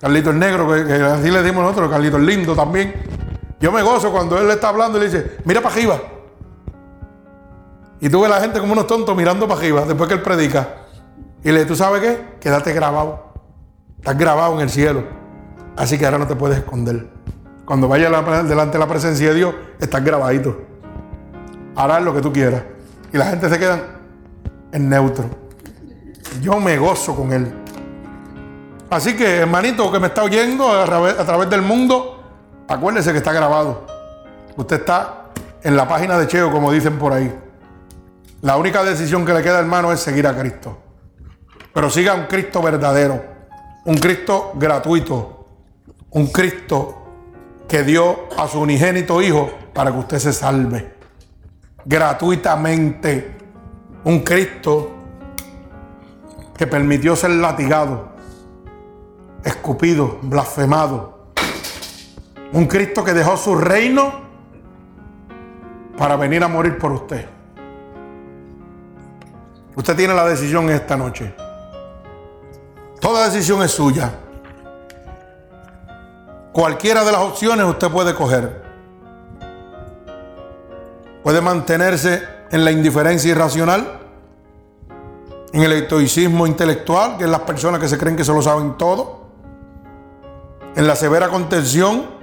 Carlito 0.00 0.30
el 0.30 0.38
negro, 0.38 0.72
que, 0.72 0.92
así 0.92 1.30
le 1.30 1.42
dimos 1.42 1.64
nosotros, 1.64 1.90
Carlito 1.90 2.16
el 2.16 2.26
lindo 2.26 2.54
también. 2.54 2.94
Yo 3.60 3.72
me 3.72 3.82
gozo 3.82 4.12
cuando 4.12 4.38
él 4.38 4.46
le 4.46 4.54
está 4.54 4.68
hablando 4.68 4.98
y 4.98 5.00
le 5.00 5.06
dice, 5.06 5.36
mira 5.44 5.60
para 5.60 5.74
arriba. 5.74 6.00
Y 8.00 8.08
tú 8.10 8.20
ves 8.20 8.30
la 8.30 8.40
gente 8.40 8.60
como 8.60 8.72
unos 8.72 8.86
tontos 8.86 9.16
mirando 9.16 9.48
para 9.48 9.60
arriba 9.60 9.84
después 9.86 10.08
que 10.08 10.14
él 10.14 10.22
predica. 10.22 10.68
Y 11.42 11.48
le 11.48 11.60
dice, 11.60 11.66
¿tú 11.66 11.76
sabes 11.76 12.02
qué? 12.02 12.38
Quédate 12.40 12.72
grabado. 12.72 13.32
Estás 13.98 14.18
grabado 14.18 14.54
en 14.54 14.60
el 14.60 14.70
cielo. 14.70 15.04
Así 15.76 15.98
que 15.98 16.04
ahora 16.04 16.18
no 16.18 16.26
te 16.26 16.36
puedes 16.36 16.58
esconder. 16.58 17.08
Cuando 17.64 17.88
vayas 17.88 18.10
delante 18.48 18.72
de 18.72 18.78
la 18.78 18.86
presencia 18.86 19.28
de 19.28 19.34
Dios, 19.34 19.54
estás 19.80 20.04
grabadito. 20.04 20.60
Harás 21.74 22.02
lo 22.02 22.14
que 22.14 22.20
tú 22.20 22.32
quieras. 22.32 22.62
Y 23.12 23.16
la 23.16 23.26
gente 23.26 23.48
se 23.48 23.58
queda 23.58 23.80
en 24.72 24.88
neutro. 24.88 25.24
Yo 26.42 26.60
me 26.60 26.76
gozo 26.76 27.14
con 27.14 27.32
él. 27.32 27.52
Así 28.90 29.16
que, 29.16 29.38
hermanito 29.38 29.90
que 29.90 29.98
me 29.98 30.08
está 30.08 30.22
oyendo 30.22 30.70
a 30.70 30.84
través 30.84 31.50
del 31.50 31.62
mundo, 31.62 32.15
Acuérdese 32.68 33.12
que 33.12 33.18
está 33.18 33.32
grabado. 33.32 33.86
Usted 34.56 34.80
está 34.80 35.26
en 35.62 35.76
la 35.76 35.86
página 35.86 36.18
de 36.18 36.26
Cheo, 36.26 36.50
como 36.50 36.72
dicen 36.72 36.98
por 36.98 37.12
ahí. 37.12 37.32
La 38.42 38.56
única 38.56 38.82
decisión 38.82 39.24
que 39.24 39.32
le 39.32 39.42
queda, 39.42 39.60
hermano, 39.60 39.92
es 39.92 40.00
seguir 40.00 40.26
a 40.26 40.36
Cristo. 40.36 40.76
Pero 41.72 41.90
siga 41.90 42.14
un 42.14 42.24
Cristo 42.24 42.62
verdadero, 42.62 43.22
un 43.84 43.96
Cristo 43.98 44.52
gratuito, 44.54 45.46
un 46.10 46.26
Cristo 46.28 47.02
que 47.68 47.82
dio 47.82 48.28
a 48.36 48.48
su 48.48 48.60
unigénito 48.60 49.20
Hijo 49.20 49.50
para 49.72 49.92
que 49.92 49.98
usted 49.98 50.18
se 50.18 50.32
salve. 50.32 50.94
Gratuitamente. 51.84 53.34
Un 54.04 54.20
Cristo 54.20 54.92
que 56.56 56.68
permitió 56.68 57.16
ser 57.16 57.30
latigado, 57.30 58.10
escupido, 59.42 60.20
blasfemado 60.22 61.15
un 62.56 62.64
Cristo 62.64 63.04
que 63.04 63.12
dejó 63.12 63.36
su 63.36 63.54
reino 63.54 64.14
para 65.98 66.16
venir 66.16 66.42
a 66.42 66.48
morir 66.48 66.78
por 66.78 66.90
usted. 66.90 67.26
Usted 69.74 69.94
tiene 69.94 70.14
la 70.14 70.26
decisión 70.26 70.70
esta 70.70 70.96
noche. 70.96 71.34
Toda 72.98 73.26
decisión 73.26 73.62
es 73.62 73.72
suya. 73.72 74.10
Cualquiera 76.50 77.04
de 77.04 77.12
las 77.12 77.20
opciones 77.20 77.66
usted 77.66 77.90
puede 77.90 78.14
coger. 78.14 78.62
Puede 81.22 81.42
mantenerse 81.42 82.22
en 82.50 82.64
la 82.64 82.70
indiferencia 82.70 83.30
irracional, 83.32 84.00
en 85.52 85.62
el 85.62 85.72
estoicismo 85.72 86.46
intelectual, 86.46 87.18
que 87.18 87.24
es 87.24 87.30
las 87.30 87.40
personas 87.40 87.80
que 87.80 87.88
se 87.88 87.98
creen 87.98 88.16
que 88.16 88.24
se 88.24 88.32
lo 88.32 88.40
saben 88.40 88.78
todo, 88.78 89.26
en 90.74 90.86
la 90.86 90.96
severa 90.96 91.28
contención 91.28 92.15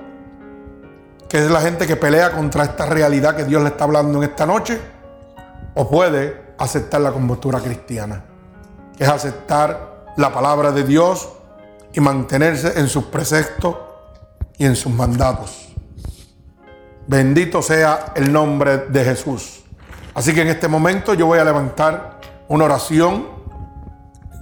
que 1.33 1.39
es 1.39 1.49
la 1.49 1.61
gente 1.61 1.87
que 1.87 1.95
pelea 1.95 2.31
contra 2.31 2.63
esta 2.63 2.85
realidad 2.85 3.35
que 3.35 3.43
Dios 3.43 3.63
le 3.63 3.69
está 3.69 3.85
hablando 3.85 4.19
en 4.21 4.29
esta 4.29 4.45
noche, 4.45 4.79
o 5.73 5.89
puede 5.89 6.53
aceptar 6.59 7.01
la 7.01 7.11
compostura 7.11 7.59
cristiana, 7.59 8.23
que 8.95 9.03
es 9.03 9.09
aceptar 9.09 10.13
la 10.15 10.31
palabra 10.31 10.71
de 10.71 10.83
Dios 10.83 11.27
y 11.91 11.99
mantenerse 12.01 12.79
en 12.79 12.87
sus 12.87 13.05
preceptos 13.05 13.75
y 14.59 14.65
en 14.65 14.75
sus 14.75 14.93
mandatos. 14.93 15.69
Bendito 17.07 17.63
sea 17.63 18.13
el 18.13 18.31
nombre 18.31 18.85
de 18.89 19.03
Jesús. 19.03 19.63
Así 20.13 20.35
que 20.35 20.41
en 20.43 20.49
este 20.49 20.67
momento 20.67 21.15
yo 21.15 21.25
voy 21.25 21.39
a 21.39 21.43
levantar 21.43 22.19
una 22.47 22.65
oración 22.65 23.25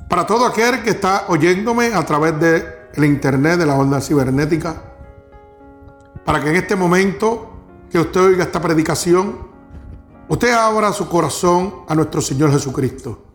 para 0.10 0.26
todo 0.26 0.46
aquel 0.46 0.84
que 0.84 0.90
está 0.90 1.24
oyéndome 1.30 1.94
a 1.94 2.06
través 2.06 2.38
del 2.38 2.66
el 2.96 3.06
internet, 3.06 3.60
de 3.60 3.66
la 3.66 3.76
onda 3.76 4.02
cibernética 4.02 4.91
para 6.26 6.42
que 6.42 6.50
en 6.50 6.56
este 6.56 6.76
momento 6.76 7.52
que 7.90 8.00
usted 8.00 8.22
oiga 8.22 8.44
esta 8.44 8.62
predicación, 8.62 9.38
usted 10.28 10.52
abra 10.54 10.94
su 10.94 11.10
corazón 11.10 11.82
a 11.88 11.96
nuestro 11.96 12.22
Señor 12.22 12.52
Jesucristo. 12.52 13.26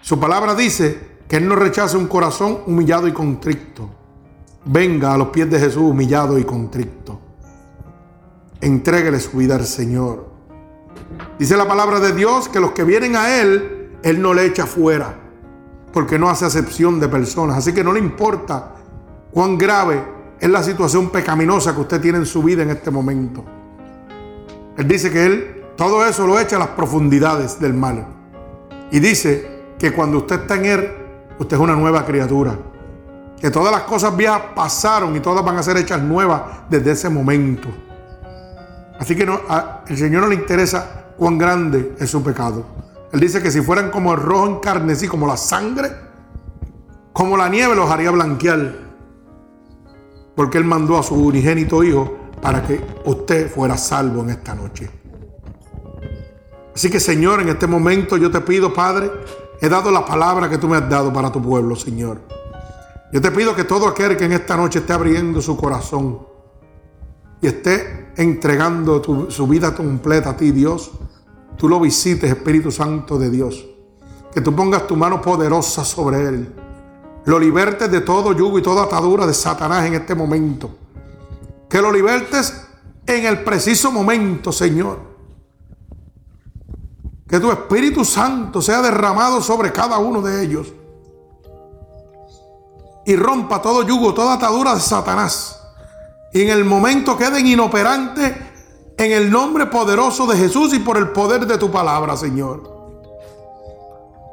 Su 0.00 0.18
palabra 0.18 0.54
dice 0.54 1.18
que 1.28 1.36
Él 1.36 1.48
no 1.48 1.56
rechaza 1.56 1.98
un 1.98 2.06
corazón 2.06 2.60
humillado 2.66 3.08
y 3.08 3.12
contrito. 3.12 3.90
Venga 4.64 5.14
a 5.14 5.18
los 5.18 5.28
pies 5.28 5.50
de 5.50 5.58
Jesús 5.58 5.82
humillado 5.82 6.38
y 6.38 6.44
contrito. 6.44 7.20
Entréguele 8.60 9.20
su 9.20 9.36
vida 9.36 9.56
al 9.56 9.66
Señor. 9.66 10.28
Dice 11.38 11.56
la 11.56 11.66
palabra 11.66 12.00
de 12.00 12.12
Dios 12.12 12.48
que 12.48 12.60
los 12.60 12.72
que 12.72 12.84
vienen 12.84 13.16
a 13.16 13.40
Él, 13.40 13.98
Él 14.02 14.20
no 14.20 14.34
le 14.34 14.44
echa 14.46 14.66
fuera, 14.66 15.14
porque 15.92 16.18
no 16.18 16.28
hace 16.28 16.44
acepción 16.44 17.00
de 17.00 17.08
personas. 17.08 17.56
Así 17.58 17.72
que 17.72 17.84
no 17.84 17.92
le 17.92 18.00
importa 18.00 18.74
cuán 19.32 19.58
grave 19.58 20.17
es 20.40 20.48
la 20.48 20.62
situación 20.62 21.10
pecaminosa 21.10 21.74
que 21.74 21.80
usted 21.80 22.00
tiene 22.00 22.18
en 22.18 22.26
su 22.26 22.42
vida 22.42 22.62
en 22.62 22.70
este 22.70 22.90
momento. 22.90 23.44
Él 24.76 24.86
dice 24.86 25.10
que 25.10 25.26
Él 25.26 25.58
todo 25.78 26.04
eso 26.04 26.26
lo 26.26 26.40
echa 26.40 26.56
a 26.56 26.58
las 26.58 26.68
profundidades 26.70 27.60
del 27.60 27.72
mal. 27.72 28.04
Y 28.90 28.98
dice 28.98 29.74
que 29.78 29.92
cuando 29.92 30.18
usted 30.18 30.40
está 30.40 30.56
en 30.56 30.64
Él, 30.64 30.90
usted 31.38 31.56
es 31.56 31.62
una 31.62 31.76
nueva 31.76 32.04
criatura. 32.04 32.58
Que 33.40 33.48
todas 33.52 33.70
las 33.70 33.82
cosas 33.82 34.16
viejas 34.16 34.42
pasaron 34.56 35.14
y 35.14 35.20
todas 35.20 35.44
van 35.44 35.56
a 35.56 35.62
ser 35.62 35.76
hechas 35.76 36.02
nuevas 36.02 36.42
desde 36.68 36.90
ese 36.90 37.08
momento. 37.08 37.68
Así 38.98 39.14
que 39.14 39.24
no, 39.24 39.40
el 39.86 39.96
Señor 39.96 40.22
no 40.22 40.28
le 40.28 40.34
interesa 40.34 41.12
cuán 41.16 41.38
grande 41.38 41.94
es 42.00 42.10
su 42.10 42.24
pecado. 42.24 42.66
Él 43.12 43.20
dice 43.20 43.40
que 43.40 43.52
si 43.52 43.60
fueran 43.60 43.92
como 43.92 44.12
el 44.12 44.20
rojo 44.20 44.46
en 44.48 44.58
carne, 44.58 44.94
así 44.94 45.06
como 45.06 45.28
la 45.28 45.36
sangre, 45.36 45.92
como 47.12 47.36
la 47.36 47.48
nieve 47.48 47.76
los 47.76 47.88
haría 47.88 48.10
blanquear. 48.10 48.87
Porque 50.38 50.56
Él 50.56 50.64
mandó 50.64 50.96
a 50.96 51.02
su 51.02 51.16
unigénito 51.16 51.82
Hijo 51.82 52.16
para 52.40 52.64
que 52.64 52.80
usted 53.06 53.50
fuera 53.50 53.76
salvo 53.76 54.22
en 54.22 54.30
esta 54.30 54.54
noche. 54.54 54.88
Así 56.72 56.88
que 56.88 57.00
Señor, 57.00 57.40
en 57.40 57.48
este 57.48 57.66
momento 57.66 58.16
yo 58.16 58.30
te 58.30 58.40
pido, 58.42 58.72
Padre, 58.72 59.10
he 59.60 59.68
dado 59.68 59.90
la 59.90 60.06
palabra 60.06 60.48
que 60.48 60.56
tú 60.56 60.68
me 60.68 60.76
has 60.76 60.88
dado 60.88 61.12
para 61.12 61.32
tu 61.32 61.42
pueblo, 61.42 61.74
Señor. 61.74 62.20
Yo 63.12 63.20
te 63.20 63.32
pido 63.32 63.56
que 63.56 63.64
todo 63.64 63.88
aquel 63.88 64.16
que 64.16 64.26
en 64.26 64.32
esta 64.32 64.56
noche 64.56 64.78
esté 64.78 64.92
abriendo 64.92 65.42
su 65.42 65.56
corazón 65.56 66.20
y 67.42 67.48
esté 67.48 68.12
entregando 68.16 69.02
su 69.30 69.46
vida 69.48 69.74
completa 69.74 70.30
a 70.30 70.36
ti, 70.36 70.52
Dios, 70.52 70.92
tú 71.56 71.68
lo 71.68 71.80
visites, 71.80 72.30
Espíritu 72.30 72.70
Santo 72.70 73.18
de 73.18 73.28
Dios. 73.28 73.66
Que 74.32 74.40
tú 74.40 74.54
pongas 74.54 74.86
tu 74.86 74.94
mano 74.94 75.20
poderosa 75.20 75.84
sobre 75.84 76.28
él. 76.28 76.67
Lo 77.28 77.38
libertes 77.38 77.90
de 77.90 78.00
todo 78.00 78.32
yugo 78.32 78.58
y 78.58 78.62
toda 78.62 78.84
atadura 78.84 79.26
de 79.26 79.34
Satanás 79.34 79.84
en 79.84 79.92
este 79.92 80.14
momento. 80.14 80.70
Que 81.68 81.82
lo 81.82 81.92
libertes 81.92 82.54
en 83.06 83.26
el 83.26 83.44
preciso 83.44 83.92
momento, 83.92 84.50
Señor. 84.50 84.98
Que 87.28 87.38
tu 87.38 87.50
Espíritu 87.50 88.02
Santo 88.02 88.62
sea 88.62 88.80
derramado 88.80 89.42
sobre 89.42 89.70
cada 89.72 89.98
uno 89.98 90.22
de 90.22 90.42
ellos. 90.42 90.72
Y 93.04 93.14
rompa 93.14 93.60
todo 93.60 93.82
yugo, 93.82 94.14
toda 94.14 94.32
atadura 94.32 94.74
de 94.74 94.80
Satanás. 94.80 95.60
Y 96.32 96.40
en 96.40 96.48
el 96.48 96.64
momento 96.64 97.18
queden 97.18 97.46
inoperantes 97.46 98.36
en 98.96 99.12
el 99.12 99.30
nombre 99.30 99.66
poderoso 99.66 100.26
de 100.26 100.38
Jesús 100.38 100.72
y 100.72 100.78
por 100.78 100.96
el 100.96 101.10
poder 101.10 101.46
de 101.46 101.58
tu 101.58 101.70
palabra, 101.70 102.16
Señor. 102.16 102.62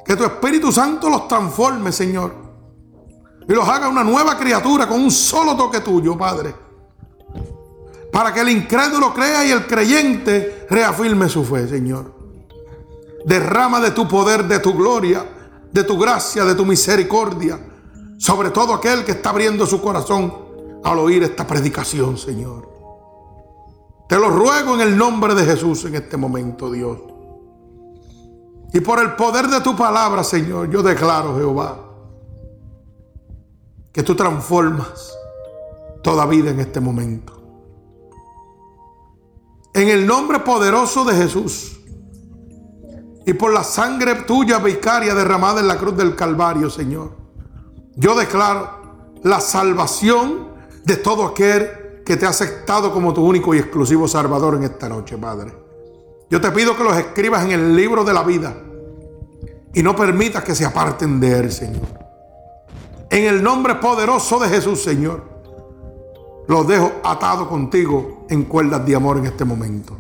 Que 0.06 0.16
tu 0.16 0.24
Espíritu 0.24 0.72
Santo 0.72 1.10
los 1.10 1.28
transforme, 1.28 1.92
Señor. 1.92 2.45
Y 3.48 3.54
los 3.54 3.68
haga 3.68 3.88
una 3.88 4.04
nueva 4.04 4.38
criatura 4.38 4.88
con 4.88 5.02
un 5.02 5.12
solo 5.12 5.56
toque 5.56 5.82
tuyo, 5.82 6.18
Padre. 6.18 6.56
Para 8.12 8.34
que 8.34 8.42
el 8.42 8.50
incrédulo 8.50 9.14
crea 9.14 9.46
y 9.46 9.52
el 9.52 9.68
creyente 9.68 10.66
reafirme 10.70 11.30
su 11.30 11.44
fe, 11.44 11.68
Señor. 11.68 12.14
Derrama 13.26 13.80
de 13.80 13.92
tu 13.92 14.08
poder, 14.08 14.48
de 14.48 14.60
tu 14.60 14.74
gloria, 14.74 15.26
de 15.72 15.84
tu 15.84 15.98
gracia, 15.98 16.46
de 16.46 16.56
tu 16.56 16.66
misericordia. 16.66 17.60
Sobre 18.18 18.50
todo 18.50 18.74
aquel 18.74 19.04
que 19.04 19.12
está 19.12 19.30
abriendo 19.30 19.66
su 19.68 19.82
corazón 19.82 20.34
al 20.84 21.00
oír 21.00 21.24
esta 21.24 21.46
predicación, 21.46 22.18
Señor. 22.18 22.70
Te 24.08 24.18
lo 24.18 24.30
ruego 24.30 24.76
en 24.76 24.82
el 24.82 24.98
nombre 24.98 25.36
de 25.36 25.44
Jesús 25.46 25.86
en 25.86 25.96
este 25.96 26.16
momento, 26.16 26.72
Dios. 26.72 26.98
Y 28.72 28.80
por 28.80 29.00
el 29.00 29.16
poder 29.16 29.48
de 29.48 29.62
tu 29.62 29.76
palabra, 29.76 30.24
Señor, 30.24 30.70
yo 30.70 30.84
declaro, 30.84 31.36
Jehová, 31.38 31.85
que 33.96 34.04
tú 34.04 34.14
transformas 34.14 35.18
toda 36.04 36.26
vida 36.26 36.52
en 36.52 36.60
este 36.60 36.82
momento. 36.82 37.32
En 39.74 39.88
el 39.88 40.06
nombre 40.06 40.40
poderoso 40.40 41.06
de 41.06 41.16
Jesús 41.16 41.80
y 43.26 43.34
por 43.36 43.54
la 43.54 43.64
sangre 43.64 44.16
tuya 44.16 44.60
vicaria 44.60 45.16
derramada 45.16 45.62
en 45.62 45.70
la 45.70 45.78
cruz 45.78 45.96
del 45.96 46.14
Calvario, 46.14 46.70
Señor, 46.70 47.12
yo 47.96 48.16
declaro 48.16 49.14
la 49.24 49.40
salvación 49.40 50.50
de 50.84 50.98
todo 50.98 51.26
aquel 51.26 52.04
que 52.06 52.18
te 52.18 52.26
ha 52.26 52.30
aceptado 52.30 52.92
como 52.92 53.14
tu 53.14 53.26
único 53.26 53.56
y 53.56 53.60
exclusivo 53.60 54.10
Salvador 54.10 54.56
en 54.56 54.64
esta 54.64 54.90
noche, 54.90 55.18
Padre. 55.18 55.54
Yo 56.30 56.42
te 56.42 56.52
pido 56.52 56.76
que 56.76 56.84
los 56.84 56.98
escribas 56.98 57.46
en 57.46 57.52
el 57.52 57.74
libro 57.78 58.04
de 58.04 58.14
la 58.14 58.24
vida 58.24 58.58
y 59.74 59.82
no 59.82 59.96
permitas 59.96 60.44
que 60.44 60.54
se 60.54 60.66
aparten 60.66 61.22
de 61.22 61.40
él, 61.40 61.50
Señor. 61.50 62.05
En 63.10 63.26
el 63.26 63.44
nombre 63.44 63.76
poderoso 63.76 64.40
de 64.40 64.50
Jesús, 64.50 64.82
Señor, 64.82 65.24
los 66.48 66.68
dejo 66.68 66.92
atados 67.04 67.48
contigo 67.48 68.26
en 68.30 68.44
cuerdas 68.44 68.86
de 68.86 68.96
amor 68.96 69.18
en 69.18 69.26
este 69.26 69.46
momento. 69.46 69.98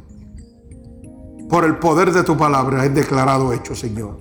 Por 1.49 1.63
el 1.65 1.77
poder 1.77 2.11
de 2.11 2.23
tu 2.23 2.35
palabra 2.35 2.85
es 2.85 2.93
declarado 2.93 3.53
hecho, 3.53 3.75
Señor. 3.75 4.19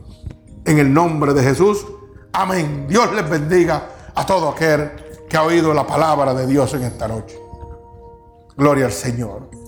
En 0.65 0.79
el 0.79 0.93
nombre 0.93 1.33
de 1.33 1.43
Jesús, 1.43 1.87
amén. 2.33 2.87
Dios 2.89 3.13
les 3.15 3.29
bendiga 3.29 3.89
a 4.15 4.27
todo 4.27 4.51
aquel 4.51 4.91
que 5.29 5.37
ha 5.37 5.43
oído 5.43 5.73
la 5.75 5.87
palabra 5.87 6.35
de 6.35 6.47
Dios 6.47 6.73
en 6.75 6.85
esta 6.85 7.09
noche. 7.09 7.39
Gloria 8.57 8.87
al 8.87 8.93
Señor. 8.93 9.64